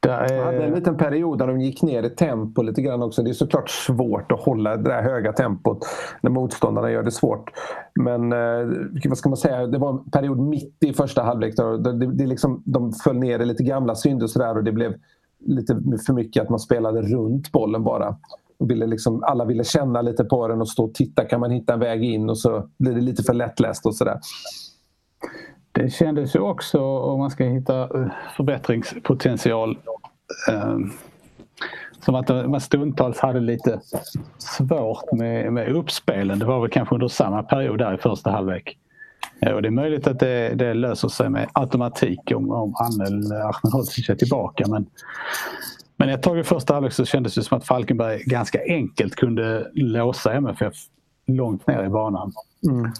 Det 0.00 0.10
är... 0.10 0.44
hade 0.44 0.64
en 0.64 0.74
liten 0.74 0.96
period 0.96 1.38
där 1.38 1.46
de 1.46 1.60
gick 1.60 1.82
ner 1.82 2.02
i 2.02 2.10
tempo 2.10 2.62
lite 2.62 2.82
grann 2.82 3.02
också. 3.02 3.22
Det 3.22 3.30
är 3.30 3.34
såklart 3.34 3.70
svårt 3.70 4.32
att 4.32 4.40
hålla 4.40 4.76
det 4.76 4.82
där 4.82 5.02
höga 5.02 5.32
tempot 5.32 5.78
när 6.20 6.30
motståndarna 6.30 6.90
gör 6.90 7.02
det 7.02 7.10
svårt. 7.10 7.50
Men 7.94 8.32
eh, 8.32 9.08
vad 9.08 9.18
ska 9.18 9.28
man 9.28 9.36
säga, 9.36 9.66
det 9.66 9.78
var 9.78 9.90
en 9.90 10.10
period 10.10 10.38
mitt 10.38 10.76
i 10.80 10.92
första 10.92 11.22
halvlek. 11.22 11.56
Då, 11.56 11.76
det, 11.76 12.06
det 12.06 12.26
liksom, 12.26 12.62
de 12.64 12.92
föll 12.92 13.18
ner 13.18 13.40
i 13.40 13.44
lite 13.44 13.62
gamla 13.62 13.94
synder 13.94 14.24
och, 14.24 14.30
så 14.30 14.38
där, 14.38 14.56
och 14.56 14.64
det 14.64 14.72
blev 14.72 14.94
lite 15.38 15.80
för 16.06 16.12
mycket 16.12 16.42
att 16.42 16.50
man 16.50 16.58
spelade 16.58 17.02
runt 17.02 17.52
bollen 17.52 17.84
bara. 17.84 18.16
Ville 18.58 18.86
liksom, 18.86 19.22
alla 19.22 19.44
ville 19.44 19.64
känna 19.64 20.02
lite 20.02 20.24
på 20.24 20.48
den 20.48 20.60
och 20.60 20.68
stå 20.68 20.84
och 20.84 20.94
titta. 20.94 21.24
Kan 21.24 21.40
man 21.40 21.50
hitta 21.50 21.72
en 21.72 21.80
väg 21.80 22.04
in? 22.04 22.30
Och 22.30 22.38
så 22.38 22.68
blir 22.78 22.94
det 22.94 23.00
lite 23.00 23.22
för 23.22 23.34
lättläst 23.34 23.86
och 23.86 23.94
sådär. 23.94 24.18
Det 25.72 25.90
kändes 25.90 26.36
ju 26.36 26.40
också, 26.40 26.80
om 26.80 27.18
man 27.18 27.30
ska 27.30 27.44
hitta 27.44 27.82
eh, 27.82 28.06
förbättringspotential, 28.36 29.78
eh, 30.48 30.78
som 32.04 32.14
att 32.14 32.28
man 32.28 32.60
stundtals 32.60 33.18
hade 33.18 33.40
lite 33.40 33.80
svårt 34.38 35.12
med, 35.12 35.52
med 35.52 35.68
uppspelen. 35.68 36.38
Det 36.38 36.44
var 36.44 36.60
väl 36.60 36.70
kanske 36.70 36.94
under 36.94 37.08
samma 37.08 37.42
period 37.42 37.78
där 37.78 37.94
i 37.94 37.98
första 37.98 38.30
halvlek. 38.30 38.78
Eh, 39.40 39.52
och 39.52 39.62
det 39.62 39.68
är 39.68 39.70
möjligt 39.70 40.06
att 40.06 40.18
det, 40.18 40.54
det 40.54 40.74
löser 40.74 41.08
sig 41.08 41.30
med 41.30 41.48
automatik 41.52 42.32
om, 42.34 42.50
om 42.50 42.74
Anel 42.76 43.32
Ahmedhodzic 43.32 44.08
är 44.08 44.14
tillbaka. 44.14 44.64
Men, 44.68 44.86
men 45.96 46.08
ett 46.08 46.22
tag 46.22 46.38
i 46.38 46.44
första 46.44 46.74
halvlek 46.74 46.92
så 46.92 47.04
kändes 47.04 47.34
det 47.34 47.42
som 47.42 47.58
att 47.58 47.66
Falkenberg 47.66 48.22
ganska 48.24 48.58
enkelt 48.68 49.14
kunde 49.14 49.70
låsa 49.74 50.32
MFF 50.32 50.74
långt 51.26 51.66
ner 51.66 51.84
i 51.84 51.88
banan. 51.88 52.32
Mm. 52.66 52.90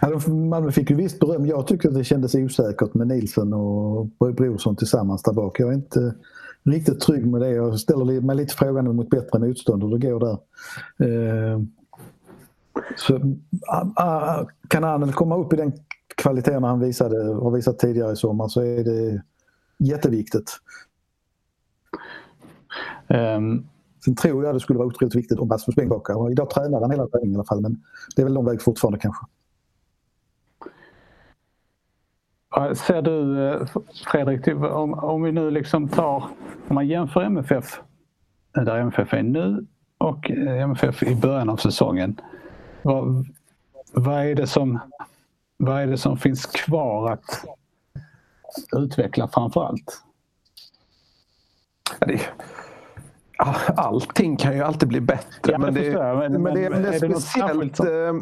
Alltså, 0.00 0.30
Malmö 0.30 0.72
fick 0.72 0.90
ju 0.90 0.96
visst 0.96 1.20
beröm. 1.20 1.46
Jag 1.46 1.66
tycker 1.66 1.90
det 1.90 2.04
kändes 2.04 2.34
osäkert 2.34 2.94
med 2.94 3.06
Nilsson 3.06 3.52
och 3.52 4.06
Brorsson 4.34 4.76
tillsammans 4.76 5.22
där 5.22 5.32
bak. 5.32 5.60
Jag 5.60 5.68
är 5.68 5.74
inte 5.74 6.14
riktigt 6.62 7.00
trygg 7.00 7.26
med 7.26 7.40
det. 7.40 7.50
Jag 7.50 7.80
ställer 7.80 8.20
mig 8.20 8.36
lite 8.36 8.54
frågande 8.54 8.92
mot 8.92 9.10
bättre 9.10 9.38
motstånd 9.38 9.84
och 9.84 9.98
det 10.00 10.08
går 10.08 10.20
där. 10.20 10.38
Eh, 11.06 11.60
så, 12.96 13.20
kan 14.68 14.82
han 14.82 15.12
komma 15.12 15.36
upp 15.36 15.52
i 15.52 15.56
den 15.56 15.72
kvaliteten 16.16 16.64
han 16.64 16.80
visade, 16.80 17.34
har 17.34 17.50
visat 17.50 17.78
tidigare 17.78 18.12
i 18.12 18.16
sommar 18.16 18.48
så 18.48 18.60
är 18.60 18.84
det 18.84 19.22
jätteviktigt. 19.78 20.58
Um, 23.14 23.68
Sen 24.04 24.16
tror 24.16 24.44
jag 24.44 24.54
det 24.54 24.60
skulle 24.60 24.78
vara 24.78 24.88
otroligt 24.88 25.14
viktigt 25.14 25.38
om 25.38 25.50
Rasmus 25.50 25.76
Beng 25.76 25.90
Idag 26.30 26.50
tränar 26.50 26.80
han 26.80 26.90
hela 26.90 27.06
träningen 27.06 27.32
i 27.32 27.36
alla 27.36 27.44
fall 27.44 27.60
men 27.60 27.82
det 28.16 28.22
är 28.22 28.26
väl 28.26 28.34
lång 28.34 28.46
väg 28.46 28.62
fortfarande 28.62 28.98
kanske. 28.98 29.26
Ser 32.86 33.02
du 33.02 33.48
eh, 33.48 33.66
Fredrik, 34.12 34.44
typ, 34.44 34.56
om, 34.56 34.94
om 34.94 35.22
vi 35.22 35.32
nu 35.32 35.50
liksom 35.50 35.88
tar, 35.88 36.24
om 36.68 36.74
man 36.74 36.86
jämför 36.86 37.22
MFF 37.22 37.80
där 38.52 38.76
MFF 38.76 39.14
är 39.14 39.22
nu 39.22 39.66
och 39.98 40.30
eh, 40.30 40.62
MFF 40.62 41.02
i 41.02 41.16
början 41.16 41.50
av 41.50 41.56
säsongen. 41.56 42.20
Vad, 42.82 43.26
vad, 43.92 44.26
är, 44.26 44.34
det 44.34 44.46
som, 44.46 44.78
vad 45.56 45.82
är 45.82 45.86
det 45.86 45.98
som 45.98 46.16
finns 46.16 46.46
kvar 46.46 47.12
att 47.12 47.44
utveckla 48.76 49.28
framför 49.28 49.64
allt? 49.64 50.02
Allting 53.76 54.36
kan 54.36 54.56
ju 54.56 54.62
alltid 54.62 54.88
bli 54.88 55.00
bättre. 55.00 55.52
Ja, 55.52 55.58
men, 55.58 55.74
det, 55.74 55.80
men, 55.80 56.42
men, 56.42 56.54
det, 56.54 56.70
men 56.70 56.82
det 56.82 56.88
är, 56.88 56.92
är 56.92 57.14
speciellt... 57.14 57.80
Äh, 57.80 58.14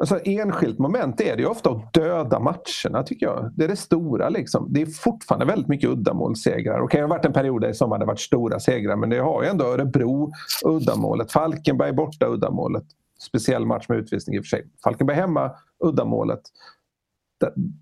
Alltså, 0.00 0.20
enskilt 0.24 0.78
moment 0.78 1.20
är 1.20 1.36
det 1.36 1.42
ju 1.42 1.48
ofta 1.48 1.70
att 1.70 1.92
döda 1.92 2.38
matcherna 2.38 3.02
tycker 3.02 3.26
jag. 3.26 3.50
Det 3.56 3.64
är 3.64 3.68
det 3.68 3.76
stora. 3.76 4.28
Liksom. 4.28 4.66
Det 4.72 4.82
är 4.82 4.86
fortfarande 4.86 5.46
väldigt 5.46 5.68
mycket 5.68 5.90
uddamålssegrar. 5.90 6.80
Okej, 6.80 6.98
det 6.98 7.04
har 7.04 7.08
varit 7.08 7.24
en 7.24 7.32
period 7.32 7.60
där 7.60 7.72
som 7.72 7.92
hade 7.92 8.06
varit 8.06 8.20
stora 8.20 8.60
segrar 8.60 8.96
men 8.96 9.10
det 9.10 9.18
har 9.18 9.42
ju 9.42 9.48
ändå 9.48 9.64
Örebro 9.64 10.32
uddamålet. 10.64 11.32
Falkenberg 11.32 11.92
borta 11.92 12.26
uddamålet. 12.26 12.84
Speciell 13.28 13.66
match 13.66 13.88
med 13.88 13.98
utvisning 13.98 14.36
i 14.36 14.40
och 14.40 14.44
för 14.44 14.48
sig. 14.48 14.66
Falkenberg 14.84 15.16
hemma 15.16 15.50
uddamålet. 15.84 16.40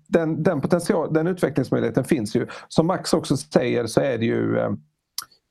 Den, 0.07 0.43
den, 0.43 0.61
potential, 0.61 1.13
den 1.13 1.27
utvecklingsmöjligheten 1.27 2.03
finns 2.03 2.35
ju. 2.35 2.47
Som 2.67 2.87
Max 2.87 3.13
också 3.13 3.37
säger 3.37 3.85
så 3.85 4.01
är 4.01 4.17
det 4.17 4.25
ju 4.25 4.59
eh, 4.59 4.71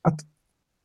att 0.03 0.21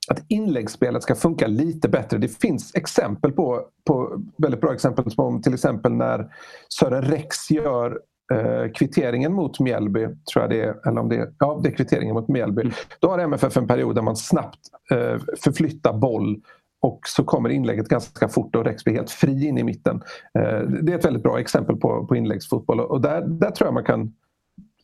att 0.08 0.26
inläggsspelet 0.28 1.04
ska 1.04 1.16
funka 1.16 1.48
lite 1.48 1.90
bättre. 1.90 2.18
Det 2.18 2.28
finns 2.28 2.76
exempel 2.76 3.32
på, 3.32 3.62
på 3.88 4.22
väldigt 4.38 4.62
bra 4.62 4.74
exempel 4.74 5.12
som 5.12 5.42
till 5.42 5.54
exempel 5.54 5.92
när 5.92 6.28
Sören 6.70 7.02
Rex 7.02 7.52
gör 7.52 8.00
eh, 8.34 8.72
kvitteringen 8.72 9.34
mot 9.34 9.60
Mjällby, 9.60 10.06
tror 10.06 10.44
jag 10.44 10.50
det 10.50 10.62
är, 10.62 10.88
eller 10.88 11.02
om 11.02 11.10
det 11.10 11.16
är, 11.16 11.34
ja 11.40 11.60
det 11.64 11.70
är 11.70 11.74
kvitteringen 11.74 12.16
mot 12.16 12.28
Mjällby. 12.28 12.62
Mm. 12.62 12.74
Då 13.00 13.10
har 13.10 13.20
MFF 13.20 13.58
en 13.58 13.68
period 13.68 13.96
där 13.96 14.02
man 14.02 14.16
snabbt 14.16 14.60
eh, 14.92 15.18
förflyttar 15.44 15.94
boll 15.94 16.42
och 16.82 17.00
så 17.08 17.24
kommer 17.24 17.50
inlägget 17.50 17.88
ganska 17.88 18.28
fort 18.30 18.56
och 18.56 18.66
Rex 18.66 18.84
blir 18.84 18.94
helt 18.94 19.12
fri 19.12 19.48
in 19.48 19.58
i 19.58 19.64
mitten. 19.64 20.02
Eh, 20.40 20.60
det 20.60 20.94
är 20.94 20.98
ett 20.98 21.06
väldigt 21.06 21.24
bra 21.24 21.40
exempel 21.40 21.76
på, 21.76 22.08
på 22.08 22.16
inläggsfotboll 22.16 22.80
och 22.80 23.02
där, 23.02 23.22
där 23.22 23.52
tror 23.52 23.68
jag 23.68 23.74
man 23.74 23.84
kan 23.84 24.14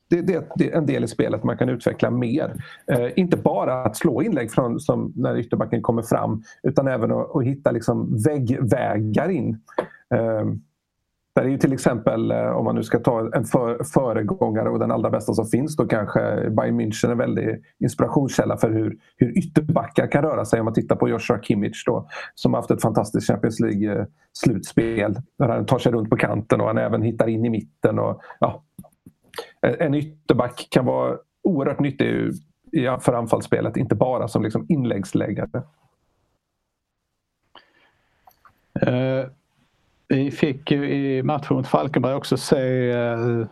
det, 0.09 0.21
det, 0.21 0.47
det, 0.55 0.71
är 0.71 0.77
en 0.77 0.85
del 0.85 1.03
i 1.03 1.07
spelet 1.07 1.43
man 1.43 1.57
kan 1.57 1.69
utveckla 1.69 2.09
mer. 2.09 2.53
Eh, 2.91 3.07
inte 3.15 3.37
bara 3.37 3.83
att 3.83 3.97
slå 3.97 4.21
inlägg 4.21 4.51
från, 4.51 4.79
som 4.79 5.13
när 5.15 5.37
ytterbacken 5.37 5.81
kommer 5.81 6.01
fram 6.01 6.43
utan 6.63 6.87
även 6.87 7.11
att, 7.11 7.35
att 7.35 7.43
hitta 7.43 7.71
liksom 7.71 8.17
väggvägar 8.23 9.29
in. 9.29 9.57
Eh, 10.15 10.45
där 11.39 11.45
är 11.45 11.49
ju 11.49 11.57
till 11.57 11.73
exempel, 11.73 12.31
eh, 12.31 12.49
om 12.49 12.65
man 12.65 12.75
nu 12.75 12.83
ska 12.83 12.99
ta 12.99 13.31
en 13.35 13.45
för, 13.45 13.83
föregångare 13.83 14.69
och 14.69 14.79
den 14.79 14.91
allra 14.91 15.09
bästa 15.09 15.33
som 15.33 15.45
finns, 15.45 15.75
då 15.75 15.87
kanske 15.87 16.49
Bayern 16.49 16.81
München 16.81 17.11
en 17.11 17.17
väldig 17.17 17.63
inspirationskälla 17.79 18.57
för 18.57 18.71
hur, 18.71 18.97
hur 19.17 19.37
ytterbackar 19.37 20.11
kan 20.11 20.23
röra 20.23 20.45
sig. 20.45 20.59
Om 20.59 20.65
man 20.65 20.73
tittar 20.73 20.95
på 20.95 21.09
Joshua 21.09 21.41
Kimmich 21.41 21.83
då, 21.85 22.07
som 22.35 22.53
har 22.53 22.61
haft 22.61 22.71
ett 22.71 22.81
fantastiskt 22.81 23.27
Champions 23.27 23.59
League-slutspel. 23.59 25.11
Eh, 25.11 25.21
där 25.39 25.47
han 25.47 25.65
tar 25.65 25.79
sig 25.79 25.91
runt 25.91 26.09
på 26.09 26.15
kanten 26.15 26.61
och 26.61 26.67
han 26.67 26.77
även 26.77 27.01
hittar 27.01 27.27
in 27.27 27.45
i 27.45 27.49
mitten. 27.49 27.99
Och, 27.99 28.21
ja, 28.39 28.63
en 29.61 29.93
ytterback 29.93 30.67
kan 30.69 30.85
vara 30.85 31.17
oerhört 31.43 31.79
nyttig 31.79 32.31
för 32.99 33.13
anfallsspelet, 33.13 33.77
inte 33.77 33.95
bara 33.95 34.27
som 34.27 34.43
liksom 34.43 34.65
inläggsläggare. 34.69 35.63
Uh, 38.87 39.25
vi 40.07 40.31
fick 40.31 40.71
ju 40.71 40.89
i 40.89 41.23
matchen 41.23 41.57
mot 41.57 41.67
Falkenberg 41.67 42.13
också 42.13 42.37
se 42.37 42.93
uh, 42.93 43.47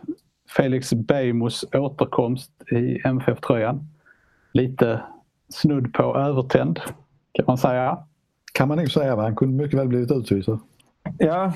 Felix 0.56 0.92
Beijmos 0.92 1.64
återkomst 1.72 2.52
i 2.72 3.00
MFF-tröjan. 3.04 3.88
Lite 4.52 5.02
snudd 5.48 5.92
på 5.92 6.16
övertänd 6.16 6.80
kan 7.32 7.44
man 7.46 7.58
säga. 7.58 7.98
Kan 8.52 8.68
man 8.68 8.78
nog 8.78 8.90
säga. 8.90 9.16
Va? 9.16 9.22
Han 9.22 9.36
kunde 9.36 9.62
mycket 9.62 9.78
väl 9.78 9.88
blivit 9.88 10.10
utvisad. 10.10 10.60
Ja. 11.18 11.52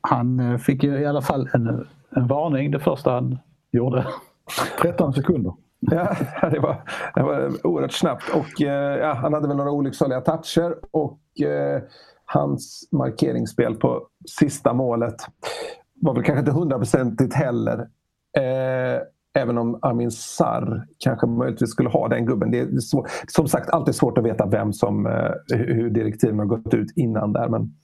Han 0.00 0.40
uh, 0.40 0.58
fick 0.58 0.82
ju 0.82 0.98
i 0.98 1.06
alla 1.06 1.22
fall 1.22 1.48
en 1.54 1.86
en 2.16 2.26
varning 2.26 2.70
det 2.70 2.80
första 2.80 3.10
han 3.10 3.38
gjorde. 3.72 4.06
13 4.82 5.12
sekunder. 5.12 5.52
Ja, 5.80 6.16
det 6.50 6.58
var, 6.58 6.82
det 7.14 7.22
var 7.22 7.66
oerhört 7.66 7.92
snabbt. 7.92 8.24
Och, 8.34 8.62
eh, 8.62 8.98
ja, 8.98 9.14
han 9.14 9.32
hade 9.32 9.48
väl 9.48 9.56
några 9.56 9.70
olycksaliga 9.70 10.20
toucher 10.20 10.74
och 10.90 11.20
eh, 11.40 11.82
hans 12.24 12.88
markeringsspel 12.92 13.74
på 13.74 14.06
sista 14.38 14.72
målet 14.72 15.14
var 16.00 16.14
väl 16.14 16.22
kanske 16.22 16.40
inte 16.40 16.52
hundraprocentigt 16.52 17.34
heller. 17.34 17.78
Eh, 18.36 19.02
även 19.34 19.58
om 19.58 19.78
Amin 19.82 20.10
Sarr 20.10 20.86
kanske 20.98 21.26
möjligtvis 21.26 21.70
skulle 21.70 21.88
ha 21.88 22.08
den 22.08 22.26
gubben. 22.26 22.50
Det 22.50 22.58
är 22.58 22.78
svår, 22.78 23.06
som 23.28 23.48
sagt 23.48 23.70
alltid 23.70 23.94
svårt 23.94 24.18
att 24.18 24.24
veta 24.24 24.46
vem 24.46 24.72
som, 24.72 25.06
eh, 25.06 25.32
hur 25.48 25.90
direktiven 25.90 26.38
har 26.38 26.46
gått 26.46 26.74
ut 26.74 26.92
innan 26.96 27.32
där. 27.32 27.48
Men 27.48 27.74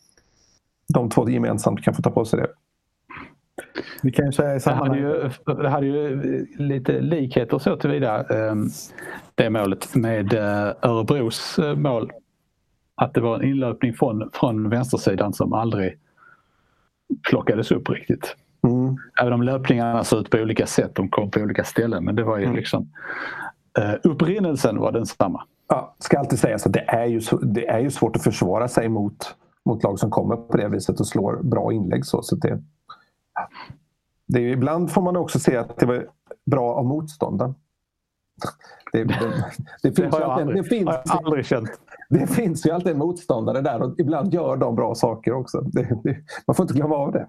de 0.95 1.11
två 1.11 1.29
gemensamt 1.29 1.83
kan 1.83 1.95
få 1.95 2.03
ta 2.03 2.11
på 2.11 2.25
sig 2.25 2.41
det. 2.41 2.49
Vi 4.03 4.13
kan 4.13 4.27
ju 4.27 4.33
säga 4.33 4.57
i 4.57 4.59
det 4.59 4.71
hade 4.71 4.99
ju, 4.99 5.31
det 5.45 5.69
hade 5.69 5.87
ju 5.87 6.47
lite 6.59 7.01
likheter 7.01 7.59
så 7.59 7.77
tillvida 7.77 8.23
ehm, 8.23 8.69
det 9.35 9.51
målet 9.51 9.95
med 9.95 10.33
eh, 10.33 10.73
Örebros 10.83 11.59
eh, 11.59 11.77
mål. 11.77 12.13
Att 12.95 13.15
det 13.15 13.21
var 13.21 13.37
en 13.37 13.45
inlöpning 13.45 13.95
från, 13.95 14.31
från 14.33 14.69
vänstersidan 14.69 15.33
som 15.33 15.53
aldrig 15.53 15.99
plockades 17.29 17.71
upp 17.71 17.91
riktigt. 17.91 18.37
Mm. 18.63 18.97
Även 19.21 19.33
om 19.33 19.43
löpningarna 19.43 20.05
såg 20.05 20.21
ut 20.21 20.31
på 20.31 20.39
olika 20.39 20.67
sätt, 20.67 20.95
de 20.95 21.09
kom 21.09 21.31
på 21.31 21.41
olika 21.41 21.65
ställen. 21.65 22.05
Men 22.05 22.17
det 22.17 22.25
var 22.25 22.39
ju 22.39 22.45
mm. 22.45 22.57
liksom 22.57 22.91
uh, 23.79 23.95
upprinnelsen 24.13 24.79
var 24.79 24.93
densamma. 24.93 25.43
Ja, 25.69 25.97
ska 25.99 26.19
alltid 26.19 26.39
sägas 26.39 26.67
att 26.67 26.73
det 26.73 26.85
är 26.89 27.07
ju, 27.07 27.21
det 27.43 27.69
är 27.69 27.79
ju 27.79 27.91
svårt 27.91 28.17
att 28.17 28.25
försvara 28.25 28.69
sig 28.69 28.89
mot, 28.89 29.35
mot 29.65 29.83
lag 29.83 29.99
som 29.99 30.11
kommer 30.11 30.37
på 30.37 30.57
det 30.57 30.69
viset 30.69 31.01
och 31.01 31.07
slår 31.07 31.43
bra 31.43 31.73
inlägg. 31.73 32.07
Så, 32.07 32.23
så 32.23 32.37
det, 32.37 32.63
det 34.27 34.39
är, 34.39 34.49
ibland 34.49 34.91
får 34.91 35.03
man 35.03 35.17
också 35.17 35.39
se 35.39 35.57
att 35.57 35.79
det 35.79 35.87
var 35.87 36.07
bra 36.47 36.75
av 36.75 36.85
motståndaren. 36.85 37.55
Det, 38.93 39.05
det, 39.05 39.45
det, 39.83 39.93
finns 39.93 40.15
det, 40.15 40.25
har 40.25 40.31
alltid, 40.31 40.55
det, 40.55 40.65
finns, 40.65 40.87
har 40.87 41.03
jag 41.05 41.27
aldrig 41.27 41.47
känt. 41.47 41.71
Det 42.11 42.27
finns 42.27 42.67
ju 42.67 42.71
alltid 42.71 42.93
en 42.93 42.99
motståndare 42.99 43.61
där 43.61 43.83
och 43.83 43.95
ibland 43.99 44.35
gör 44.35 44.57
de 44.57 44.75
bra 44.77 44.95
saker 44.95 45.33
också. 45.33 45.63
man 46.47 46.55
får 46.55 46.65
inte 46.65 46.75
glömma 46.75 46.97
av 46.97 47.13
det. 47.13 47.29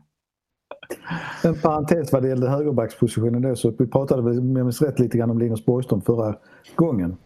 En 1.43 1.55
parentes 1.55 2.13
vad 2.13 2.21
det 2.21 2.27
gällde 2.29 2.49
högerbackspositionen 2.49 3.41
då 3.41 3.55
så 3.55 3.73
vi 3.79 3.87
pratade 3.87 4.21
väl 4.21 4.39
om 4.39 4.55
jag 4.55 4.65
minns 4.65 4.81
rätt 4.81 4.99
lite 4.99 5.17
grann 5.17 5.29
om 5.29 5.39
Linus 5.39 5.65
Borgström 5.65 6.01
förra 6.01 6.35
gången. 6.75 7.17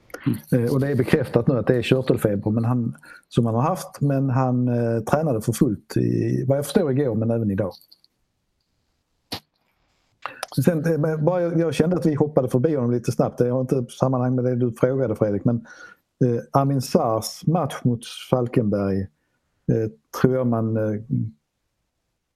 Mm. 0.52 0.72
Och 0.72 0.80
det 0.80 0.88
är 0.88 0.96
bekräftat 0.96 1.48
nu 1.48 1.58
att 1.60 1.68
det 1.68 1.76
är 1.76 1.82
körtelfeber 1.82 2.52
men 2.52 2.66
han, 2.66 2.96
som 3.30 3.46
han 3.46 3.56
har 3.56 3.62
haft 3.62 4.02
men 4.02 4.30
han 4.30 4.68
eh, 4.68 5.04
tränade 5.04 5.42
för 5.42 5.52
fullt 5.52 5.98
i, 5.98 6.46
vad 6.48 6.58
jag 6.58 6.66
förstår 6.66 6.92
igår 6.92 7.16
men 7.16 7.32
även 7.32 7.52
idag. 7.52 7.72
Sen, 10.66 11.06
eh, 11.06 11.18
bara 11.18 11.42
jag 11.42 11.74
kände 11.74 11.96
att 11.96 12.06
vi 12.06 12.16
hoppade 12.16 12.50
förbi 12.50 12.76
honom 12.76 12.92
lite 12.92 13.12
snabbt. 13.12 13.38
Det 13.38 13.50
har 13.50 13.62
inte 13.62 13.86
sammanhang 13.90 14.36
med 14.36 14.44
det 14.44 14.56
du 14.56 14.72
frågade 14.72 15.16
Fredrik. 15.16 15.46
Men 15.46 15.56
eh, 16.26 16.42
Amin 16.52 16.82
Sars 16.82 17.48
match 17.48 17.76
mot 17.84 18.00
Falkenberg 18.30 19.02
eh, 19.72 19.90
tror 20.22 20.36
jag 20.36 20.48
man 20.48 20.78
eh, 20.78 21.02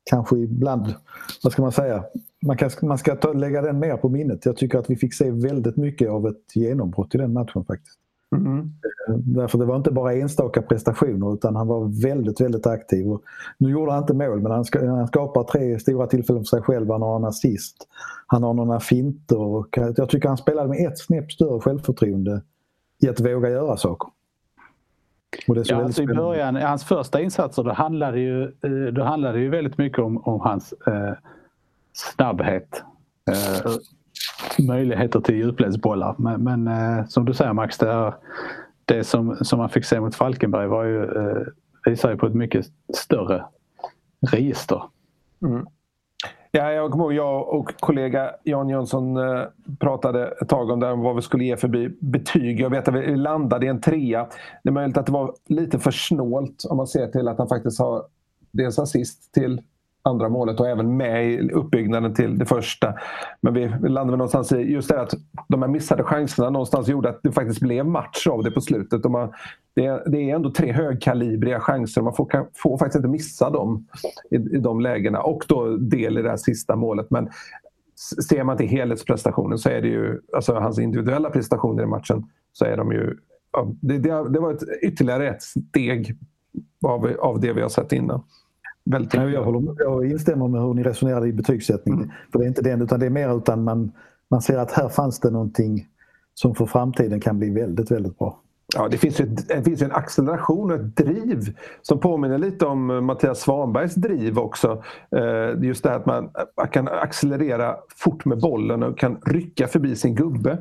kanske 0.09 0.37
ibland, 0.37 0.93
vad 1.43 1.53
ska 1.53 1.61
man 1.61 1.71
säga, 1.71 2.05
man, 2.45 2.57
kan, 2.57 2.69
man 2.81 2.97
ska 2.97 3.15
ta, 3.15 3.33
lägga 3.33 3.61
den 3.61 3.79
mer 3.79 3.97
på 3.97 4.09
minnet. 4.09 4.45
Jag 4.45 4.57
tycker 4.57 4.79
att 4.79 4.89
vi 4.89 4.95
fick 4.95 5.13
se 5.13 5.31
väldigt 5.31 5.77
mycket 5.77 6.09
av 6.09 6.27
ett 6.27 6.55
genombrott 6.55 7.15
i 7.15 7.17
den 7.17 7.33
matchen 7.33 7.65
faktiskt. 7.65 7.99
Mm. 8.35 8.71
Därför 9.07 9.57
det 9.57 9.65
var 9.65 9.75
inte 9.75 9.91
bara 9.91 10.13
enstaka 10.13 10.61
prestationer 10.61 11.33
utan 11.33 11.55
han 11.55 11.67
var 11.67 12.01
väldigt, 12.03 12.41
väldigt 12.41 12.67
aktiv. 12.67 13.11
Och 13.11 13.21
nu 13.57 13.69
gjorde 13.69 13.91
han 13.91 14.01
inte 14.01 14.13
mål 14.13 14.41
men 14.41 14.51
han, 14.51 14.65
ska, 14.65 14.89
han 14.89 15.07
skapar 15.07 15.43
tre 15.43 15.79
stora 15.79 16.07
tillfällen 16.07 16.43
för 16.43 16.47
sig 16.47 16.61
själv. 16.61 16.91
Han 16.91 17.01
har 17.01 17.15
en 17.15 17.25
assist. 17.25 17.87
Han 18.27 18.43
har 18.43 18.53
några 18.53 18.79
finter. 18.79 19.39
Och 19.39 19.77
jag 19.95 20.09
tycker 20.09 20.27
han 20.27 20.37
spelade 20.37 20.69
med 20.69 20.87
ett 20.87 20.99
snäpp 20.99 21.31
större 21.31 21.59
självförtroende 21.59 22.41
i 22.99 23.09
att 23.09 23.19
våga 23.19 23.49
göra 23.49 23.77
saker. 23.77 24.09
Ja, 25.47 25.83
alltså 25.83 26.03
I 26.03 26.07
början, 26.07 26.55
hans 26.55 26.83
första 26.83 27.21
insatser 27.21 27.63
då 27.63 27.71
handlade 27.73 28.19
ju, 28.19 28.43
eh, 28.43 28.93
då 28.93 29.03
handlade 29.03 29.39
ju 29.39 29.49
väldigt 29.49 29.77
mycket 29.77 29.99
om, 29.99 30.17
om 30.17 30.39
hans 30.39 30.73
eh, 30.87 31.13
snabbhet. 31.93 32.83
Eh, 33.31 33.71
möjligheter 34.59 35.19
till 35.19 35.35
djupledsbollar. 35.35 36.15
Men, 36.17 36.43
men 36.43 36.67
eh, 36.67 37.05
som 37.05 37.25
du 37.25 37.33
säger 37.33 37.53
Max, 37.53 37.77
det, 37.77 37.93
här, 37.93 38.13
det 38.85 39.03
som, 39.03 39.35
som 39.41 39.59
man 39.59 39.69
fick 39.69 39.85
se 39.85 39.99
mot 39.99 40.15
Falkenberg 40.15 40.67
var 40.67 40.83
ju, 40.83 41.03
eh, 41.03 41.41
visar 41.85 42.11
ju 42.11 42.17
på 42.17 42.25
ett 42.25 42.35
mycket 42.35 42.65
större 42.93 43.45
register. 44.31 44.83
Mm. 45.41 45.65
Ja, 46.51 46.71
jag 46.71 46.91
kommer 46.91 47.03
ihåg 47.05 47.13
jag 47.13 47.49
och 47.49 47.79
kollega 47.79 48.31
Jan 48.43 48.69
Jönsson 48.69 49.17
eh, 49.17 49.43
pratade 49.79 50.27
ett 50.41 50.49
tag 50.49 50.69
om 50.69 50.79
det, 50.79 50.95
vad 50.95 51.15
vi 51.15 51.21
skulle 51.21 51.43
ge 51.43 51.57
för 51.57 51.91
betyg. 51.99 52.59
Jag 52.59 52.69
vet 52.69 52.87
att 52.87 52.93
vi 52.93 53.15
landade 53.15 53.65
i 53.65 53.69
en 53.69 53.81
trea. 53.81 54.27
Det 54.63 54.69
är 54.69 54.73
möjligt 54.73 54.97
att 54.97 55.05
det 55.05 55.11
var 55.11 55.33
lite 55.47 55.79
för 55.79 55.91
snålt 55.91 56.65
om 56.69 56.77
man 56.77 56.87
ser 56.87 57.07
till 57.07 57.27
att 57.27 57.37
han 57.37 57.47
faktiskt 57.47 57.79
har 57.79 58.03
dels 58.51 58.79
assist 58.79 59.33
till 59.33 59.61
andra 60.05 60.29
målet 60.29 60.59
och 60.59 60.67
även 60.67 60.97
med 60.97 61.31
i 61.31 61.51
uppbyggnaden 61.51 62.13
till 62.13 62.37
det 62.37 62.45
första. 62.45 62.93
Men 63.41 63.53
vi 63.53 63.67
landade 63.67 64.17
någonstans 64.17 64.51
i 64.51 64.55
just 64.55 64.89
det 64.89 65.01
att 65.01 65.13
de 65.47 65.61
här 65.61 65.69
missade 65.69 66.03
chanserna 66.03 66.49
någonstans 66.49 66.87
gjorde 66.87 67.09
att 67.09 67.19
det 67.23 67.31
faktiskt 67.31 67.59
blev 67.59 67.85
match 67.85 68.27
av 68.27 68.43
det 68.43 68.51
på 68.51 68.61
slutet. 68.61 69.05
Och 69.05 69.11
man, 69.11 69.33
det, 69.75 69.85
är, 69.85 70.09
det 70.09 70.17
är 70.17 70.35
ändå 70.35 70.51
tre 70.51 70.71
högkalibriga 70.71 71.59
chanser 71.59 72.01
man 72.01 72.15
får, 72.15 72.25
kan, 72.25 72.45
får 72.53 72.77
faktiskt 72.77 72.95
inte 72.95 73.07
missa 73.07 73.49
dem 73.49 73.87
i, 74.31 74.35
i 74.35 74.59
de 74.59 74.79
lägena. 74.79 75.21
Och 75.21 75.43
då 75.47 75.77
del 75.77 76.17
i 76.17 76.21
det 76.21 76.29
här 76.29 76.37
sista 76.37 76.75
målet. 76.75 77.09
Men 77.09 77.29
ser 78.29 78.43
man 78.43 78.57
till 78.57 78.67
helhetsprestationen 78.67 79.57
så 79.57 79.69
är 79.69 79.81
det 79.81 79.87
ju, 79.87 80.21
alltså 80.35 80.53
hans 80.53 80.79
individuella 80.79 81.29
prestationer 81.29 81.83
i 81.83 81.85
matchen, 81.85 82.23
så 82.53 82.65
är 82.65 82.77
de 82.77 82.91
ju 82.91 83.17
det, 83.81 83.97
det, 83.97 84.29
det 84.29 84.39
var 84.39 84.53
ett, 84.53 84.63
ytterligare 84.81 85.29
ett 85.29 85.41
steg 85.43 86.17
av, 86.85 87.15
av 87.19 87.39
det 87.39 87.53
vi 87.53 87.61
har 87.61 87.69
sett 87.69 87.91
innan. 87.91 88.23
Väldigt 88.85 89.13
jag, 89.13 89.43
håller, 89.43 89.75
jag 89.79 90.05
instämmer 90.05 90.47
med 90.47 90.61
hur 90.61 90.73
ni 90.73 90.83
resonerade 90.83 91.27
i 91.27 91.33
betygssättningen. 91.33 92.03
Mm. 92.03 92.15
För 92.31 92.39
det 92.39 92.45
är 92.45 92.47
inte 92.47 92.61
den 92.61 92.81
utan 92.81 92.99
det 92.99 93.05
är 93.05 93.09
mer 93.09 93.37
utan 93.37 93.63
man, 93.63 93.91
man 94.29 94.41
ser 94.41 94.57
att 94.57 94.71
här 94.71 94.89
fanns 94.89 95.19
det 95.19 95.29
någonting 95.29 95.87
som 96.33 96.55
för 96.55 96.65
framtiden 96.65 97.19
kan 97.19 97.39
bli 97.39 97.49
väldigt, 97.49 97.91
väldigt 97.91 98.17
bra. 98.17 98.39
Ja, 98.75 98.87
det 98.87 98.97
finns, 98.97 99.19
ju, 99.19 99.25
det 99.25 99.63
finns 99.63 99.81
en 99.81 99.91
acceleration 99.91 100.71
och 100.71 100.77
ett 100.77 100.95
driv 100.95 101.57
som 101.81 101.99
påminner 101.99 102.37
lite 102.37 102.65
om 102.65 103.05
Mattias 103.05 103.39
Svanbergs 103.39 103.95
driv 103.95 104.39
också. 104.39 104.83
Eh, 105.15 105.63
just 105.63 105.83
det 105.83 105.89
här 105.89 105.95
att 105.95 106.05
man, 106.05 106.29
man 106.57 106.67
kan 106.67 106.87
accelerera 106.87 107.75
fort 107.95 108.25
med 108.25 108.39
bollen 108.39 108.83
och 108.83 108.97
kan 108.97 109.17
rycka 109.25 109.67
förbi 109.67 109.95
sin 109.95 110.15
gubbe. 110.15 110.57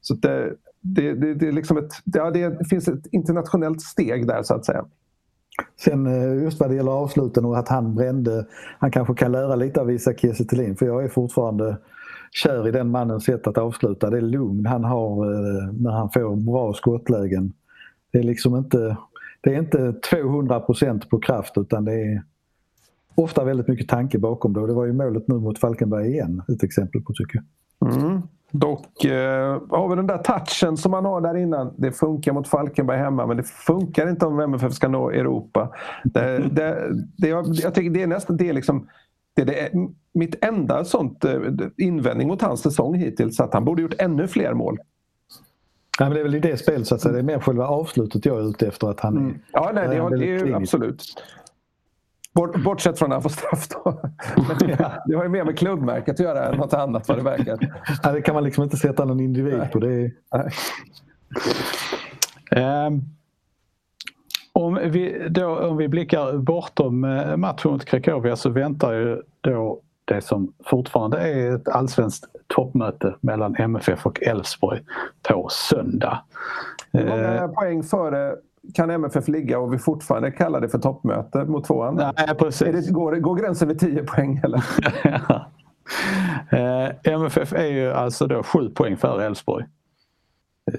Så 0.00 0.14
det, 0.14 0.54
det, 0.80 1.14
det, 1.14 1.34
det, 1.34 1.48
är 1.48 1.52
liksom 1.52 1.76
ett, 1.76 1.90
ja, 2.04 2.30
det 2.30 2.68
finns 2.68 2.88
ett 2.88 3.06
internationellt 3.06 3.82
steg 3.82 4.26
där 4.26 4.42
så 4.42 4.54
att 4.54 4.64
säga. 4.64 4.84
Sen 5.76 6.06
eh, 6.06 6.42
just 6.42 6.60
vad 6.60 6.70
det 6.70 6.76
gäller 6.76 6.92
avsluten 6.92 7.44
och 7.44 7.58
att 7.58 7.68
han 7.68 7.94
brände. 7.94 8.46
Han 8.78 8.90
kanske 8.90 9.14
kan 9.14 9.32
lära 9.32 9.56
lite 9.56 9.80
av 9.80 9.90
Isak 9.90 10.20
Kiese 10.20 10.74
för 10.78 10.86
jag 10.86 11.04
är 11.04 11.08
fortfarande 11.08 11.76
kär 12.30 12.68
i 12.68 12.70
den 12.70 12.90
mannens 12.90 13.24
sätt 13.24 13.46
att 13.46 13.58
avsluta. 13.58 14.10
Det 14.10 14.16
är 14.16 14.22
lugn 14.22 14.66
han 14.66 14.84
har 14.84 15.32
eh, 15.32 15.72
när 15.72 15.90
han 15.90 16.10
får 16.10 16.36
bra 16.36 16.72
skottlägen. 16.72 17.52
Det 18.12 18.18
är 18.18 18.22
liksom 18.22 18.56
inte, 18.56 18.96
det 19.40 19.54
är 19.54 19.58
inte 19.58 19.78
200% 20.12 21.08
på 21.08 21.18
kraft 21.18 21.52
utan 21.58 21.84
det 21.84 21.92
är 21.92 22.22
ofta 23.14 23.44
väldigt 23.44 23.68
mycket 23.68 23.88
tanke 23.88 24.18
bakom 24.18 24.52
det. 24.52 24.60
Och 24.60 24.68
det 24.68 24.74
var 24.74 24.84
ju 24.84 24.92
målet 24.92 25.28
nu 25.28 25.34
mot 25.34 25.58
Falkenberg 25.58 26.08
igen 26.08 26.42
ett 26.48 26.62
exempel 26.62 27.02
på 27.02 27.12
tycker 27.12 27.42
jag. 27.78 27.94
Mm. 27.94 28.13
Dock 28.56 29.04
eh, 29.04 29.62
har 29.70 29.88
vi 29.88 29.96
den 29.96 30.06
där 30.06 30.18
touchen 30.18 30.76
som 30.76 30.90
man 30.90 31.04
har 31.04 31.20
där 31.20 31.36
innan. 31.36 31.74
Det 31.76 31.92
funkar 31.92 32.32
mot 32.32 32.48
Falkenberg 32.48 32.98
hemma 32.98 33.26
men 33.26 33.36
det 33.36 33.42
funkar 33.42 34.10
inte 34.10 34.26
om 34.26 34.40
MFF 34.40 34.72
ska 34.72 34.88
nå 34.88 35.10
Europa. 35.10 35.70
Det, 36.04 36.38
det, 36.38 36.92
det, 37.16 37.28
jag 37.28 37.74
tycker 37.74 37.90
det 37.90 38.02
är 38.02 38.06
nästan 38.06 38.36
det, 38.36 38.52
liksom, 38.52 38.88
det, 39.36 39.44
det 39.44 39.60
är 39.60 39.70
mitt 40.14 40.44
enda 40.44 40.84
sånt 40.84 41.24
eh, 41.24 41.40
invändning 41.76 42.28
mot 42.28 42.42
hans 42.42 42.60
säsong 42.60 42.94
hittills. 42.94 43.40
Att 43.40 43.54
han 43.54 43.64
borde 43.64 43.82
gjort 43.82 43.94
ännu 43.98 44.28
fler 44.28 44.54
mål. 44.54 44.78
Ja, 45.98 46.04
men 46.04 46.14
det 46.14 46.20
är 46.20 46.24
väl 46.24 46.34
i 46.34 46.40
det 46.40 46.56
spelet 46.56 46.86
så 46.86 46.94
att 46.94 47.00
säga. 47.00 47.12
Det 47.12 47.18
är 47.18 47.22
mer 47.22 47.38
själva 47.38 47.66
avslutet 47.66 48.26
jag 48.26 48.38
är 48.38 48.48
ute 48.48 48.66
efter. 48.66 48.90
Att 48.90 49.00
han 49.00 49.16
mm. 49.16 49.38
Ja, 49.52 49.70
nej, 49.74 49.88
det, 49.88 49.94
det, 49.94 50.16
det 50.16 50.34
är 50.34 50.46
ju 50.46 50.54
absolut. 50.54 51.04
Bort, 52.34 52.62
bortsett 52.62 52.98
från 52.98 53.08
när 53.08 53.16
han 53.16 53.22
får 53.22 53.30
straff 53.30 53.68
då. 53.68 54.00
Det, 54.58 55.00
det 55.06 55.14
har 55.14 55.22
ju 55.22 55.28
mer 55.28 55.44
med 55.44 55.58
klubbmärket 55.58 56.14
att 56.14 56.20
göra 56.20 56.44
än 56.44 56.56
något 56.56 56.74
annat 56.74 57.08
vad 57.08 57.18
det 57.18 57.24
verkar. 57.24 57.80
Ja, 58.02 58.12
det 58.12 58.22
kan 58.22 58.34
man 58.34 58.44
liksom 58.44 58.64
inte 58.64 58.76
sätta 58.76 59.04
någon 59.04 59.20
individ 59.20 59.70
på. 59.72 59.78
Det 59.78 60.10
um, 62.50 63.02
om, 64.52 64.80
vi, 64.84 65.28
då, 65.30 65.58
om 65.58 65.76
vi 65.76 65.88
blickar 65.88 66.38
bortom 66.38 67.04
eh, 67.04 67.36
matchen 67.36 67.70
mot 67.70 67.84
Krakowia 67.84 68.36
så 68.36 68.50
väntar 68.50 68.92
ju 68.92 69.22
då 69.40 69.80
det 70.04 70.20
som 70.20 70.52
fortfarande 70.64 71.18
är 71.18 71.56
ett 71.56 71.68
allsvenskt 71.68 72.24
toppmöte 72.46 73.14
mellan 73.20 73.56
MFF 73.56 74.06
och 74.06 74.22
Elfsborg 74.22 74.80
på 75.22 75.48
söndag. 75.50 76.22
Hur 76.92 77.08
många 77.08 77.44
uh, 77.44 77.52
poäng 77.52 77.82
före 77.82 78.36
kan 78.74 78.90
MFF 78.90 79.28
ligga 79.28 79.58
och 79.58 79.72
vi 79.72 79.78
fortfarande 79.78 80.30
kallar 80.30 80.60
det 80.60 80.68
för 80.68 80.78
toppmöte 80.78 81.44
mot 81.44 81.64
tvåan? 81.64 81.94
Nej, 81.94 82.34
precis. 82.38 82.86
Det, 82.86 82.92
går, 82.92 83.16
går 83.16 83.36
gränsen 83.36 83.68
vid 83.68 83.78
10 83.78 84.04
poäng? 84.04 84.40
Eller? 84.44 84.58
uh, 86.52 86.90
MFF 87.04 87.52
är 87.52 87.66
ju 87.66 87.92
alltså 87.92 88.26
då 88.26 88.42
7 88.42 88.70
poäng 88.70 88.96
före 88.96 89.26
Elfsborg. 89.26 89.64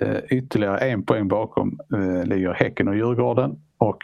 Uh, 0.02 0.18
ytterligare 0.30 0.78
en 0.78 1.04
poäng 1.04 1.28
bakom 1.28 1.80
uh, 1.94 2.26
ligger 2.26 2.54
Häcken 2.54 2.88
och 2.88 2.96
Djurgården 2.96 3.62
och 3.78 3.98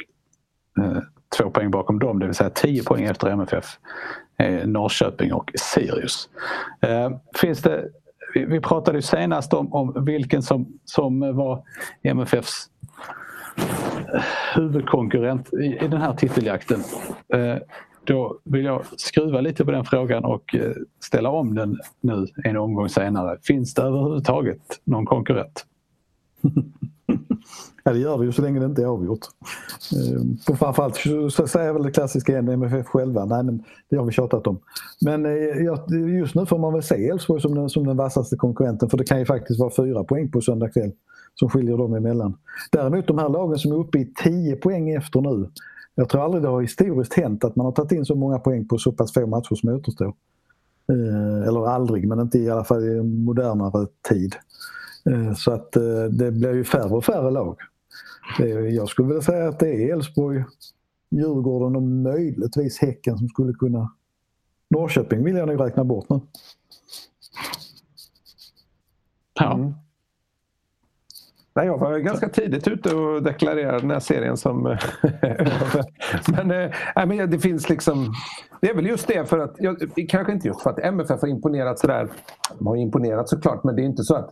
två 1.38 1.50
poäng 1.50 1.72
bakom 1.72 2.00
dem, 2.00 2.20
det 2.20 2.26
vill 2.26 2.36
säga 2.36 2.50
10 2.50 2.84
poäng 2.84 3.04
efter 3.04 3.28
MFF, 3.28 3.66
är 4.38 4.66
Norrköping 4.66 5.34
och 5.34 5.52
Sirius. 5.56 6.30
finns 7.42 7.62
det, 7.62 7.86
vi, 8.34 8.46
vi 8.46 8.60
pratade 8.60 8.98
ju 8.98 9.02
senast 9.02 9.54
om, 9.54 9.74
om 9.74 10.06
vilken 10.06 10.42
som, 10.42 10.80
som 10.86 11.36
var 11.36 11.64
MFFs 12.04 12.71
huvudkonkurrent 14.56 15.54
i, 15.54 15.66
i 15.66 15.88
den 15.88 16.02
här 16.02 16.14
titeljakten. 16.14 16.84
Eh, 17.34 17.58
då 18.04 18.40
vill 18.44 18.66
jag 18.66 18.86
skruva 18.98 19.42
lite 19.42 19.66
på 19.66 19.72
den 19.72 19.86
frågan 19.86 20.26
och 20.26 20.56
eh, 20.56 20.72
ställa 21.00 21.30
om 21.30 21.56
den 21.56 21.78
nu 22.02 22.28
en 22.44 22.58
omgång 22.58 22.90
senare. 22.90 23.38
Finns 23.44 23.74
det 23.74 23.82
överhuvudtaget 23.82 24.62
någon 24.84 25.06
konkurrent? 25.06 25.66
ja, 27.84 27.94
det 27.94 28.00
gör 28.00 28.18
det 28.18 28.26
ju 28.26 28.32
så 28.32 28.42
länge 28.42 28.60
det 28.60 28.66
inte 28.66 28.82
är 28.82 28.86
avgjort. 28.86 29.20
Eh, 29.94 30.56
framförallt 30.56 30.96
så 31.34 31.48
säger 31.48 31.66
jag 31.66 31.74
väl 31.74 31.84
det 31.84 31.92
klassiska 31.92 32.32
igen, 32.32 32.50
MFF 32.50 32.88
själva. 32.88 33.26
Nej, 33.26 33.44
men 33.44 33.64
det 33.90 33.96
har 33.96 34.06
vi 34.06 34.12
tjatat 34.12 34.48
om. 34.48 34.60
Men 35.02 35.26
eh, 35.26 36.18
just 36.20 36.36
nu 36.36 36.46
får 36.46 36.58
man 36.58 36.74
väl 36.74 36.84
se 36.84 37.08
Elfsborg 37.10 37.42
som 37.42 37.56
den, 37.56 37.70
som 37.70 37.88
den 37.88 37.98
vassaste 37.98 38.36
konkurrenten 38.36 38.90
för 38.90 38.98
det 38.98 39.04
kan 39.04 39.20
ju 39.20 39.26
faktiskt 39.26 39.60
vara 39.60 39.72
fyra 39.78 40.04
poäng 40.04 40.32
på 40.32 40.42
söndag 40.42 40.70
kväll 40.70 40.92
som 41.36 41.50
skiljer 41.50 41.78
dem 41.78 41.94
emellan. 41.94 42.38
Däremot 42.72 43.08
de 43.08 43.18
här 43.18 43.30
lagen 43.30 43.58
som 43.58 43.72
är 43.72 43.76
uppe 43.76 44.00
i 44.00 44.14
10 44.24 44.56
poäng 44.56 44.90
efter 44.90 45.22
nu. 45.22 45.50
Jag 45.96 46.10
tror 46.10 46.24
aldrig 46.24 46.44
det 46.44 46.50
har 46.50 46.62
historiskt 46.62 47.14
hänt 47.14 47.44
att 47.44 47.56
man 47.56 47.66
har 47.66 47.74
tagit 47.74 47.92
in 47.92 48.06
så 48.06 48.16
många 48.16 48.40
poäng 48.40 48.68
på 48.68 48.78
så 48.78 48.92
pass 48.92 49.14
få 49.14 49.28
matcher 49.28 49.56
som 49.56 49.70
återstår. 49.70 50.14
Ehm, 50.92 51.44
eller 51.44 51.68
aldrig, 51.68 52.08
men 52.08 52.20
inte 52.20 52.40
i 52.40 52.50
alla 52.50 52.64
fall 52.64 52.84
i 52.84 53.04
modernare 53.04 53.88
tid. 54.10 54.36
Eh, 55.10 55.34
så 55.34 55.52
att 55.52 55.76
eh, 55.76 56.04
det 56.12 56.32
blir 56.32 56.54
ju 56.54 56.64
färre 56.64 56.90
och 56.90 57.06
färre 57.06 57.32
lag. 57.32 57.58
Jag 58.72 58.90
skulle 58.90 59.08
vilja 59.08 59.22
säga 59.22 59.48
att 59.48 59.60
det 59.60 59.68
är 59.68 59.94
Elfsborg, 59.94 60.44
Djurgården 61.10 61.76
och 61.76 61.84
möjligtvis 61.84 62.80
Häcken 62.80 63.18
som 63.18 63.28
skulle 63.28 63.54
kunna... 63.54 63.92
Norrköping 64.70 65.24
vill 65.24 65.36
jag 65.36 65.48
nog 65.48 65.66
räkna 65.66 65.84
bort 65.84 66.10
nu. 66.10 66.20
Ja. 69.34 69.54
Mm. 69.54 69.74
Nej, 71.54 71.66
jag 71.66 71.78
var 71.78 71.98
ganska 71.98 72.30
tidigt 72.30 72.68
ute 72.68 72.96
och 72.96 73.24
deklarerade 73.24 73.80
den 73.80 73.92
här 73.92 74.00
serien 74.00 74.38
som 74.38 74.64
men, 76.28 76.52
äh, 76.52 77.06
men 77.06 77.30
det 77.30 77.40
finns 77.40 77.70
liksom... 77.70 78.14
Det 78.62 78.70
är 78.70 78.76
väl 78.76 78.86
just 78.86 79.08
det 79.08 79.30
för 79.30 79.40
att, 79.40 79.56
jag, 79.58 79.94
kanske 80.10 80.34
inte 80.34 80.48
just 80.48 80.62
för 80.62 80.70
att 80.70 80.80
MFF 80.80 81.22
har 81.22 81.28
imponerat 81.28 81.80
sådär. 81.80 82.10
De 82.58 82.68
har 82.68 82.76
imponerat 82.76 83.30
såklart 83.30 83.64
men 83.64 83.76
det 83.76 83.82
är 83.82 83.86
inte 83.86 84.04
så 84.04 84.16
att 84.16 84.30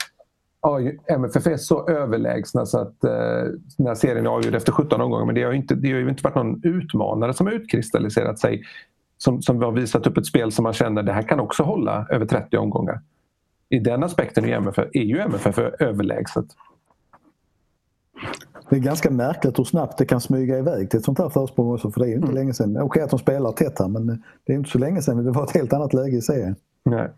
MFF 1.07 1.47
är 1.47 1.57
så 1.57 1.89
överlägsna 1.89 2.65
så 2.65 2.79
att 2.79 3.03
eh, 3.03 3.11
den 3.77 3.87
här 3.87 3.95
serien 3.95 4.25
är 4.25 4.29
avgjord 4.29 4.55
efter 4.55 4.71
17 4.71 5.01
omgångar. 5.01 5.25
Men 5.25 5.35
det 5.35 5.43
har, 5.43 5.53
inte, 5.53 5.75
det 5.75 5.91
har 5.91 5.99
ju 5.99 6.09
inte 6.09 6.23
varit 6.23 6.35
någon 6.35 6.61
utmanare 6.63 7.33
som 7.33 7.47
har 7.47 7.53
utkristalliserat 7.53 8.39
sig. 8.39 8.63
Som, 9.17 9.41
som 9.41 9.61
har 9.61 9.71
visat 9.71 10.07
upp 10.07 10.17
ett 10.17 10.25
spel 10.25 10.51
som 10.51 10.63
man 10.63 10.73
känner 10.73 11.03
det 11.03 11.13
här 11.13 11.21
kan 11.21 11.39
också 11.39 11.63
hålla 11.63 12.07
över 12.09 12.25
30 12.25 12.57
omgångar. 12.57 13.01
I 13.69 13.79
den 13.79 14.03
aspekten 14.03 14.45
är, 14.45 14.57
MFF, 14.57 14.87
är 14.93 15.03
ju 15.03 15.19
MFF 15.19 15.59
överlägset. 15.59 16.45
Det 18.69 18.75
är 18.75 18.79
ganska 18.79 19.11
märkligt 19.11 19.59
hur 19.59 19.63
snabbt 19.63 19.97
det 19.97 20.05
kan 20.05 20.21
smyga 20.21 20.57
iväg 20.57 20.89
till 20.89 20.99
ett 20.99 21.05
sånt 21.05 21.19
här 21.19 21.29
försprång 21.29 21.73
också 21.73 21.91
för 21.91 21.99
det 21.99 22.05
är 22.05 22.09
ju 22.09 22.15
inte 22.15 22.27
mm. 22.27 22.35
länge 22.35 22.53
sedan. 22.53 22.71
Okej 22.71 22.83
okay, 22.83 23.03
att 23.03 23.09
de 23.09 23.19
spelar 23.19 23.51
tätt 23.51 23.79
här 23.79 23.87
men 23.87 24.23
det 24.45 24.53
är 24.53 24.57
inte 24.57 24.69
så 24.69 24.77
länge 24.77 25.01
sedan 25.01 25.25
det 25.25 25.31
var 25.31 25.43
ett 25.43 25.51
helt 25.51 25.73
annat 25.73 25.93
läge 25.93 26.17
i 26.17 26.21
serien. 26.21 26.55
Nej. 26.83 27.09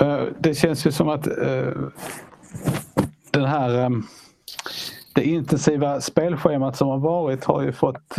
Eh, 0.00 0.22
det 0.38 0.54
känns 0.54 0.86
ju 0.86 0.92
som 0.92 1.08
att 1.08 1.26
eh, 1.26 1.72
den 3.30 3.44
här 3.44 3.82
eh, 3.82 3.90
det 5.14 5.24
intensiva 5.24 6.00
spelschemat 6.00 6.76
som 6.76 6.88
har 6.88 6.98
varit 6.98 7.44
har 7.44 7.62
ju 7.62 7.72
fått 7.72 8.16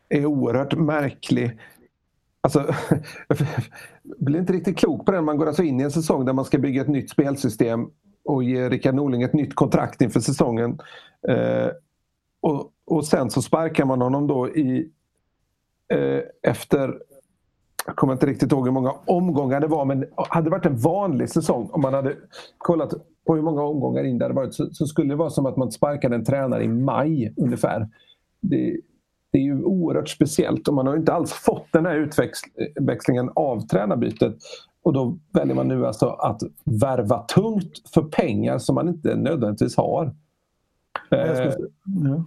är 0.09 0.27
oerhört 0.27 0.75
märklig. 0.75 1.59
Alltså, 2.41 2.75
jag 3.29 3.39
blir 4.19 4.41
inte 4.41 4.53
riktigt 4.53 4.79
klok 4.79 5.07
på 5.07 5.13
den. 5.13 5.25
Man 5.25 5.37
går 5.37 5.47
alltså 5.47 5.63
in 5.63 5.81
i 5.81 5.83
en 5.83 5.91
säsong 5.91 6.25
där 6.25 6.33
man 6.33 6.45
ska 6.45 6.59
bygga 6.59 6.83
ett 6.83 6.89
nytt 6.89 7.11
spelsystem 7.11 7.87
och 8.25 8.43
ge 8.43 8.69
Rickard 8.69 8.95
Norling 8.95 9.23
ett 9.23 9.33
nytt 9.33 9.55
kontrakt 9.55 10.03
inför 10.03 10.21
säsongen. 10.21 10.79
Eh, 11.29 11.69
och, 12.43 12.73
och 12.87 13.07
sen 13.07 13.31
så 13.31 13.43
sparkar 13.43 13.85
man 13.85 14.01
honom 14.01 14.27
då 14.27 14.49
i 14.49 14.91
eh, 15.93 16.51
efter 16.51 16.99
jag 17.87 17.97
kommer 17.97 18.13
inte 18.13 18.27
riktigt 18.27 18.53
ihåg 18.53 18.67
hur 18.67 18.73
många 18.73 18.95
omgångar 19.07 19.61
det 19.61 19.67
var 19.67 19.85
men 19.85 20.07
hade 20.17 20.47
det 20.47 20.51
varit 20.51 20.67
en 20.67 20.77
vanlig 20.77 21.31
säsong 21.31 21.71
om 21.73 21.81
man 21.81 21.95
hade 21.95 22.17
kollat 22.59 22.95
på 23.27 23.35
hur 23.35 23.43
många 23.43 23.63
omgångar 23.63 24.05
in 24.05 24.19
det 24.19 24.25
hade 24.25 24.35
varit 24.35 24.55
så, 24.55 24.69
så 24.73 24.87
skulle 24.87 25.09
det 25.09 25.17
vara 25.17 25.31
som 25.31 25.47
att 25.47 25.57
man 25.57 25.73
sparkade 25.73 26.15
en 26.15 26.25
tränare 26.25 26.65
i 26.65 26.69
maj 26.69 27.35
ungefär. 27.37 27.89
Det, 28.41 28.81
det 29.33 29.39
är 29.39 29.43
ju 29.43 29.63
oerhört 29.63 30.09
speciellt 30.09 30.69
och 30.69 30.75
man 30.75 30.87
har 30.87 30.97
inte 30.97 31.13
alls 31.13 31.33
fått 31.33 31.67
den 31.73 31.87
här 31.87 31.97
utväxlingen 31.97 33.31
av 33.35 33.61
tränarbytet. 33.61 34.37
Och 34.83 34.93
då 34.93 35.19
väljer 35.33 35.55
man 35.55 35.69
nu 35.69 35.87
alltså 35.87 36.07
att 36.07 36.41
värva 36.65 37.19
tungt 37.19 37.91
för 37.95 38.03
pengar 38.03 38.59
som 38.59 38.75
man 38.75 38.89
inte 38.89 39.17
nödvändigtvis 39.17 39.77
har. 39.77 40.15
Eh, 41.11 41.53
ja. 42.05 42.25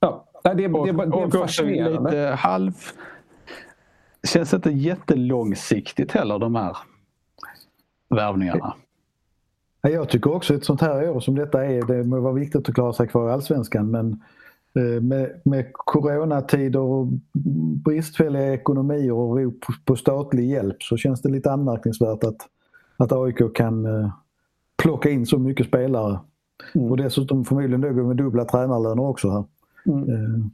ja. 0.00 0.24
Det, 0.42 0.54
det, 0.54 0.68
det, 0.68 0.92
det 0.92 1.22
är 1.22 1.30
fascinerande. 1.38 2.10
Lite 2.10 2.36
halv... 2.38 2.72
Känns 4.22 4.54
inte 4.54 4.70
jättelångsiktigt 4.70 6.12
heller 6.12 6.38
de 6.38 6.54
här 6.54 6.76
värvningarna. 8.08 8.74
Jag 9.80 10.08
tycker 10.08 10.34
också 10.34 10.54
ett 10.54 10.64
sånt 10.64 10.80
här 10.80 11.10
år 11.10 11.20
som 11.20 11.34
detta 11.34 11.64
är, 11.64 11.82
det 11.86 12.04
må 12.04 12.20
vara 12.20 12.32
viktigt 12.32 12.68
att 12.68 12.74
klara 12.74 12.92
sig 12.92 13.08
kvar 13.08 13.28
i 13.28 13.32
Allsvenskan 13.32 13.90
men 13.90 14.22
Eh, 14.78 15.02
med, 15.02 15.40
med 15.44 15.72
coronatider 15.72 16.80
och 16.80 17.06
bristfälliga 17.84 18.54
ekonomier 18.54 19.12
och 19.12 19.36
rop 19.38 19.64
på 19.84 19.96
statlig 19.96 20.50
hjälp 20.50 20.82
så 20.82 20.96
känns 20.96 21.22
det 21.22 21.28
lite 21.28 21.52
anmärkningsvärt 21.52 22.24
att, 22.24 22.36
att 22.96 23.12
AIK 23.12 23.54
kan 23.54 23.86
eh, 23.86 24.10
plocka 24.82 25.10
in 25.10 25.26
så 25.26 25.38
mycket 25.38 25.66
spelare 25.66 26.18
Mm. 26.74 26.90
Och 26.90 26.96
dessutom 26.96 27.44
förmodligen 27.44 27.80
då 27.80 27.88
med 27.88 28.16
dubbla 28.16 28.44
tränarlöner 28.44 29.08
också 29.08 29.30
här. 29.30 29.44
Mm. 29.86 30.08
Eh, 30.08 30.46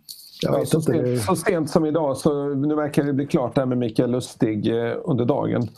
ja, 0.43 0.65
så, 0.67 0.81
sent, 0.81 1.23
så, 1.23 1.37
sent, 1.37 1.71
som 1.71 1.87
idag, 1.87 2.17
så 2.17 2.55
nu 2.55 2.75
verkar 2.75 3.05
det 3.05 3.13
bli 3.13 3.27
klart 3.27 3.55
där 3.55 3.67
med 3.67 3.79
Mikael 3.79 4.11
Lustig 4.11 4.67
eh, 4.67 4.97
under 5.05 5.25
dagen. 5.25 5.69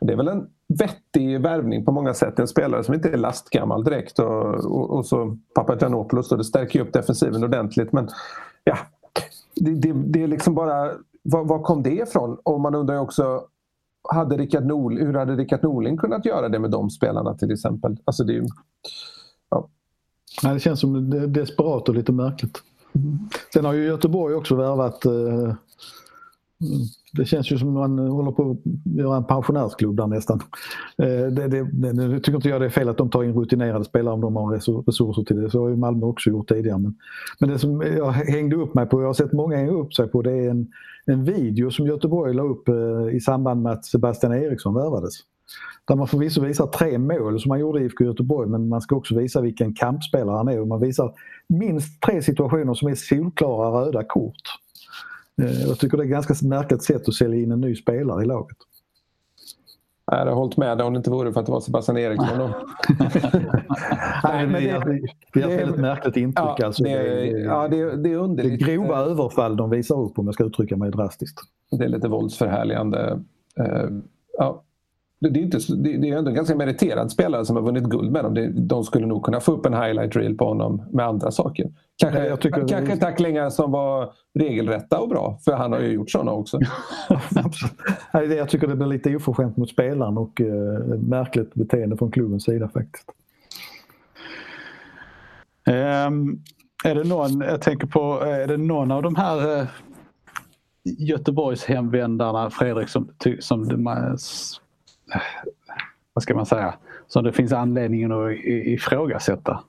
Det 0.00 0.12
är 0.12 0.16
väl 0.16 0.28
en 0.28 0.46
vettig 0.68 1.40
värvning 1.40 1.84
på 1.84 1.92
många 1.92 2.14
sätt. 2.14 2.38
En 2.38 2.48
spelare 2.48 2.84
som 2.84 2.94
inte 2.94 3.08
är 3.08 3.16
lastgammal 3.16 3.84
direkt 3.84 4.18
och, 4.18 4.54
och, 4.54 4.90
och 4.90 5.06
så 5.06 5.36
Papagiannopoulos. 5.54 6.28
Det 6.28 6.44
stärker 6.44 6.78
ju 6.78 6.84
upp 6.84 6.92
defensiven 6.92 7.44
ordentligt. 7.44 7.92
Men 7.92 8.08
ja, 8.64 8.76
det, 9.54 9.70
det, 9.70 9.92
det 9.92 10.22
är 10.22 10.26
liksom 10.26 10.54
bara... 10.54 10.90
Var, 11.22 11.44
var, 11.44 11.62
kom 11.62 11.82
det 11.82 11.90
ifrån? 11.90 12.38
Och 12.42 12.60
man 12.60 12.74
undrar 12.74 12.94
ju 12.94 13.00
också 13.00 13.46
hade 14.08 14.36
Rickard 14.36 14.66
Nol, 14.66 14.98
hur 14.98 15.14
hade 15.14 15.36
Rickard 15.36 15.62
Norling 15.62 15.96
kunnat 15.96 16.26
göra 16.26 16.48
det 16.48 16.58
med 16.58 16.70
de 16.70 16.90
spelarna 16.90 17.34
till 17.34 17.52
exempel? 17.52 17.96
Alltså 18.04 18.24
det. 18.24 18.46
Nej, 20.42 20.54
det 20.54 20.60
känns 20.60 20.80
som 20.80 21.10
desperat 21.32 21.88
och 21.88 21.94
lite 21.94 22.12
märkligt. 22.12 22.62
Mm. 22.94 23.18
Sen 23.52 23.64
har 23.64 23.72
ju 23.72 23.84
Göteborg 23.84 24.34
också 24.34 24.54
värvat 24.54 25.04
eh, 25.04 25.54
det 27.12 27.24
känns 27.24 27.52
ju 27.52 27.58
som 27.58 27.72
man 27.72 27.98
håller 27.98 28.32
på 28.32 28.50
att 28.50 28.96
göra 28.96 29.16
en 29.16 29.24
pensionärsklubb 29.24 29.96
där 29.96 30.06
nästan. 30.06 30.40
Eh, 30.98 31.26
det, 31.32 31.48
det, 31.48 31.92
nu 31.92 32.20
tycker 32.20 32.36
inte 32.36 32.48
jag 32.48 32.60
det 32.60 32.64
är 32.64 32.70
fel 32.70 32.88
att 32.88 32.96
de 32.96 33.10
tar 33.10 33.24
in 33.24 33.34
rutinerade 33.34 33.84
spelare 33.84 34.14
om 34.14 34.20
de 34.20 34.36
har 34.36 34.52
resurser 34.86 35.24
till 35.24 35.42
det. 35.42 35.50
Så 35.50 35.62
har 35.62 35.68
ju 35.68 35.76
Malmö 35.76 36.06
också 36.06 36.30
gjort 36.30 36.48
tidigare. 36.48 36.78
Men, 36.78 36.94
men 37.40 37.48
det 37.48 37.58
som 37.58 37.82
jag 37.82 38.10
hängde 38.10 38.56
upp 38.56 38.74
mig 38.74 38.86
på, 38.86 39.00
jag 39.00 39.06
har 39.06 39.14
sett 39.14 39.32
många 39.32 39.56
hänga 39.56 39.72
upp 39.72 39.94
sig 39.94 40.08
på, 40.08 40.22
det 40.22 40.32
är 40.32 40.50
en, 40.50 40.66
en 41.06 41.24
video 41.24 41.70
som 41.70 41.86
Göteborg 41.86 42.34
la 42.34 42.42
upp 42.42 42.68
eh, 42.68 43.16
i 43.16 43.20
samband 43.20 43.62
med 43.62 43.72
att 43.72 43.84
Sebastian 43.84 44.32
Eriksson 44.32 44.74
värvades. 44.74 45.14
Där 45.84 45.96
man 45.96 46.08
förvisso 46.08 46.40
visar 46.40 46.66
tre 46.66 46.98
mål 46.98 47.40
som 47.40 47.48
man 47.48 47.60
gjorde 47.60 47.80
i 47.80 47.84
IFK 47.84 48.04
Göteborg 48.04 48.48
men 48.48 48.68
man 48.68 48.80
ska 48.80 48.96
också 48.96 49.18
visa 49.18 49.40
vilken 49.40 49.74
kampspelare 49.74 50.36
han 50.36 50.48
är 50.48 50.64
man 50.64 50.80
visar 50.80 51.12
minst 51.48 52.00
tre 52.00 52.22
situationer 52.22 52.74
som 52.74 52.88
är 52.88 52.94
solklara 52.94 53.80
röda 53.80 54.04
kort. 54.04 54.42
Eh, 55.42 55.60
jag 55.60 55.78
tycker 55.78 55.96
det 55.96 56.02
är 56.02 56.04
ett 56.04 56.10
ganska 56.10 56.46
märkligt 56.46 56.82
sätt 56.82 57.08
att 57.08 57.14
sälja 57.14 57.40
in 57.40 57.52
en 57.52 57.60
ny 57.60 57.76
spelare 57.76 58.22
i 58.22 58.26
laget. 58.26 58.56
Jag 60.10 60.18
hade 60.18 60.30
hållit 60.30 60.56
med 60.56 60.80
om 60.80 60.92
det 60.92 60.96
inte 60.96 61.10
vore 61.10 61.32
för 61.32 61.40
att 61.40 61.46
det 61.46 61.52
var 61.52 61.60
Sebastian 61.60 61.98
Eriksson. 61.98 62.38
Då. 62.38 62.46
Nej, 64.24 64.46
men 64.46 64.62
det, 64.62 65.00
det 65.32 65.42
är 65.42 65.70
ett 65.70 65.78
märkligt 65.78 66.16
intryck. 66.16 66.54
Ja, 66.58 66.66
alltså. 66.66 66.82
det, 66.82 67.28
ja, 67.28 67.68
det, 67.68 67.96
det 67.96 68.12
är 68.12 68.16
underligt. 68.16 68.66
Det 68.66 68.72
är 68.72 68.76
grova 68.76 68.98
överfall 68.98 69.56
de 69.56 69.70
visar 69.70 70.00
upp 70.00 70.18
om 70.18 70.26
jag 70.26 70.34
ska 70.34 70.44
uttrycka 70.44 70.76
mig 70.76 70.90
drastiskt. 70.90 71.40
Det 71.70 71.84
är 71.84 71.88
lite 71.88 72.08
våldsförhärligande. 72.08 73.22
Uh, 73.60 74.00
ja, 74.38 74.62
det 75.20 75.40
är, 75.40 75.42
inte, 75.42 75.58
det 75.76 76.10
är 76.10 76.18
ändå 76.18 76.28
en 76.28 76.34
ganska 76.34 76.56
meriterad 76.56 77.10
spelare 77.10 77.44
som 77.44 77.56
har 77.56 77.62
vunnit 77.62 77.84
guld 77.84 78.12
med 78.12 78.24
dem. 78.24 78.52
De 78.68 78.84
skulle 78.84 79.06
nog 79.06 79.24
kunna 79.24 79.40
få 79.40 79.52
upp 79.52 79.66
en 79.66 79.74
highlight 79.74 80.16
reel 80.16 80.34
på 80.34 80.44
honom 80.44 80.82
med 80.92 81.06
andra 81.06 81.30
saker. 81.30 81.70
Kanske, 81.96 82.26
jag 82.26 82.40
tycker 82.40 82.68
kanske 82.68 82.94
det... 82.94 83.00
tacklingar 83.00 83.50
som 83.50 83.72
var 83.72 84.12
regelrätta 84.34 84.98
och 84.98 85.08
bra, 85.08 85.38
för 85.44 85.52
han 85.52 85.72
har 85.72 85.80
ju 85.80 85.92
gjort 85.92 86.10
sådana 86.10 86.32
också. 86.32 86.60
jag 88.12 88.48
tycker 88.48 88.66
det 88.66 88.76
blir 88.76 88.86
lite 88.86 89.16
oförskämt 89.16 89.56
mot 89.56 89.70
spelaren 89.70 90.18
och 90.18 90.40
uh, 90.40 90.98
märkligt 90.98 91.54
beteende 91.54 91.96
från 91.96 92.10
klubbens 92.10 92.44
sida 92.44 92.68
faktiskt. 92.68 93.10
Um, 95.68 96.42
är 96.84 96.94
det 96.94 97.04
någon, 97.04 97.40
jag 97.40 97.62
tänker 97.62 97.86
på, 97.86 98.20
är 98.20 98.46
det 98.46 98.56
någon 98.56 98.90
av 98.90 99.02
de 99.02 99.16
här 99.16 99.60
uh, 99.60 99.68
Göteborgs 100.84 101.64
hemvändarna, 101.64 102.50
Fredrik, 102.50 102.88
som, 102.88 103.08
som 103.40 103.64
vad 106.12 106.22
ska 106.22 106.34
man 106.34 106.46
säga, 106.46 106.74
som 107.06 107.24
det 107.24 107.32
finns 107.32 107.52
anledning 107.52 108.04
att 108.04 108.32
ifrågasätta? 108.46 109.60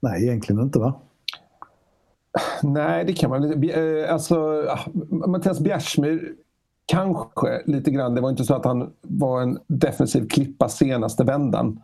Nej, 0.00 0.24
egentligen 0.24 0.62
inte 0.62 0.78
va? 0.78 0.94
Nej, 2.62 3.04
det 3.04 3.12
kan 3.12 3.30
man 3.30 3.44
inte. 3.44 3.80
Eh, 3.80 4.12
alltså, 4.12 4.64
Mattias 5.10 5.60
Bjärsmyr 5.60 6.34
kanske 6.86 7.62
lite 7.66 7.90
grann. 7.90 8.14
Det 8.14 8.20
var 8.20 8.30
inte 8.30 8.44
så 8.44 8.54
att 8.54 8.64
han 8.64 8.92
var 9.02 9.42
en 9.42 9.58
defensiv 9.66 10.28
klippa 10.28 10.68
senaste 10.68 11.24
vändan. 11.24 11.82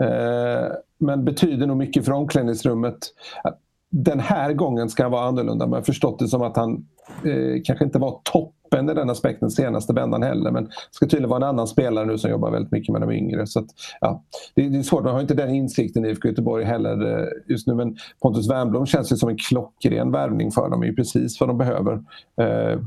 Eh, 0.00 0.68
men 0.98 1.24
betyder 1.24 1.66
nog 1.66 1.76
mycket 1.76 2.04
för 2.04 2.12
omklädningsrummet. 2.12 2.98
Den 3.90 4.20
här 4.20 4.52
gången 4.52 4.88
ska 4.88 5.02
han 5.02 5.12
vara 5.12 5.24
annorlunda 5.24 5.66
men 5.66 5.72
jag 5.72 5.80
har 5.80 5.84
förstått 5.84 6.18
det 6.18 6.28
som 6.28 6.42
att 6.42 6.56
han 6.56 6.86
eh, 7.24 7.62
kanske 7.64 7.84
inte 7.84 7.98
var 7.98 8.20
topp 8.24 8.54
toppen 8.70 8.90
i 8.90 8.94
den 8.94 9.10
aspekten 9.10 9.50
senaste 9.50 9.92
vändan 9.92 10.22
heller. 10.22 10.50
Men 10.50 10.64
det 10.64 10.70
ska 10.90 11.06
tydligen 11.06 11.30
vara 11.30 11.44
en 11.44 11.48
annan 11.48 11.66
spelare 11.66 12.06
nu 12.06 12.18
som 12.18 12.30
jobbar 12.30 12.50
väldigt 12.50 12.72
mycket 12.72 12.92
med 12.92 13.00
de 13.00 13.10
yngre. 13.10 13.46
Så 13.46 13.60
att, 13.60 13.66
ja, 14.00 14.24
det, 14.54 14.68
det, 14.68 14.78
är 14.78 14.82
svårt, 14.82 15.04
man 15.04 15.14
har 15.14 15.20
inte 15.20 15.34
den 15.34 15.54
insikten 15.54 16.04
i 16.04 16.08
IFK 16.08 16.28
Göteborg 16.28 16.64
heller 16.64 17.20
eh, 17.20 17.26
just 17.46 17.66
nu. 17.66 17.74
Men 17.74 17.96
Pontus 18.22 18.50
Wernbloom 18.50 18.86
känns 18.86 19.12
ju 19.12 19.16
som 19.16 19.28
en 19.28 19.36
klockren 19.36 20.12
värvning 20.12 20.50
för 20.50 20.70
dem. 20.70 20.80
Det 20.80 20.86
är 20.86 20.90
ju 20.90 20.96
precis 20.96 21.40
vad 21.40 21.48
de 21.48 21.58
behöver. 21.58 21.92
Eh, 22.40 22.80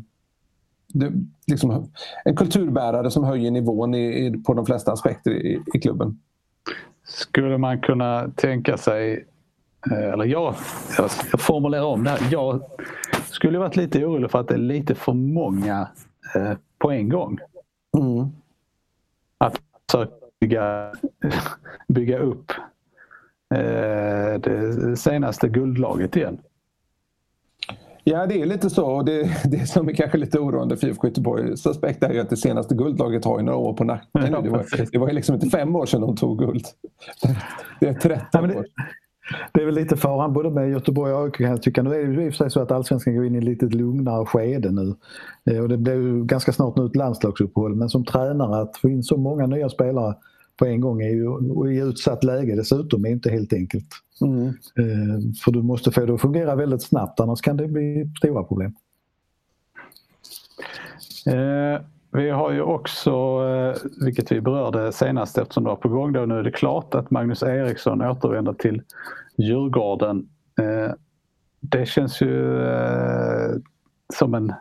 det, 0.93 1.11
liksom, 1.47 1.91
en 2.25 2.35
kulturbärare 2.35 3.11
som 3.11 3.23
höjer 3.23 3.51
nivån 3.51 3.95
i, 3.95 4.25
i, 4.25 4.31
på 4.31 4.53
de 4.53 4.65
flesta 4.65 4.91
aspekter 4.91 5.31
i, 5.31 5.61
i 5.73 5.79
klubben. 5.79 6.19
Skulle 7.07 7.57
man 7.57 7.79
kunna 7.79 8.31
tänka 8.35 8.77
sig 8.77 9.25
eh, 9.91 10.13
eller 10.13 10.25
jag, 10.25 10.55
jag 10.97 11.41
formulerar 11.41 11.83
om 11.83 12.03
det 12.03 12.09
här. 12.09 12.19
Jag 12.31 12.61
skulle 13.41 13.59
varit 13.59 13.75
lite 13.75 14.05
orolig 14.05 14.31
för 14.31 14.39
att 14.39 14.47
det 14.47 14.53
är 14.53 14.57
lite 14.57 14.95
för 14.95 15.13
många 15.13 15.87
eh, 16.35 16.53
på 16.77 16.91
en 16.91 17.09
gång. 17.09 17.37
Mm. 17.97 18.27
Att 19.37 19.61
bygga, 20.39 20.93
bygga 21.87 22.19
upp 22.19 22.51
eh, 23.53 24.39
det 24.39 24.97
senaste 24.97 25.47
guldlaget 25.47 26.15
igen. 26.15 26.37
Ja, 28.03 28.25
det 28.25 28.41
är 28.41 28.45
lite 28.45 28.69
så. 28.69 29.01
Det, 29.01 29.23
det 29.43 29.67
som 29.67 29.89
är 29.89 29.93
kanske 29.93 30.17
lite 30.17 30.39
oroande 30.39 30.77
för 30.77 30.87
IFK 30.87 31.07
Göteborgs 31.07 31.67
aspekt 31.67 32.03
är 32.03 32.19
att 32.19 32.29
det 32.29 32.37
senaste 32.37 32.75
guldlaget 32.75 33.25
har 33.25 33.39
ju 33.39 33.45
några 33.45 33.59
år 33.59 33.73
på 33.73 33.83
nacken. 33.83 34.43
Det, 34.43 34.49
var, 34.49 34.91
det 34.91 34.97
var 34.97 35.11
liksom 35.11 35.35
inte 35.35 35.49
fem 35.49 35.75
år 35.75 35.85
sedan 35.85 36.01
de 36.01 36.15
tog 36.15 36.39
guld. 36.39 36.65
Det 37.79 37.87
är 37.87 37.93
13 37.93 38.51
år. 38.51 38.65
Det 39.53 39.61
är 39.61 39.65
väl 39.65 39.75
lite 39.75 39.97
faran 39.97 40.33
både 40.33 40.49
med 40.49 40.69
Göteborg 40.69 41.13
och 41.13 41.23
AIK 41.23 41.35
kan 41.35 41.49
jag 41.49 41.61
tycka. 41.61 41.83
Nu 41.83 41.93
är 41.93 42.07
det 42.07 42.25
i 42.25 42.29
och 42.29 42.33
för 42.33 42.37
sig 42.37 42.51
så 42.51 42.61
att 42.61 42.71
allsvenskan 42.71 43.15
går 43.15 43.25
in 43.25 43.35
i 43.35 43.37
ett 43.37 43.43
lite 43.43 43.65
lugnare 43.65 44.25
skede 44.25 44.71
nu. 44.71 44.95
Eh, 45.45 45.61
och 45.61 45.69
det 45.69 45.77
blir 45.77 45.93
ju 45.93 46.25
ganska 46.25 46.53
snart 46.53 46.77
nu 46.77 46.85
ett 46.85 46.95
landslagsuppehåll. 46.95 47.75
Men 47.75 47.89
som 47.89 48.05
tränare 48.05 48.61
att 48.61 48.77
få 48.77 48.89
in 48.89 49.03
så 49.03 49.17
många 49.17 49.47
nya 49.47 49.69
spelare 49.69 50.15
på 50.57 50.65
en 50.65 50.81
gång 50.81 51.01
är 51.01 51.09
ju, 51.09 51.27
och 51.27 51.73
i 51.73 51.77
utsatt 51.77 52.23
läge 52.23 52.55
dessutom 52.55 53.05
är 53.05 53.09
inte 53.09 53.31
helt 53.31 53.53
enkelt. 53.53 53.87
Mm. 54.21 54.47
Eh, 54.47 55.33
för 55.43 55.51
du 55.51 55.61
måste 55.61 55.91
få 55.91 56.05
det 56.05 56.13
att 56.13 56.21
fungera 56.21 56.55
väldigt 56.55 56.83
snabbt 56.83 57.19
annars 57.19 57.41
kan 57.41 57.57
det 57.57 57.67
bli 57.67 58.11
stora 58.17 58.43
problem. 58.43 58.75
Eh, 61.25 61.81
vi 62.13 62.29
har 62.29 62.51
ju 62.51 62.61
också, 62.61 63.11
eh, 63.11 63.75
vilket 64.05 64.31
vi 64.31 64.41
berörde 64.41 64.91
senast 64.91 65.37
eftersom 65.37 65.63
det 65.63 65.69
var 65.69 65.75
på 65.75 65.89
gång 65.89 66.13
då, 66.13 66.25
nu 66.25 66.39
är 66.39 66.43
det 66.43 66.51
klart 66.51 66.95
att 66.95 67.11
Magnus 67.11 67.43
Eriksson 67.43 68.01
återvänder 68.01 68.53
till 68.53 68.81
Djurgården. 69.37 70.29
Eh, 70.61 70.93
det 71.59 71.85
känns 71.85 72.21
ju 72.21 72.63
eh, 72.63 73.51
som 74.13 74.33
en, 74.33 74.53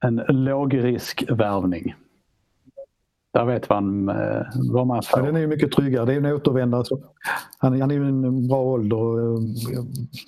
en 0.00 0.16
lågriskvärvning. 0.28 1.94
Där 3.32 3.44
vet 3.44 3.68
man 3.68 4.06
vad 4.72 4.86
man 4.86 5.02
får. 5.02 5.20
Ja, 5.20 5.26
den 5.26 5.36
är 5.36 5.40
ju 5.40 5.46
mycket 5.46 5.72
tryggare. 5.72 6.04
Det 6.06 6.12
är 6.12 6.16
en 6.16 6.26
återvändare. 6.26 6.84
Han, 7.58 7.80
han 7.80 7.90
är 7.90 7.94
ju 7.94 8.08
en 8.08 8.48
bra 8.48 8.62
ålder. 8.62 8.96
Och, 8.96 9.38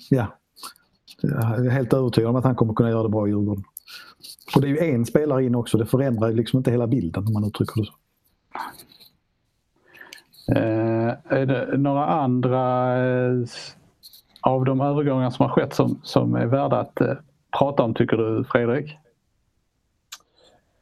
ja, 0.09 0.27
jag 1.21 1.65
är 1.65 1.69
helt 1.69 1.93
övertygad 1.93 2.29
om 2.29 2.35
att 2.35 2.43
han 2.43 2.55
kommer 2.55 2.73
kunna 2.73 2.89
göra 2.89 3.03
det 3.03 3.09
bra 3.09 3.27
i 3.27 3.29
Djurgården. 3.29 3.63
Och 4.55 4.61
det 4.61 4.67
är 4.67 4.71
ju 4.71 4.93
en 4.93 5.05
spelare 5.05 5.45
in 5.45 5.55
också. 5.55 5.77
Det 5.77 5.85
förändrar 5.85 6.31
liksom 6.31 6.57
inte 6.57 6.71
hela 6.71 6.87
bilden 6.87 7.27
om 7.27 7.33
man 7.33 7.43
uttrycker 7.43 7.81
det 7.81 7.85
så. 7.85 7.93
Eh, 10.51 11.13
är 11.29 11.45
det 11.45 11.77
några 11.77 12.05
andra 12.05 12.95
eh, 13.05 13.45
av 14.41 14.65
de 14.65 14.81
övergångar 14.81 15.29
som 15.29 15.45
har 15.45 15.53
skett 15.53 15.73
som, 15.73 15.99
som 16.03 16.35
är 16.35 16.45
värda 16.45 16.79
att 16.79 17.01
eh, 17.01 17.13
prata 17.59 17.83
om 17.83 17.93
tycker 17.93 18.17
du 18.17 18.43
Fredrik? 18.43 18.91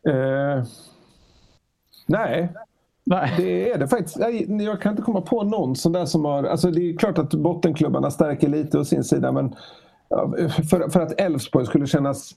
Eh, 0.07 0.63
nej. 2.05 2.53
Nej. 3.05 3.33
Det 3.37 3.71
är 3.71 3.77
det 3.77 3.87
faktiskt. 3.87 4.17
Jag 4.49 4.81
kan 4.81 4.91
inte 4.91 5.03
komma 5.03 5.21
på 5.21 5.43
någon 5.43 5.75
sån 5.75 5.91
där 5.91 6.05
som 6.05 6.25
har... 6.25 6.43
Alltså 6.43 6.71
det 6.71 6.89
är 6.89 6.97
klart 6.97 7.17
att 7.17 7.33
bottenklubbarna 7.33 8.11
stärker 8.11 8.47
lite 8.47 8.79
å 8.79 8.85
sin 8.85 9.03
sida 9.03 9.31
men 9.31 9.55
för, 10.69 10.89
för 10.89 10.99
att 10.99 11.21
Elfsborg 11.21 11.65
skulle 11.65 11.87
kännas 11.87 12.35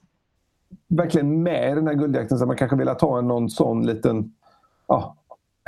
verkligen 0.88 1.42
med 1.42 1.72
i 1.72 1.74
den 1.74 1.86
här 1.86 1.94
guldjakten 1.94 2.38
så 2.38 2.46
man 2.46 2.56
kanske 2.56 2.76
vill 2.76 2.94
ta 2.98 3.20
någon 3.20 3.50
sån 3.50 3.86
liten 3.86 4.34
ja, 4.86 5.16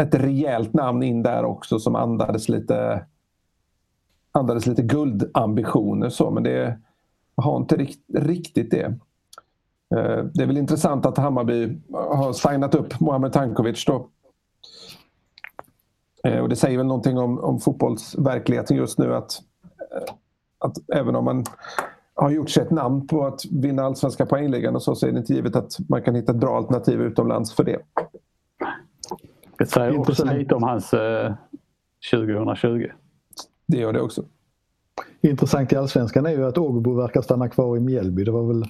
ett 0.03 0.15
rejält 0.15 0.73
namn 0.73 1.03
in 1.03 1.23
där 1.23 1.45
också 1.45 1.79
som 1.79 1.95
andades 1.95 2.49
lite 2.49 3.07
andades 4.33 4.67
lite 4.67 4.83
guldambitioner 4.83 6.09
så 6.09 6.31
men 6.31 6.43
det 6.43 6.79
har 7.35 7.57
inte 7.57 7.77
rikt, 7.77 8.01
riktigt 8.15 8.71
det. 8.71 8.85
Eh, 9.97 10.25
det 10.35 10.43
är 10.43 10.47
väl 10.47 10.59
intressant 10.59 11.07
att 11.07 11.19
Hammarby 11.19 11.81
har 11.93 12.33
signat 12.33 12.75
upp 12.75 13.01
Mohamed 13.01 13.33
Tankovic 13.33 13.85
då. 13.85 14.09
Eh, 16.25 16.39
och 16.39 16.49
det 16.49 16.57
säger 16.57 16.79
väl 16.79 16.87
någonting 16.87 17.19
om, 17.19 17.39
om 17.39 17.61
fotbollsverkligheten 17.61 18.77
just 18.77 18.99
nu 18.99 19.15
att, 19.15 19.43
att 20.59 20.77
även 20.95 21.17
om 21.17 21.25
man 21.25 21.45
har 22.19 22.31
gjort 22.31 22.51
sig 22.51 22.63
ett 22.63 22.71
namn 22.71 23.07
på 23.07 23.27
att 23.27 23.45
vinna 23.51 23.83
allsvenska 23.83 24.27
poängligan 24.27 24.75
och 24.75 24.83
så, 24.83 24.95
så 24.95 25.07
är 25.07 25.13
det 25.13 25.19
inte 25.19 25.35
givet 25.35 25.57
att 25.57 25.77
man 25.89 26.03
kan 26.03 26.15
hitta 26.15 26.33
ett 26.33 26.39
bra 26.39 26.57
alternativ 26.57 27.01
utomlands 27.01 27.55
för 27.55 27.65
det. 27.65 27.79
Det 29.59 29.67
säger 29.67 29.99
också 29.99 30.25
lite 30.25 30.55
om 30.55 30.63
hans 30.63 30.95
eh, 30.95 31.35
2020. 32.13 32.87
Det 33.67 33.79
gör 33.79 33.93
det 33.93 34.01
också. 34.01 34.25
Intressant 35.21 35.73
i 35.73 35.77
allsvenskan 35.77 36.27
är 36.27 36.31
ju 36.31 36.47
att 36.47 36.59
Ågbo 36.59 36.95
verkar 36.95 37.23
stanna 37.23 37.49
kvar 37.49 37.77
i 37.77 37.81
Mjällby. 37.81 38.25
Det 38.25 38.31
var 38.31 38.47
väl 38.47 38.65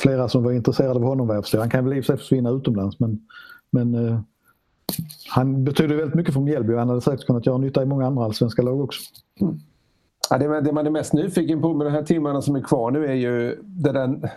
flera 0.00 0.28
som 0.28 0.44
var 0.44 0.52
intresserade 0.52 0.94
av 0.94 1.02
honom 1.02 1.26
vad 1.26 1.36
jag 1.36 1.44
förstår. 1.44 1.58
Han 1.58 1.70
kan 1.70 1.84
väl 1.84 1.98
i 1.98 2.00
och 2.00 2.04
för 2.04 2.12
sig 2.12 2.16
försvinna 2.16 2.50
utomlands 2.50 3.00
men, 3.00 3.20
men 3.70 3.94
eh, 3.94 4.20
han 5.28 5.64
betyder 5.64 5.96
väldigt 5.96 6.14
mycket 6.14 6.34
för 6.34 6.40
Mjällby 6.40 6.74
och 6.74 6.78
han 6.78 6.88
hade 6.88 7.00
säkert 7.00 7.26
kunnat 7.26 7.46
göra 7.46 7.58
nytta 7.58 7.82
i 7.82 7.86
många 7.86 8.06
andra 8.06 8.24
allsvenska 8.24 8.62
lag 8.62 8.80
också. 8.80 9.00
Mm. 9.40 9.60
Ja, 10.32 10.38
det, 10.38 10.60
det, 10.60 10.72
man 10.72 10.86
är 10.86 10.90
mest 10.90 11.12
nyfiken 11.12 11.62
på 11.62 11.74
med 11.74 11.86
de 11.86 11.90
här 11.90 12.02
timmarna 12.02 12.42
som 12.42 12.56
är 12.56 12.60
kvar 12.60 12.90
nu 12.90 13.06
är 13.06 13.14
ju 13.14 13.58
den, 13.62 14.28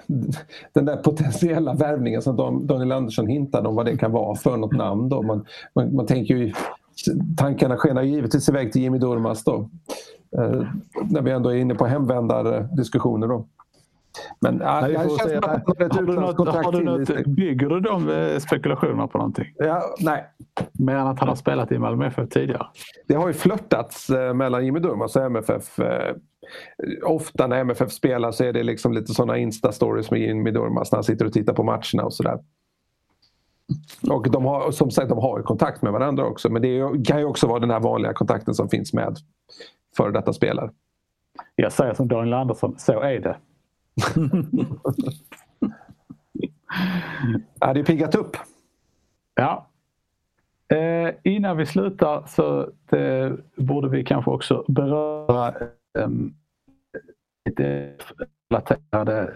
den 0.74 0.86
där 0.86 0.98
potentiella 0.98 1.74
värvningen 1.74 2.22
som 2.22 2.68
Daniel 2.68 2.91
Andersson 2.91 3.28
hintade 3.28 3.68
om 3.68 3.76
vad 3.76 3.86
det 3.86 3.98
kan 3.98 4.12
vara 4.12 4.36
för 4.36 4.58
något 4.58 4.78
namn. 4.78 5.10
Då. 5.10 5.22
Man, 5.22 5.46
man, 5.76 5.96
man 5.96 6.06
tänker 6.06 6.36
ju, 6.36 6.54
tankarna 7.38 7.78
skenar 7.78 8.02
givetvis 8.04 8.50
iväg 8.50 8.72
till 8.72 8.82
Jimmy 8.82 8.98
Durmaz 8.98 9.43
då. 9.43 9.70
Eh, 10.38 10.62
när 11.10 11.22
vi 11.22 11.32
ändå 11.32 11.50
är 11.50 11.56
inne 11.56 11.76
på 11.76 11.86
hemvändardiskussioner 11.86 13.28
då. 13.28 13.46
Men 14.41 14.59
ja, 14.59 14.89
jag 14.89 15.01
känns 15.01 15.32
som 15.32 15.38
att 15.38 15.45
har 15.45 15.86
ett 15.86 16.01
utlandskontrakt 16.01 16.72
du 16.72 16.84
något, 16.84 17.26
Bygger 17.26 17.70
du 17.70 17.80
de 17.80 18.09
eh, 18.09 18.39
spekulationerna 18.39 19.07
på 19.07 19.18
någonting? 19.18 19.45
Ja, 19.55 19.82
nej. 19.99 20.26
Mer 20.72 20.95
än 20.95 21.07
att 21.07 21.20
han 21.20 21.30
har 21.30 21.36
spelat 21.36 21.72
i 21.72 21.80
Malmö 21.80 22.05
FF 22.07 22.30
tidigare? 22.30 22.68
Det 23.07 23.16
har 23.16 23.28
ju 23.28 23.34
flörtats 23.34 24.09
eh, 24.09 24.34
mellan 24.34 24.66
Jimmy 24.66 24.80
Durmaz 24.80 25.16
och 25.16 25.24
MFF. 25.24 25.80
Eh, 25.80 26.16
ofta 27.03 27.47
när 27.47 27.57
MFF 27.57 27.91
spelar 27.91 28.32
så 28.32 28.43
är 28.43 28.53
det 28.53 28.63
liksom 28.63 28.93
lite 28.93 29.13
sådana 29.13 29.38
Insta-stories 29.38 30.11
med 30.11 30.20
Jimmy 30.20 30.51
Durmaz 30.51 30.91
när 30.91 30.97
han 30.97 31.03
sitter 31.03 31.26
och 31.26 31.34
tittar 31.34 31.53
på 31.53 31.63
matcherna 31.63 32.03
och 32.03 32.13
sådär. 32.13 32.39
Och 34.09 34.32
de 34.32 34.45
har, 34.45 34.72
som 34.72 34.91
sagt, 34.91 35.09
de 35.09 35.18
har 35.18 35.41
kontakt 35.41 35.82
med 35.82 35.93
varandra 35.93 36.26
också 36.26 36.49
men 36.49 36.61
det 36.61 37.05
kan 37.05 37.20
ju 37.20 37.26
också 37.26 37.47
vara 37.47 37.59
den 37.59 37.72
här 37.72 37.80
vanliga 37.80 38.13
kontakten 38.13 38.53
som 38.53 38.70
finns 38.70 38.93
med 38.93 39.18
före 39.97 40.11
detta 40.11 40.34
spelare. 40.34 40.72
Jag 41.55 41.72
säger 41.72 41.93
som 41.93 42.07
Daniel 42.07 42.34
Andersson, 42.34 42.76
så 42.78 43.01
är 43.01 43.20
det. 43.20 43.38
ja, 47.60 47.74
det 47.74 47.80
är 47.80 47.84
piggat 47.84 48.16
upp. 48.16 48.38
Ja. 49.36 49.68
Eh, 50.68 51.14
innan 51.24 51.58
vi 51.58 51.66
slutar 51.66 52.24
så 52.28 52.70
det, 52.89 53.38
borde 53.56 53.89
vi 53.89 54.04
kanske 54.04 54.32
också 54.32 54.66
beröra 54.68 55.48
eh, 55.98 56.10
lite 57.46 57.93
relaterade 58.50 59.34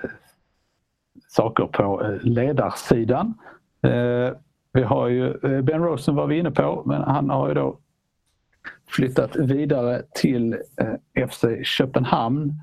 saker 1.27 1.65
på 1.65 2.03
eh, 2.03 2.21
ledarsidan. 2.21 3.33
Eh, 3.81 4.31
vi 4.73 4.83
har 4.83 5.07
ju 5.07 5.27
eh, 5.43 5.61
Ben 5.61 5.83
Rosen 5.83 6.15
var 6.15 6.27
vi 6.27 6.37
inne 6.37 6.51
på, 6.51 6.83
men 6.85 7.01
han 7.01 7.29
har 7.29 7.47
ju 7.47 7.53
då 7.53 7.77
flyttat 8.87 9.35
vidare 9.35 10.01
till 10.15 10.53
eh, 10.53 11.27
FC 11.27 11.45
Köpenhamn. 11.63 12.53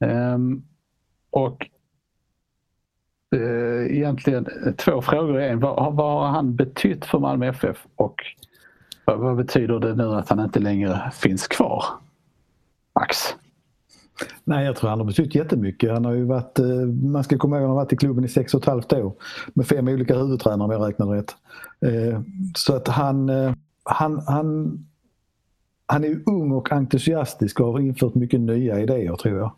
Ehm, 0.00 0.62
och 1.30 1.66
eh, 3.36 3.96
egentligen 3.96 4.46
eh, 4.66 4.72
två 4.72 5.02
frågor 5.02 5.40
i 5.40 5.48
en. 5.48 5.60
Vad, 5.60 5.94
vad 5.94 6.22
har 6.22 6.28
han 6.28 6.56
betytt 6.56 7.04
för 7.04 7.18
Malmö 7.18 7.46
FF 7.48 7.86
och 7.96 8.14
vad, 9.04 9.18
vad, 9.18 9.36
betyder 9.36 9.80
det 9.80 9.94
nu 9.94 10.04
att 10.04 10.28
han 10.28 10.40
inte 10.40 10.60
längre 10.60 11.10
finns 11.14 11.48
kvar? 11.48 11.84
Max? 12.94 13.16
Nej, 14.44 14.64
jag 14.64 14.76
tror 14.76 14.90
han 14.90 14.98
har 14.98 15.06
betytt 15.06 15.34
jättemycket. 15.34 15.92
Han 15.92 16.04
har 16.04 16.12
ju 16.12 16.24
varit, 16.24 16.58
eh, 16.58 16.66
man 16.86 17.24
ska 17.24 17.38
komma 17.38 17.56
ihåg 17.56 17.64
att 17.64 17.68
han 17.68 17.76
har 17.76 17.84
varit 17.84 17.92
i 17.92 17.96
klubben 17.96 18.24
i 18.24 18.28
sex 18.28 18.54
och 18.54 18.60
ett 18.60 18.66
halvt 18.68 18.92
år 18.92 19.14
med 19.54 19.66
fem 19.66 19.88
olika 19.88 20.16
huvudtränare 20.18 20.64
om 20.64 20.70
jag 20.70 20.88
räknar 20.88 21.06
rätt. 21.06 21.36
Eh, 21.80 22.20
så 22.54 22.76
att 22.76 22.88
han, 22.88 23.30
han, 23.84 24.22
han, 24.26 24.78
han 25.88 26.04
är 26.04 26.22
ung 26.26 26.52
och 26.52 26.72
entusiastisk 26.72 27.60
och 27.60 27.72
har 27.72 27.80
infört 27.80 28.14
mycket 28.14 28.40
nya 28.40 28.80
idéer 28.80 29.16
tror 29.16 29.38
jag. 29.38 29.52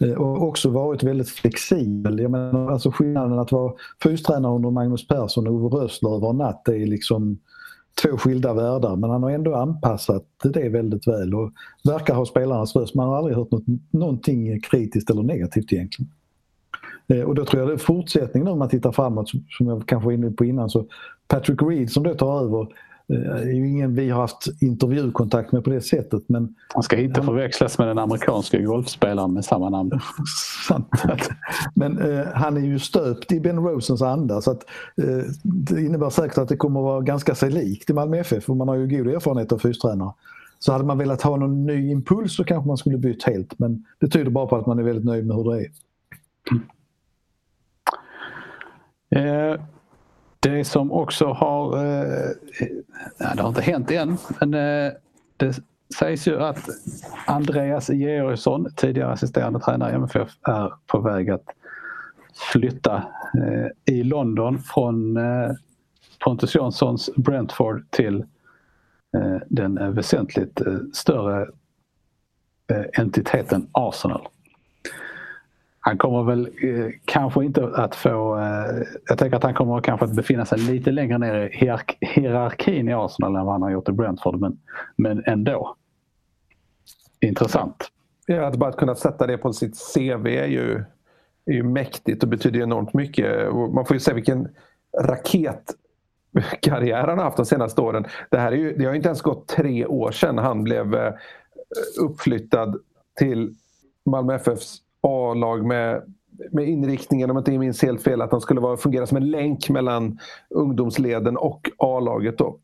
Eh, 0.00 0.14
och 0.14 0.42
också 0.42 0.70
varit 0.70 1.02
väldigt 1.02 1.28
flexibel. 1.28 2.18
Jag 2.18 2.30
menar, 2.30 2.70
alltså 2.70 2.90
skillnaden 2.90 3.38
att 3.38 3.52
vara 3.52 3.72
fystränare 4.02 4.54
under 4.54 4.70
Magnus 4.70 5.08
Persson 5.08 5.46
och 5.46 5.54
Ove 5.54 5.76
Rössler 5.76 6.16
över 6.16 6.30
en 6.30 6.36
natt 6.36 6.62
det 6.64 6.76
är 6.76 6.86
liksom 6.86 7.38
två 8.02 8.16
skilda 8.16 8.54
världar 8.54 8.96
men 8.96 9.10
han 9.10 9.22
har 9.22 9.30
ändå 9.30 9.54
anpassat 9.54 10.24
det 10.42 10.68
väldigt 10.68 11.06
väl 11.06 11.34
och 11.34 11.52
verkar 11.84 12.14
ha 12.14 12.26
spelarnas 12.26 12.76
röst. 12.76 12.94
Man 12.94 13.08
har 13.08 13.16
aldrig 13.16 13.36
hört 13.36 13.50
något, 13.50 13.64
någonting 13.90 14.60
kritiskt 14.60 15.10
eller 15.10 15.22
negativt 15.22 15.72
egentligen. 15.72 16.10
Eh, 17.08 17.20
och 17.20 17.34
då 17.34 17.44
tror 17.44 17.60
jag 17.60 17.68
det 17.68 17.74
är 17.74 17.78
fortsättningen 17.78 18.48
om 18.48 18.58
man 18.58 18.68
tittar 18.68 18.92
framåt 18.92 19.28
som 19.28 19.66
jag 19.66 19.86
kanske 19.86 20.06
var 20.06 20.12
inne 20.12 20.30
på 20.30 20.44
innan 20.44 20.70
så 20.70 20.86
Patrick 21.28 21.62
Reed 21.62 21.90
som 21.90 22.02
då 22.02 22.14
tar 22.14 22.40
över 22.42 22.68
det 23.06 23.14
eh, 23.14 23.32
är 23.32 23.52
ju 23.52 23.68
ingen 23.68 23.94
vi 23.94 24.10
har 24.10 24.20
haft 24.20 24.62
intervjukontakt 24.62 25.52
med 25.52 25.64
på 25.64 25.70
det 25.70 25.80
sättet. 25.80 26.22
Men 26.26 26.54
han 26.68 26.82
ska 26.82 26.96
inte 26.96 27.20
han... 27.20 27.26
förväxlas 27.26 27.78
med 27.78 27.88
den 27.88 27.98
amerikanska 27.98 28.60
golfspelaren 28.60 29.32
med 29.32 29.44
samma 29.44 29.70
namn. 29.70 29.90
men 31.74 31.98
eh, 31.98 32.26
han 32.34 32.56
är 32.56 32.60
ju 32.60 32.78
stöpt 32.78 33.32
i 33.32 33.40
Ben 33.40 33.58
Rosens 33.58 34.02
anda 34.02 34.40
så 34.40 34.50
att, 34.50 34.64
eh, 34.96 35.24
det 35.42 35.80
innebär 35.80 36.10
säkert 36.10 36.38
att 36.38 36.48
det 36.48 36.56
kommer 36.56 36.80
att 36.80 36.84
vara 36.84 37.00
ganska 37.00 37.34
sig 37.34 37.50
likt 37.50 37.90
i 37.90 37.92
Malmö 37.92 38.18
FF 38.18 38.44
för 38.44 38.54
man 38.54 38.68
har 38.68 38.74
ju 38.74 38.86
god 38.86 39.14
erfarenhet 39.14 39.52
av 39.52 39.58
fystränare. 39.58 40.12
Så 40.58 40.72
hade 40.72 40.84
man 40.84 40.98
velat 40.98 41.22
ha 41.22 41.36
någon 41.36 41.66
ny 41.66 41.90
impuls 41.90 42.36
så 42.36 42.44
kanske 42.44 42.68
man 42.68 42.76
skulle 42.76 42.98
bytt 42.98 43.22
helt 43.22 43.58
men 43.58 43.84
det 43.98 44.08
tyder 44.08 44.30
bara 44.30 44.46
på 44.46 44.56
att 44.56 44.66
man 44.66 44.78
är 44.78 44.82
väldigt 44.82 45.04
nöjd 45.04 45.26
med 45.26 45.36
hur 45.36 45.52
det 45.52 45.60
är. 45.60 45.70
Mm. 46.50 46.62
Eh, 49.52 49.60
det 50.44 50.64
som 50.64 50.92
också 50.92 51.26
har, 51.26 51.76
eh, 51.76 52.30
det 53.34 53.42
har 53.42 53.48
inte 53.48 53.60
hänt 53.60 53.90
än, 53.90 54.16
men 54.40 54.54
eh, 54.54 54.92
det 55.36 55.54
sägs 55.98 56.28
ju 56.28 56.40
att 56.40 56.68
Andreas 57.26 57.90
Georgsson, 57.90 58.66
tidigare 58.76 59.12
assisterande 59.12 59.60
tränare 59.60 59.92
i 59.92 59.94
MFF, 59.94 60.30
är 60.42 60.72
på 60.86 61.00
väg 61.00 61.30
att 61.30 61.44
flytta 62.52 62.96
eh, 63.38 63.94
i 63.94 64.02
London 64.02 64.58
från 64.58 65.16
eh, 65.16 65.50
Pontus 66.24 66.54
Janssons 66.54 67.10
Brentford 67.16 67.90
till 67.90 68.24
eh, 69.16 69.36
den 69.48 69.94
väsentligt 69.94 70.60
eh, 70.60 70.78
större 70.92 71.42
eh, 72.70 72.84
entiteten 72.98 73.68
Arsenal 73.72 74.28
han 75.86 75.98
kommer 75.98 76.22
väl 76.22 76.48
eh, 76.62 76.90
kanske 77.04 77.44
inte 77.44 77.66
att 77.66 77.94
få... 77.94 78.38
Eh, 78.38 78.82
jag 79.08 79.18
tänker 79.18 79.36
att 79.36 79.42
han 79.42 79.54
kommer 79.54 79.80
kanske 79.80 80.04
att 80.04 80.16
befinna 80.16 80.44
sig 80.44 80.58
lite 80.58 80.90
längre 80.90 81.18
ner 81.18 81.34
i 81.34 81.56
hierark 81.56 81.98
hierarkin 82.00 82.88
i 82.88 82.92
Arsenal 82.92 83.36
än 83.36 83.44
vad 83.44 83.54
han 83.54 83.62
har 83.62 83.70
gjort 83.70 83.88
i 83.88 83.92
Brentford. 83.92 84.40
Men, 84.40 84.58
men 84.96 85.24
ändå. 85.26 85.76
Intressant. 87.20 87.90
Ja, 88.26 88.46
att 88.46 88.56
bara 88.56 88.72
kunna 88.72 88.94
sätta 88.94 89.26
det 89.26 89.38
på 89.38 89.52
sitt 89.52 89.94
CV 89.94 90.26
är 90.26 90.46
ju, 90.46 90.84
är 91.46 91.52
ju 91.52 91.62
mäktigt 91.62 92.22
och 92.22 92.28
betyder 92.28 92.60
enormt 92.60 92.94
mycket. 92.94 93.54
Man 93.54 93.86
får 93.86 93.96
ju 93.96 94.00
se 94.00 94.12
vilken 94.12 94.48
raketkarriär 95.02 97.06
han 97.06 97.18
har 97.18 97.24
haft 97.24 97.36
de 97.36 97.46
senaste 97.46 97.80
åren. 97.80 98.04
Det, 98.30 98.38
här 98.38 98.52
är 98.52 98.56
ju, 98.56 98.76
det 98.76 98.84
har 98.84 98.94
inte 98.94 99.08
ens 99.08 99.22
gått 99.22 99.48
tre 99.48 99.86
år 99.86 100.10
sedan 100.10 100.38
han 100.38 100.64
blev 100.64 100.94
eh, 100.94 101.12
uppflyttad 102.00 102.76
till 103.18 103.54
Malmö 104.04 104.34
FFs 104.34 104.83
A-lag 105.04 105.66
med, 105.66 106.02
med 106.52 106.68
inriktningen, 106.68 107.30
om 107.30 107.36
jag 107.36 107.40
inte 107.40 107.58
minns 107.58 107.82
helt 107.82 108.02
fel, 108.02 108.22
att 108.22 108.32
han 108.32 108.40
skulle 108.40 108.60
vara, 108.60 108.76
fungera 108.76 109.06
som 109.06 109.16
en 109.16 109.30
länk 109.30 109.70
mellan 109.70 110.18
ungdomsleden 110.50 111.36
och 111.36 111.70
A-laget. 111.78 112.38
Då. 112.38 112.58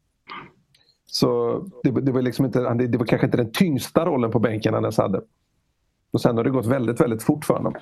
Så 1.07 1.59
det, 1.83 1.91
det, 1.91 2.13
var 2.13 2.23
liksom 2.23 2.45
inte, 2.45 2.75
det 2.75 2.99
var 2.99 3.07
kanske 3.07 3.27
inte 3.27 3.37
den 3.37 3.53
tyngsta 3.53 4.07
rollen 4.07 4.31
på 4.31 4.39
bänken 4.39 4.75
han 4.75 4.85
ens 4.85 4.99
hade. 4.99 5.21
Och 6.13 6.21
sen 6.21 6.37
har 6.37 6.45
det 6.45 6.51
gått 6.51 6.67
väldigt, 6.67 7.01
väldigt 7.01 7.23
fort 7.23 7.45
för 7.45 7.55
honom. 7.55 7.75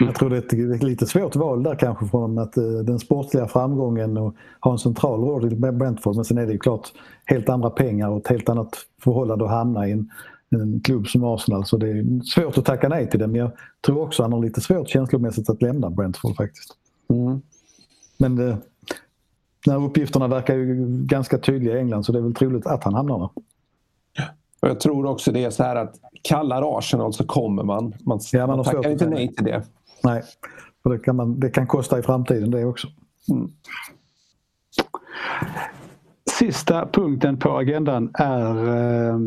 Jag 0.00 0.14
tror 0.14 0.30
det 0.30 0.52
är 0.52 0.74
ett 0.74 0.82
lite 0.82 1.06
svårt 1.06 1.36
val 1.36 1.62
där 1.62 1.74
kanske 1.74 2.06
från 2.06 2.38
att 2.38 2.56
eh, 2.56 2.64
den 2.64 2.98
sportliga 2.98 3.46
framgången 3.46 4.16
och 4.16 4.34
ha 4.60 4.72
en 4.72 4.78
central 4.78 5.20
roll 5.20 5.52
i 5.52 5.56
Brentford. 5.56 6.16
Men 6.16 6.24
sen 6.24 6.38
är 6.38 6.46
det 6.46 6.52
ju 6.52 6.58
klart 6.58 6.92
helt 7.24 7.48
andra 7.48 7.70
pengar 7.70 8.08
och 8.08 8.18
ett 8.18 8.28
helt 8.28 8.48
annat 8.48 8.76
förhållande 9.04 9.44
att 9.44 9.50
hamna 9.50 9.88
i 9.88 9.92
en 9.92 10.10
en 10.50 10.80
klubb 10.80 11.06
som 11.06 11.24
Arsenal 11.24 11.64
så 11.64 11.76
det 11.76 11.88
är 11.88 12.24
svårt 12.24 12.58
att 12.58 12.64
tacka 12.64 12.88
nej 12.88 13.10
till 13.10 13.20
det 13.20 13.26
men 13.26 13.40
jag 13.40 13.50
tror 13.86 14.02
också 14.02 14.22
han 14.22 14.32
har 14.32 14.40
lite 14.40 14.60
svårt 14.60 14.88
känslomässigt 14.88 15.50
att 15.50 15.62
lämna 15.62 15.90
Brentford 15.90 16.36
faktiskt. 16.36 16.76
Mm. 17.08 17.40
Men 18.18 18.36
det, 18.36 18.48
eh, 18.48 18.56
när 19.66 19.84
uppgifterna 19.84 20.28
verkar 20.28 20.54
ju 20.54 20.86
ganska 21.06 21.38
tydliga 21.38 21.76
i 21.76 21.78
England 21.78 22.04
så 22.04 22.12
det 22.12 22.18
är 22.18 22.22
väl 22.22 22.34
troligt 22.34 22.66
att 22.66 22.84
han 22.84 22.94
hamnar 22.94 23.18
där. 23.18 23.28
Jag 24.60 24.80
tror 24.80 25.06
också 25.06 25.32
det 25.32 25.44
är 25.44 25.50
så 25.50 25.62
här 25.62 25.76
att 25.76 25.94
kallar 26.22 26.78
Arsenal 26.78 27.12
så 27.12 27.24
kommer 27.24 27.62
man. 27.62 27.94
Man, 28.00 28.20
ja, 28.32 28.46
man, 28.46 28.56
man 28.56 28.64
tackar 28.64 28.90
inte 28.90 29.06
nej 29.06 29.34
till 29.34 29.44
det. 29.44 29.62
Nej, 30.02 30.22
för 30.82 30.90
det 30.90 30.98
kan, 30.98 31.16
man, 31.16 31.40
det 31.40 31.50
kan 31.50 31.66
kosta 31.66 31.98
i 31.98 32.02
framtiden 32.02 32.50
det 32.50 32.64
också. 32.64 32.88
Mm. 33.30 33.50
Sista 36.38 36.88
punkten 36.92 37.38
på 37.38 37.58
agendan 37.58 38.10
är 38.14 38.68
eh, 38.68 39.18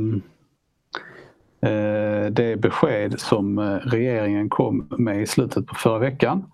det 2.32 2.62
besked 2.62 3.20
som 3.20 3.60
eh, 3.60 3.64
regeringen 3.76 4.50
kom 4.50 4.88
med 4.98 5.22
i 5.22 5.28
slutet 5.28 5.68
på 5.68 5.76
förra 5.76 6.00
veckan. 6.00 6.52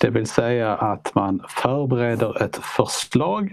Det 0.00 0.10
vill 0.10 0.26
säga 0.26 0.76
att 0.76 1.14
man 1.14 1.40
förbereder 1.48 2.42
ett 2.42 2.56
förslag 2.56 3.52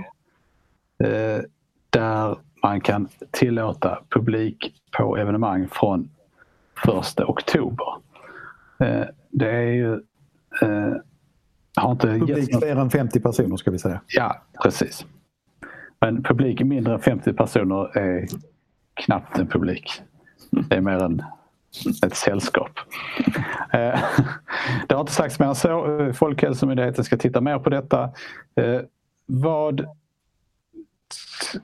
eh, 1.04 1.44
där 1.90 2.38
man 2.64 2.82
kan 2.82 3.08
tillåta 3.32 4.00
publik 4.10 4.74
på 4.98 5.18
evenemang 5.18 5.68
från 5.72 6.10
1 6.88 7.20
oktober. 7.20 7.94
Eh, 8.80 9.06
det 9.30 9.52
är 9.52 9.72
ju... 9.72 9.94
Eh, 10.62 10.94
har 11.76 11.92
inte 11.92 12.08
Publik 12.08 12.58
fler 12.58 12.76
än 12.76 12.90
50 12.90 13.20
personer 13.20 13.58
ska 13.58 13.72
vi 13.72 13.80
säga. 13.80 14.02
Ja, 14.08 14.42
precis. 14.64 15.06
Men 16.02 16.24
publik 16.24 16.62
mindre 16.62 16.94
än 16.94 17.00
50 17.00 17.34
personer 17.34 17.98
är 17.98 18.28
knappt 18.94 19.38
en 19.38 19.48
publik. 19.48 20.02
Det 20.52 20.76
är 20.76 20.82
mer 20.82 21.04
än 21.04 21.24
ett 22.06 22.16
sällskap. 22.16 22.72
Eh, 23.74 24.00
det 24.88 24.94
har 24.96 25.00
inte 25.00 25.14
sagts 25.14 25.40
mer 25.40 25.48
än 25.48 25.56
så. 25.56 26.00
Eh, 26.02 26.14
Folkhälsomyndigheten 26.14 27.04
ska 27.04 27.18
titta 27.18 27.42
mer 27.42 27.60
på 27.60 27.70
detta. 27.70 28.04
Eh, 28.56 28.82
vad, 29.26 29.86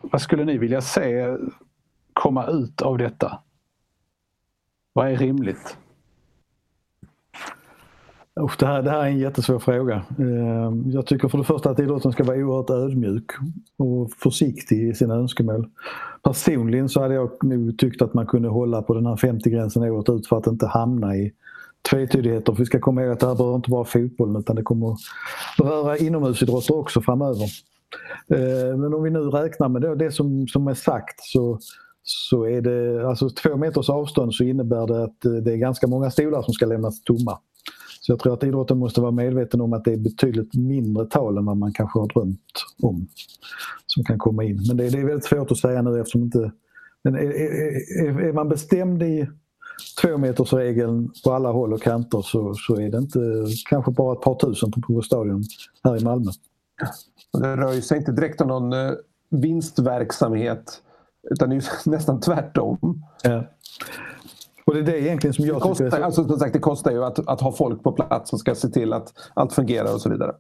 vad 0.02 0.22
skulle 0.22 0.44
ni 0.44 0.58
vilja 0.58 0.82
se 0.82 1.38
komma 2.14 2.48
ut 2.48 2.82
av 2.82 2.98
detta? 2.98 3.40
Vad 4.94 5.12
är 5.12 5.18
rimligt? 5.18 5.78
Usch, 8.42 8.60
det, 8.60 8.66
här, 8.66 8.82
det 8.82 8.90
här 8.90 9.00
är 9.00 9.08
en 9.08 9.20
jättesvår 9.20 9.60
fråga. 9.60 10.04
Ehm, 10.20 10.92
jag 10.92 11.06
tycker 11.06 11.28
för 11.28 11.38
det 11.38 11.44
första 11.44 11.70
att 11.70 11.80
idrotten 11.80 12.12
ska 12.12 12.24
vara 12.24 12.38
oerhört 12.38 12.70
ödmjuk 12.70 13.32
och 13.78 14.12
försiktig 14.12 14.90
i 14.90 14.94
sina 14.94 15.16
önskemål. 15.16 15.70
Personligen 16.24 16.90
så 16.90 17.02
hade 17.02 17.14
jag 17.14 17.44
nog 17.44 17.78
tyckt 17.78 18.02
att 18.02 18.14
man 18.14 18.28
kunde 18.28 18.50
hålla 18.50 18.82
på 18.82 18.94
den 18.94 19.06
här 19.06 19.16
50-gränsen 19.16 19.84
året 19.84 20.10
ut 20.10 20.28
för 20.28 20.38
att 20.38 20.48
inte 20.48 20.68
hamna 20.68 21.16
i 21.16 21.32
tvetydigheter. 21.90 22.54
För 22.54 22.60
vi 22.60 22.66
ska 22.66 22.80
komma 22.80 23.04
ihåg 23.04 23.12
att 23.12 23.20
det 23.20 23.28
här 23.28 23.36
berör 23.36 23.56
inte 23.56 23.70
bara 23.70 23.86
fotbollen 23.86 24.36
utan 24.36 24.56
det 24.56 24.64
kommer 24.64 24.96
beröra 25.58 25.98
inomhusidrotter 25.98 26.76
också 26.76 27.02
framöver. 27.02 27.50
Ehm, 28.30 28.82
men 28.82 28.94
om 28.94 29.04
vi 29.04 29.10
nu 29.10 29.20
räknar 29.20 29.70
med 29.70 29.98
det, 29.98 30.12
som, 30.12 30.48
som 30.48 30.68
är 30.68 30.74
sagt 30.74 31.20
så, 31.20 31.60
så 32.04 32.44
är 32.44 32.62
det 32.62 33.08
alltså 33.08 33.30
två 33.30 33.58
meters 33.58 33.90
avstånd 33.90 34.34
så 34.34 34.44
innebär 34.44 34.88
det 34.88 35.04
att 35.04 35.26
eh, 35.26 35.32
det 35.32 35.54
är 35.54 35.58
ganska 35.58 35.88
många 35.88 36.12
stolar 36.12 36.42
som 36.42 36.54
ska 36.54 36.66
lämnas 36.66 37.04
tomma. 37.04 37.40
Så 38.06 38.12
jag 38.12 38.20
tror 38.20 38.34
att 38.34 38.44
idrotten 38.44 38.78
måste 38.78 39.02
vara 39.02 39.12
medveten 39.12 39.62
om 39.62 39.74
att 39.74 39.84
det 39.84 39.94
är 39.94 39.98
betydligt 39.98 40.54
mindre 40.54 41.06
tal 41.06 41.38
än 41.38 41.46
vad 41.46 41.58
man 41.58 41.74
kanske 41.74 42.00
har 42.00 42.08
drömt 42.08 42.66
om 42.82 43.08
som 43.86 44.04
kan 44.04 44.20
komma 44.20 44.44
in. 44.44 44.64
Men 44.68 44.78
det, 44.78 44.90
det 44.90 45.00
är 45.00 45.06
väldigt 45.06 45.26
svårt 45.26 45.52
att 45.52 45.58
säga 45.58 45.82
nu 45.82 46.00
eftersom 46.00 46.22
inte... 46.22 46.52
Men 47.04 47.16
är, 47.16 47.20
är, 47.20 48.20
är 48.20 48.34
man 48.34 48.50
bestämd 48.50 49.04
i 49.04 49.30
två 50.02 50.18
meters 50.18 50.54
regeln 50.54 51.12
på 51.24 51.32
alla 51.32 51.52
håll 51.52 51.74
och 51.74 51.82
kanter 51.82 52.22
så, 52.22 52.54
så 52.54 52.76
är 52.76 52.90
det 52.90 52.98
inte 52.98 53.20
kanske 53.70 53.92
bara 53.92 54.14
ett 54.14 54.22
par 54.22 54.36
tusen 54.36 54.72
på 54.72 54.82
Provo 54.82 55.02
stadion 55.02 55.44
här 55.84 56.02
i 56.02 56.04
Malmö. 56.04 56.32
Det 57.42 57.58
rör 57.58 57.82
sig 57.82 57.98
inte 57.98 58.12
direkt 58.12 58.42
om 58.42 58.48
någon 58.48 58.74
eh, 58.74 58.92
vinstverksamhet 59.30 60.82
utan 61.32 61.50
det 61.50 61.56
är 61.56 61.60
ju 61.60 61.68
nästan 61.92 62.20
tvärtom. 62.20 63.04
Ja. 63.24 63.44
Och 64.66 64.74
det 64.74 64.80
är 64.80 64.84
det 64.84 65.02
egentligen 65.02 65.34
som 65.34 65.46
jag 65.46 65.56
det 65.56 65.60
kostar, 65.60 65.86
tycker 65.86 65.98
är 65.98 66.00
så... 66.00 66.06
alltså, 66.06 66.28
som 66.28 66.40
sagt, 66.40 66.54
det 66.54 66.60
kostar 66.60 66.92
ju 66.92 67.04
att, 67.04 67.28
att 67.28 67.42
ha 67.42 67.52
folk 67.52 67.84
på 67.84 67.92
plats 67.92 68.30
som 68.30 68.40
ska 68.40 68.56
se 68.56 68.68
till 68.70 68.94
att 68.94 69.14
allt 69.34 69.54
fungerar 69.54 69.94
och 69.94 70.02
så 70.02 70.10
vidare. 70.10 70.36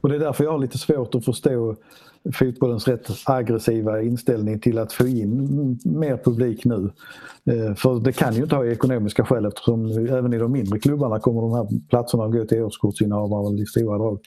Och 0.00 0.08
det 0.08 0.14
är 0.14 0.18
därför 0.20 0.44
jag 0.44 0.50
har 0.50 0.58
lite 0.58 0.78
svårt 0.78 1.14
att 1.14 1.24
förstå 1.24 1.76
fotbollens 2.34 2.88
rätt 2.88 3.08
aggressiva 3.24 4.02
inställning 4.02 4.60
till 4.60 4.78
att 4.78 4.92
få 4.92 5.06
in 5.06 5.78
mer 5.84 6.16
publik 6.24 6.64
nu. 6.64 6.90
Eh, 7.44 7.74
För 7.74 8.00
det 8.00 8.12
kan 8.12 8.34
ju 8.34 8.42
inte 8.42 8.56
ha 8.56 8.66
ekonomiska 8.66 9.24
skäl 9.24 9.44
eftersom 9.46 9.86
även 10.08 10.32
i 10.34 10.38
de 10.38 10.52
mindre 10.52 10.78
klubbarna 10.78 11.20
kommer 11.20 11.40
de 11.40 11.52
här 11.52 11.88
platserna 11.88 12.24
att 12.24 12.32
gå 12.32 12.44
till 12.44 12.62
årskortsinnehavare 12.62 13.62
i 13.62 13.66
stora 13.66 13.98
drag. 13.98 14.18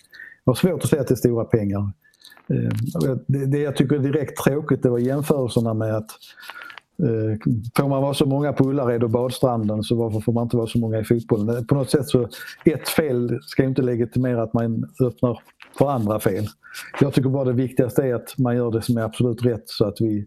Jag 0.43 0.51
har 0.51 0.55
svårt 0.55 0.83
att 0.83 0.89
säga 0.89 1.01
att 1.01 1.07
det 1.07 1.13
är 1.13 1.15
stora 1.15 1.45
pengar. 1.45 1.91
Eh, 2.49 3.15
Det, 3.27 3.59
jag 3.59 3.75
tycker 3.75 3.95
är 3.95 3.99
direkt 3.99 4.37
tråkigt 4.43 4.83
det 4.83 4.89
var 4.89 4.99
jämförelserna 4.99 5.73
med 5.73 5.95
att 5.95 6.09
Eh, 7.03 7.37
får 7.77 7.89
man 7.89 8.01
vara 8.01 8.13
så 8.13 8.25
många 8.25 8.53
på 8.53 8.69
Ullared 8.69 9.03
och 9.03 9.09
badstranden 9.09 9.83
så 9.83 9.95
varför 9.95 10.19
får 10.19 10.33
man 10.33 10.43
inte 10.43 10.57
vara 10.57 10.67
så 10.67 10.79
många 10.79 10.99
i 10.99 11.03
fotbollen? 11.03 11.67
På 11.67 11.75
något 11.75 11.89
sätt 11.89 12.09
så 12.09 12.27
ett 12.65 12.89
fel 12.89 13.39
ska 13.41 13.61
ju 13.61 13.69
inte 13.69 13.81
legitimera 13.81 14.43
att 14.43 14.53
man 14.53 14.83
öppnar 15.01 15.39
för 15.77 15.89
andra 15.89 16.19
fel. 16.19 16.45
Jag 17.01 17.13
tycker 17.13 17.29
bara 17.29 17.45
det 17.45 17.53
viktigaste 17.53 18.03
är 18.03 18.15
att 18.15 18.37
man 18.37 18.55
gör 18.55 18.71
det 18.71 18.81
som 18.81 18.97
är 18.97 19.01
absolut 19.01 19.45
rätt 19.45 19.63
så 19.65 19.85
att 19.85 20.01
vi 20.01 20.25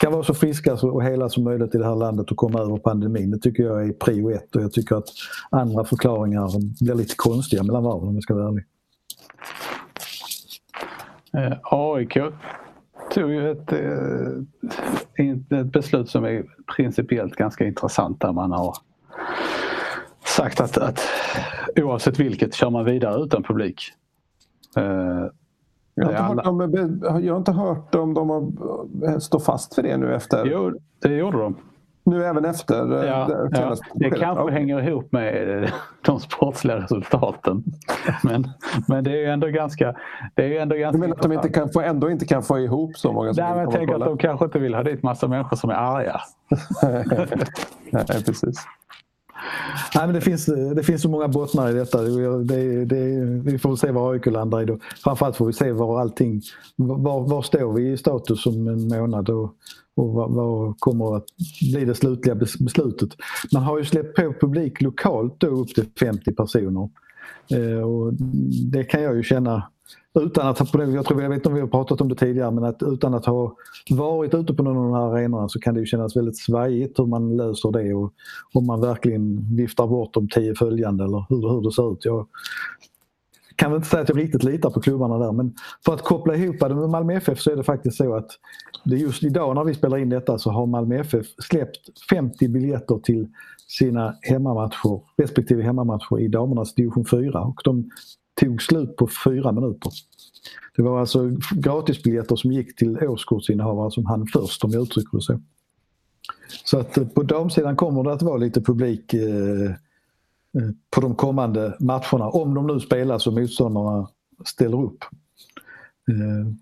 kan 0.00 0.12
vara 0.12 0.22
så 0.22 0.34
friska 0.34 0.74
och 0.74 1.04
hela 1.04 1.28
som 1.28 1.44
möjligt 1.44 1.74
i 1.74 1.78
det 1.78 1.84
här 1.84 1.96
landet 1.96 2.30
och 2.30 2.36
komma 2.36 2.60
över 2.60 2.76
pandemin. 2.76 3.30
Det 3.30 3.38
tycker 3.38 3.62
jag 3.62 3.88
är 3.88 3.92
prio 3.92 4.30
ett 4.30 4.56
och 4.56 4.62
jag 4.62 4.72
tycker 4.72 4.96
att 4.96 5.08
andra 5.50 5.84
förklaringar 5.84 6.50
blir 6.84 6.94
lite 6.94 7.14
konstiga 7.16 7.62
mellan 7.62 7.82
varven 7.82 8.08
om 8.08 8.14
jag 8.14 8.22
ska 8.22 8.34
vara 8.34 8.48
ärlig. 8.48 8.64
Eh, 11.36 11.58
AIK 11.62 12.18
tog 13.14 13.30
ju 13.30 13.50
ett, 13.50 13.72
eh, 13.72 14.68
ett 15.18 15.66
beslut 15.72 16.08
som 16.08 16.24
är 16.24 16.44
principiellt 16.76 17.34
ganska 17.36 17.66
intressant 17.66 18.20
där 18.20 18.32
man 18.32 18.52
har 18.52 18.76
sagt 20.24 20.60
att, 20.60 20.78
att 20.78 21.00
oavsett 21.76 22.18
vilket 22.20 22.54
kör 22.54 22.70
man 22.70 22.84
vidare 22.84 23.22
utan 23.22 23.42
publik. 23.42 23.80
Eh, 24.76 24.82
Jag 25.94 26.04
har, 26.04 26.10
inte 26.12 26.18
alla- 26.22 26.42
hört 26.42 26.46
om, 26.46 27.22
jag 27.24 27.32
har 27.32 27.38
inte 27.38 27.52
hört 27.52 27.94
om 27.94 28.14
de 28.14 28.30
har, 28.30 29.18
står 29.18 29.38
fast 29.38 29.74
för 29.74 29.82
det 29.82 29.96
nu 29.96 30.14
efter. 30.14 30.46
Jo, 30.46 30.72
det 31.02 31.14
gjorde 31.16 31.38
de. 31.38 31.56
Nu 32.04 32.24
även 32.24 32.44
efter 32.44 33.02
eh, 33.02 33.08
Ja, 33.08 33.26
det 33.26 33.60
ja. 33.60 33.74
Det 33.94 34.10
kanske 34.10 34.44
Ja. 34.44 34.50
hänger 34.50 34.88
ihop 34.88 35.12
med 35.12 35.62
eh, 35.64 35.70
de 36.02 36.20
sportsliga 36.20 36.76
resultaten. 36.76 37.64
Men, 38.22 38.48
men 38.88 39.04
det 39.04 39.10
är 39.10 39.16
ju 39.16 39.26
ändå 39.26 39.46
ganska... 39.46 39.94
Det 40.34 40.42
är 40.44 40.48
ju 40.48 40.58
ändå 40.58 40.76
ganska 40.76 40.96
Du 40.96 41.00
menar 41.00 41.16
att 41.16 41.22
de 41.22 41.32
inte 41.32 41.48
kan 41.48 41.68
få, 41.68 41.80
ändå 41.80 42.10
inte 42.10 42.26
kan 42.26 42.42
få 42.42 42.58
ihop 42.58 42.96
så 42.96 43.12
många 43.12 43.34
som 43.34 43.44
Nej, 43.44 43.52
men 43.54 43.62
jag 43.62 43.72
tänker 43.72 43.94
att 43.94 44.00
de 44.04 44.18
kanske 44.18 44.44
inte 44.44 44.58
vill 44.58 44.74
ha 44.74 44.82
dit 44.82 45.02
massa 45.02 45.28
människor 45.28 45.56
som 45.56 45.70
är 45.70 45.74
arga. 45.74 46.20
Nej, 47.90 48.04
precis. 48.06 48.66
Nej, 49.94 50.06
men 50.06 50.14
det, 50.14 50.20
finns, 50.20 50.46
det 50.46 50.82
finns 50.82 51.02
så 51.02 51.08
många 51.08 51.28
bottnar 51.28 51.70
i 51.70 51.72
detta. 51.72 52.02
Det, 52.02 52.84
det, 52.84 53.24
vi 53.50 53.58
får 53.58 53.68
väl 53.68 53.78
se 53.78 53.90
var 53.90 54.12
AIK 54.12 54.26
landar 54.26 54.62
i. 54.62 54.64
Då. 54.64 54.78
Framförallt 55.04 55.36
får 55.36 55.46
vi 55.46 55.52
se 55.52 55.72
var 55.72 56.00
allting... 56.00 56.42
Var, 56.76 57.28
var 57.28 57.42
står 57.42 57.72
vi 57.72 57.92
i 57.92 57.96
status 57.96 58.46
om 58.46 58.68
en 58.68 58.88
månad 58.88 59.30
och, 59.30 59.54
och 59.96 60.12
vad, 60.12 60.30
vad 60.30 60.78
kommer 60.78 61.16
att 61.16 61.26
bli 61.72 61.84
det 61.84 61.94
slutliga 61.94 62.34
beslutet. 62.34 63.08
Man 63.52 63.62
har 63.62 63.78
ju 63.78 63.84
släppt 63.84 64.16
på 64.16 64.34
publik 64.40 64.80
lokalt 64.80 65.34
då 65.38 65.46
upp 65.46 65.74
till 65.74 65.86
50 66.00 66.32
personer. 66.32 66.88
Eh, 67.50 67.80
och 67.80 68.12
det 68.72 68.84
kan 68.84 69.02
jag 69.02 69.16
ju 69.16 69.22
känna 69.22 69.70
utan 70.14 70.46
att, 70.46 70.58
ha- 70.58 70.84
jag, 70.84 71.04
tror, 71.04 71.22
jag 71.22 71.28
vet 71.28 71.36
inte 71.36 71.48
om 71.48 71.54
vi 71.54 71.60
har 71.60 71.68
pratat 71.68 72.00
om 72.00 72.08
det 72.08 72.14
tidigare, 72.14 72.50
men 72.50 72.64
att 72.64 72.82
utan 72.82 73.14
att 73.14 73.26
ha 73.26 73.56
varit 73.90 74.34
ute 74.34 74.54
på 74.54 74.62
någon 74.62 74.76
av 74.76 74.84
de 74.84 74.94
här 74.94 75.18
arenorna 75.18 75.48
så 75.48 75.60
kan 75.60 75.74
det 75.74 75.80
ju 75.80 75.86
kännas 75.86 76.16
väldigt 76.16 76.36
svajigt 76.36 76.98
hur 76.98 77.06
man 77.06 77.36
löser 77.36 77.70
det 77.70 77.94
och 77.94 78.12
om 78.54 78.66
man 78.66 78.80
verkligen 78.80 79.56
viftar 79.56 79.86
bort 79.86 80.14
de 80.14 80.28
tio 80.28 80.54
följande 80.54 81.04
eller 81.04 81.26
hur, 81.28 81.48
hur 81.48 81.62
det 81.62 81.72
ser 81.72 81.92
ut. 81.92 82.04
Jag 82.04 82.26
kan 83.56 83.70
väl 83.70 83.76
inte 83.76 83.88
säga 83.88 84.02
att 84.02 84.08
jag 84.08 84.18
riktigt 84.18 84.44
litar 84.44 84.70
på 84.70 84.80
klubbarna 84.80 85.18
där 85.18 85.32
men 85.32 85.54
för 85.84 85.94
att 85.94 86.02
koppla 86.02 86.36
ihop 86.36 86.56
det 86.60 86.74
med 86.74 86.90
Malmö 86.90 87.14
FF 87.14 87.40
så 87.40 87.50
är 87.50 87.56
det 87.56 87.64
faktiskt 87.64 87.96
så 87.96 88.14
att 88.14 88.28
det 88.84 88.94
är 88.94 88.98
just 88.98 89.22
idag 89.22 89.54
när 89.54 89.64
vi 89.64 89.74
spelar 89.74 89.98
in 89.98 90.08
detta 90.08 90.38
så 90.38 90.50
har 90.50 90.66
Malmö 90.66 90.96
FF 90.96 91.26
släppt 91.38 92.08
50 92.10 92.48
biljetter 92.48 92.98
till 92.98 93.28
sina 93.68 94.14
hemmamatcher, 94.22 95.00
respektive 95.16 95.62
hemmamatcher 95.62 96.20
i 96.20 96.28
damernas 96.28 96.74
division 96.74 97.04
4 97.04 97.40
och 97.40 97.60
de 97.64 97.90
tog 98.40 98.62
slut 98.62 98.96
på 98.96 99.08
fyra 99.24 99.52
minuter. 99.52 99.92
Det 100.76 100.82
var 100.82 101.00
alltså 101.00 101.30
gratisbiljetter 101.50 102.36
som 102.36 102.52
gick 102.52 102.76
till 102.76 102.98
årskortsinnehavare 102.98 103.90
som 103.90 104.06
hann 104.06 104.26
först 104.26 104.64
om 104.64 104.70
jag 104.70 104.82
uttrycker 104.82 105.16
det 105.16 105.22
så. 105.22 105.40
Så 106.64 106.78
att 106.78 106.98
eh, 106.98 107.06
på 107.08 107.22
damsidan 107.22 107.76
kommer 107.76 108.04
det 108.04 108.12
att 108.12 108.22
vara 108.22 108.36
lite 108.36 108.60
publik 108.60 109.14
eh, 109.14 109.70
eh 109.70 110.70
på 110.90 111.00
de 111.00 111.14
kommande 111.14 111.76
matcherna. 111.80 112.28
Om 112.28 112.54
de 112.54 112.66
nu 112.66 112.80
spelas 112.80 113.26
och 113.26 113.32
motståndarna 113.32 114.08
ställer 114.44 114.82
upp. 114.82 115.04
Eh, 116.10 116.54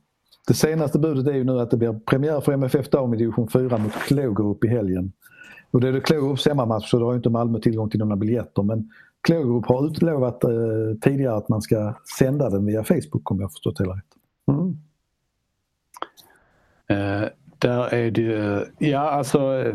det 0.49 0.55
senaste 0.55 0.99
budet 0.99 1.27
är 1.27 1.35
ju 1.35 1.45
nu 1.45 1.61
att 1.61 1.71
det 1.71 1.77
blir 1.77 1.93
premiär 1.93 2.41
för 2.41 2.53
MFF 2.53 2.91
Dam 2.91 3.15
i 3.15 3.17
division 3.17 3.49
4 3.49 3.79
mot 3.79 3.93
Klågerup 3.93 4.65
i 4.65 4.69
helgen. 4.69 5.13
Och 5.71 5.81
det 5.81 5.89
är 5.89 5.93
det 5.93 6.01
Klågerups 6.01 6.47
hemmamatch 6.47 6.91
så 6.91 6.99
då 6.99 7.05
har 7.05 7.13
ju 7.13 7.17
inte 7.17 7.31
Malmö 7.31 7.61
tillgång 7.61 7.91
till 7.91 8.01
några 8.01 8.17
biljetter 8.17 8.63
men 8.63 8.91
Klågerup 9.23 9.67
har 9.67 9.87
utlovat 9.87 10.45
eh, 10.45 10.51
tidigare 11.01 11.37
att 11.37 11.49
man 11.49 11.63
ska 11.63 11.95
sända 12.19 12.51
den 12.51 12.67
via 12.67 12.85
Facebook 12.85 13.31
om 13.31 13.41
jag 13.41 13.53
förstått 13.53 13.81
hela 13.81 13.93
rätt. 13.93 14.05
Mm. 14.49 14.79
Eh, 16.89 17.29
där 17.59 17.95
är 17.95 18.11
det 18.11 18.21
ju, 18.21 18.65
ja 18.79 19.01
alltså 19.01 19.55
eh, 19.55 19.75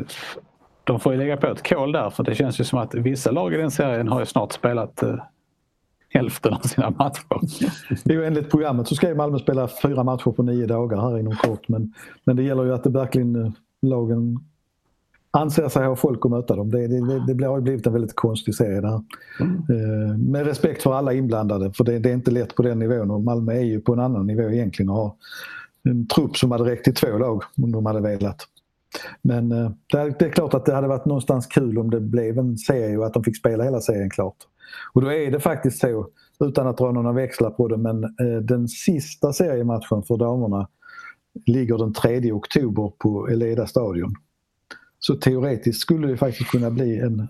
de 0.84 1.00
får 1.00 1.14
ju 1.14 1.20
lägga 1.20 1.38
på 1.38 1.48
ett 1.48 1.70
kol 1.70 1.91
där 1.91 2.10
för 2.10 2.24
det 2.24 2.36
känns 2.36 2.60
ju 2.60 2.64
som 2.64 2.80
att 2.80 2.93
vissa 2.95 3.32
lag 3.32 3.54
i 3.54 3.58
den 3.58 3.72
serien 3.72 4.08
har 4.08 4.20
ju 4.20 4.26
snart 4.26 4.54
spelat 4.54 5.04
eh, 5.04 5.16
hälften 6.10 6.54
av 6.54 6.60
sina 6.60 6.89
matcher. 6.89 7.39
Jo, 8.06 8.24
enligt 8.24 8.52
programmet 8.52 8.88
så 8.88 8.95
ska 8.95 9.08
ju 9.08 9.16
Malmö 9.16 9.39
spela 9.39 9.68
fyra 9.68 10.04
matcher 10.04 10.32
på 10.32 10.43
nio 10.43 10.66
dagar 10.66 11.02
här 11.02 11.20
inom 11.20 11.36
kort. 11.36 11.68
Men, 11.68 11.93
men 12.24 12.36
det 12.36 12.43
gäller 12.43 12.64
ju 12.64 12.74
att 12.74 12.84
det 12.84 12.89
verkligen 12.89 13.45
eh, 13.45 13.52
lagen 13.82 14.39
anser 15.32 15.69
sig 15.69 15.86
ha 15.86 15.95
folk 15.95 16.25
att 16.25 16.32
möta 16.32 16.55
dem. 16.55 16.71
Det, 16.71 16.88
det, 16.88 17.19
det, 17.28 17.34
det 17.34 17.45
har 17.45 17.61
blivit 17.61 17.88
en 17.88 17.93
väldigt 17.93 18.15
konstig 18.15 18.55
serie 18.55 18.82
där. 18.82 19.01
Mm. 19.39 20.32
Med 20.32 20.45
respekt 20.45 20.84
för 20.84 20.93
alla 20.93 21.13
inblandade 21.13 21.73
för 21.73 21.84
det, 21.84 21.99
det, 21.99 22.09
är 22.09 22.13
inte 22.13 22.32
lätt 22.32 22.55
på 22.55 22.63
den 22.63 22.80
nivån 22.80 23.11
och 23.11 23.23
Malmö 23.23 23.53
är 23.53 23.63
ju 23.63 23.82
på 23.82 23.93
en 23.93 23.99
annan 23.99 24.28
nivå 24.28 24.49
egentligen 24.49 24.89
och 24.89 24.95
har 24.95 25.13
en 25.84 26.07
trupp 26.07 26.38
som 26.38 26.51
hade 26.51 26.63
räckt 26.63 26.84
till 26.84 26.95
två 26.95 27.17
lag 27.17 27.43
om 27.57 27.71
de 27.71 27.86
hade 27.86 28.01
velat. 28.01 28.38
Men 29.21 29.51
eh, 29.51 29.71
det 29.91 30.21
är 30.21 30.30
klart 30.30 30.53
att 30.53 30.65
det 30.65 30.73
hade 30.73 30.88
varit 30.88 31.05
någonstans 31.05 31.47
kul 31.47 31.78
om 31.78 31.89
det 31.89 31.99
blev 31.99 32.39
en 32.39 32.57
serie 32.57 32.97
och 32.97 33.05
att 33.05 33.13
de 33.13 33.23
fick 33.23 33.38
spela 33.38 33.63
hela 33.63 33.82
serien 33.82 34.09
klart. 34.09 34.38
Och 34.93 35.01
då 35.01 35.11
är 35.11 35.32
det 35.32 35.39
faktiskt 35.39 35.80
så, 35.80 36.07
utan 36.39 36.67
att 36.67 36.78
dra 36.78 36.91
några 36.91 37.11
växlar 37.11 37.49
på 37.49 37.67
det, 37.67 37.78
men 37.78 38.03
eh, 38.03 38.41
den 38.41 38.67
sista 38.67 39.34
seriematchen 39.34 40.03
för 40.03 40.17
damerna 40.17 40.67
ligger 41.45 41.78
den 41.78 41.93
3 41.93 42.32
oktober 42.32 42.91
på 42.97 43.28
Eleda 43.28 43.67
stadion. 43.67 44.15
Så 45.00 45.16
teoretiskt 45.16 45.82
skulle 45.82 46.08
det 46.08 46.18
faktiskt 46.18 46.50
kunna 46.50 46.72
bli 46.72 47.00
en 47.00 47.28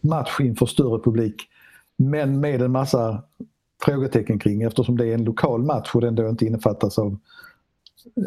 match 0.00 0.40
inför 0.40 0.66
större 0.66 1.02
publik. 1.02 1.48
Men 1.96 2.40
med 2.40 2.62
en 2.62 2.72
massa 2.72 3.22
frågetecken 3.84 4.38
kring 4.38 4.62
eftersom 4.62 4.96
det 4.96 5.06
är 5.06 5.14
en 5.14 5.24
lokal 5.24 5.62
match 5.62 5.90
och 5.94 6.00
den 6.00 6.14
då 6.14 6.28
inte 6.28 6.46
innefattas 6.46 6.98
av 6.98 7.18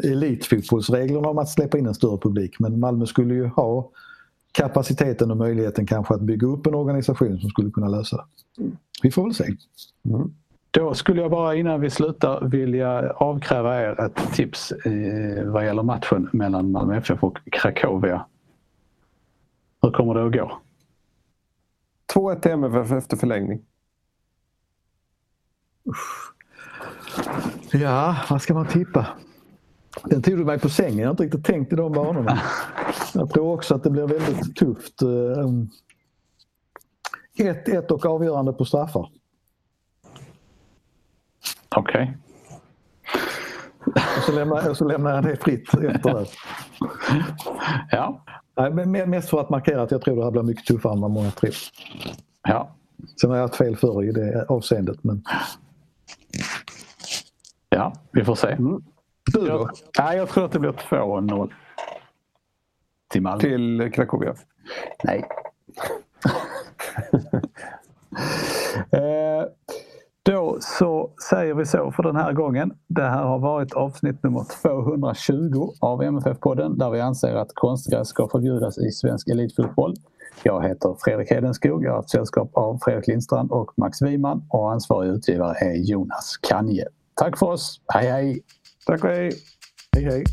elitfotbollsreglerna 0.04 1.28
om 1.28 1.38
att 1.38 1.48
släppa 1.48 1.78
in 1.78 1.86
en 1.86 1.94
större 1.94 2.18
publik. 2.18 2.58
Men 2.58 2.80
Malmö 2.80 3.06
skulle 3.06 3.34
ju 3.34 3.46
ha 3.46 3.90
kapaciteten 4.52 5.30
och 5.30 5.36
möjligheten 5.36 5.86
kanske 5.86 6.14
att 6.14 6.20
bygga 6.20 6.46
upp 6.46 6.66
en 6.66 6.74
organisation 6.74 7.40
som 7.40 7.50
skulle 7.50 7.70
kunna 7.70 7.88
lösa 7.88 8.16
det. 8.16 8.22
Vi 9.02 9.10
får 9.10 9.24
väl 9.24 9.34
se. 9.34 9.44
Mm. 10.04 10.34
Då 10.70 10.94
skulle 10.94 11.22
jag 11.22 11.30
bara 11.30 11.54
innan 11.54 11.80
vi 11.80 11.90
slutar 11.90 12.44
vilja 12.44 13.12
avkräva 13.12 13.82
er 13.82 14.00
ett 14.00 14.32
tips 14.34 14.72
eh, 14.72 15.44
vad 15.44 15.66
gäller 15.66 15.82
matchen 15.82 16.28
mellan 16.32 16.70
Malmö 16.70 16.96
FF 16.96 17.24
och 17.24 17.38
Krakowia. 17.52 18.26
Hur 19.82 19.90
kommer 19.90 20.14
det 20.14 20.26
att 20.26 20.32
gå? 20.32 20.58
2-1 22.14 22.40
till 22.40 22.50
MFF 22.50 22.92
efter 22.92 23.16
förlängning. 23.16 23.62
Ja, 27.72 28.16
vad 28.30 28.42
ska 28.42 28.54
man 28.54 28.66
tippa? 28.66 29.06
Den 30.04 30.22
tog 30.22 30.38
du 30.38 30.44
mig 30.44 30.58
på 30.58 30.68
sängen. 30.68 30.98
Jag 30.98 31.06
har 31.06 31.10
inte 31.10 31.22
riktigt 31.22 31.44
tänkt 31.44 31.72
i 31.72 31.76
de 31.76 31.92
banorna. 31.92 32.40
Jag 33.14 33.30
tror 33.30 33.54
också 33.54 33.74
att 33.74 33.82
det 33.82 33.90
blir 33.90 34.06
väldigt 34.06 34.56
tufft. 34.56 35.02
1-1 35.02 35.68
eh, 37.74 37.78
och 37.78 38.06
avgörande 38.06 38.52
på 38.52 38.64
straffar. 38.64 39.10
Okej. 41.68 42.02
Okay. 42.02 42.29
Så 44.30 44.36
lämnar, 44.36 44.70
och 44.70 44.76
så 44.76 44.84
lämnar 44.84 45.14
jag 45.14 45.24
det 45.24 45.36
fritt 45.36 45.74
efter 45.74 46.14
det. 46.14 46.26
Ja. 47.90 48.24
Nej, 48.56 48.70
men 48.70 49.10
mest 49.10 49.30
för 49.30 49.40
att 49.40 49.50
markera 49.50 49.82
att 49.82 49.90
jag 49.90 50.02
tror 50.02 50.16
det 50.16 50.24
här 50.24 50.30
blir 50.30 50.42
mycket 50.42 50.66
tuffare 50.66 50.92
än 50.92 51.00
vad 51.00 51.10
många 51.10 51.30
tror. 51.30 51.52
Ja. 52.42 52.76
Sen 53.20 53.30
har 53.30 53.36
jag 53.36 53.44
haft 53.44 53.56
fel 53.56 53.76
förr 53.76 54.04
i 54.04 54.12
det 54.12 54.46
avseendet. 54.48 55.04
Men... 55.04 55.22
Ja, 57.68 57.92
vi 58.12 58.24
får 58.24 58.34
se. 58.34 58.48
Mm. 58.48 58.82
Du 59.32 59.40
då? 59.40 59.46
Jag, 59.46 59.70
nej, 59.98 60.16
jag 60.16 60.28
tror 60.28 60.44
att 60.44 60.52
det 60.52 60.58
blir 60.58 60.72
2-0. 60.72 61.50
Till 63.08 63.22
Malmö. 63.22 63.40
Till 63.40 63.92
Krakowia? 63.94 64.34
Nej. 65.04 65.28
då 70.50 70.58
så 70.60 71.10
säger 71.30 71.54
vi 71.54 71.66
så 71.66 71.92
för 71.92 72.02
den 72.02 72.16
här 72.16 72.32
gången. 72.32 72.72
Det 72.86 73.02
här 73.02 73.22
har 73.22 73.38
varit 73.38 73.72
avsnitt 73.72 74.22
nummer 74.22 74.44
220 74.62 75.72
av 75.80 76.02
MFF-podden 76.02 76.78
där 76.78 76.90
vi 76.90 77.00
anser 77.00 77.34
att 77.34 77.54
konstgräs 77.54 78.08
ska 78.08 78.28
förbjudas 78.28 78.78
i 78.78 78.90
svensk 78.90 79.28
elitfotboll. 79.28 79.94
Jag 80.42 80.68
heter 80.68 80.96
Fredrik 81.04 81.30
Hedenskog. 81.30 81.84
Jag 81.84 81.90
har 81.90 81.96
haft 81.96 82.10
sällskap 82.10 82.50
av 82.52 82.78
Fredrik 82.84 83.06
Lindstrand 83.06 83.50
och 83.50 83.72
Max 83.76 84.02
Wiman 84.02 84.42
och 84.48 84.72
ansvarig 84.72 85.10
utgivare 85.10 85.56
är 85.60 85.74
Jonas 85.74 86.36
Kanje. 86.36 86.84
Tack 87.14 87.38
för 87.38 87.46
oss. 87.46 87.80
Hej 87.94 88.10
hej! 88.10 88.40
Tack 88.86 89.04
och 89.04 89.10
hej! 89.10 89.32
Hej 89.96 90.04
hej! 90.04 90.24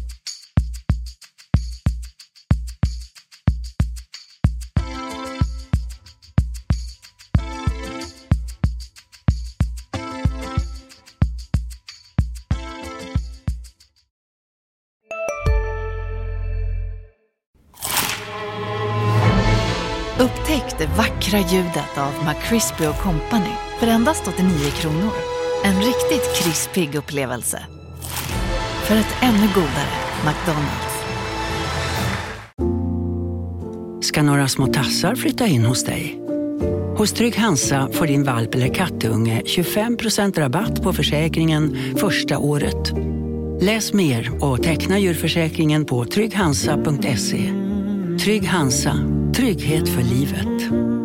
Extra 21.38 21.58
ljudet 21.58 21.98
av 21.98 22.14
McCrispy 22.26 22.86
Company 23.04 23.54
för 23.80 23.88
endast 23.88 24.28
89 24.28 24.70
kronor. 24.70 25.12
En 25.64 25.76
riktigt 25.76 26.36
krispig 26.36 26.96
upplevelse. 26.96 27.66
För 28.84 28.96
ett 28.96 29.16
ännu 29.22 29.48
godare 29.56 29.94
McDonalds. 30.26 30.98
Ska 34.08 34.24
några 34.24 34.48
små 34.48 34.68
tassar 34.68 35.16
flytta 35.16 35.48
in 35.48 35.66
hos 35.66 35.84
dig? 35.84 36.20
Hos 36.98 37.14
Trygg 37.14 37.38
Hansa 37.38 37.90
får 37.94 38.08
din 38.08 38.24
valp 38.24 38.56
eller 38.56 38.74
kattunge 38.74 39.42
25% 39.46 40.40
rabatt 40.40 40.84
på 40.84 40.94
försäkringen 40.94 41.78
första 41.98 42.38
året. 42.38 42.94
Läs 43.62 43.94
mer 43.94 44.44
och 44.44 44.64
teckna 44.64 45.00
djurförsäkringen 45.00 45.86
på 45.86 46.06
trygghansa.se. 46.06 47.54
Trygg 48.24 48.48
Hansa, 48.48 48.94
trygghet 49.36 49.90
för 49.90 50.02
livet. 50.02 50.97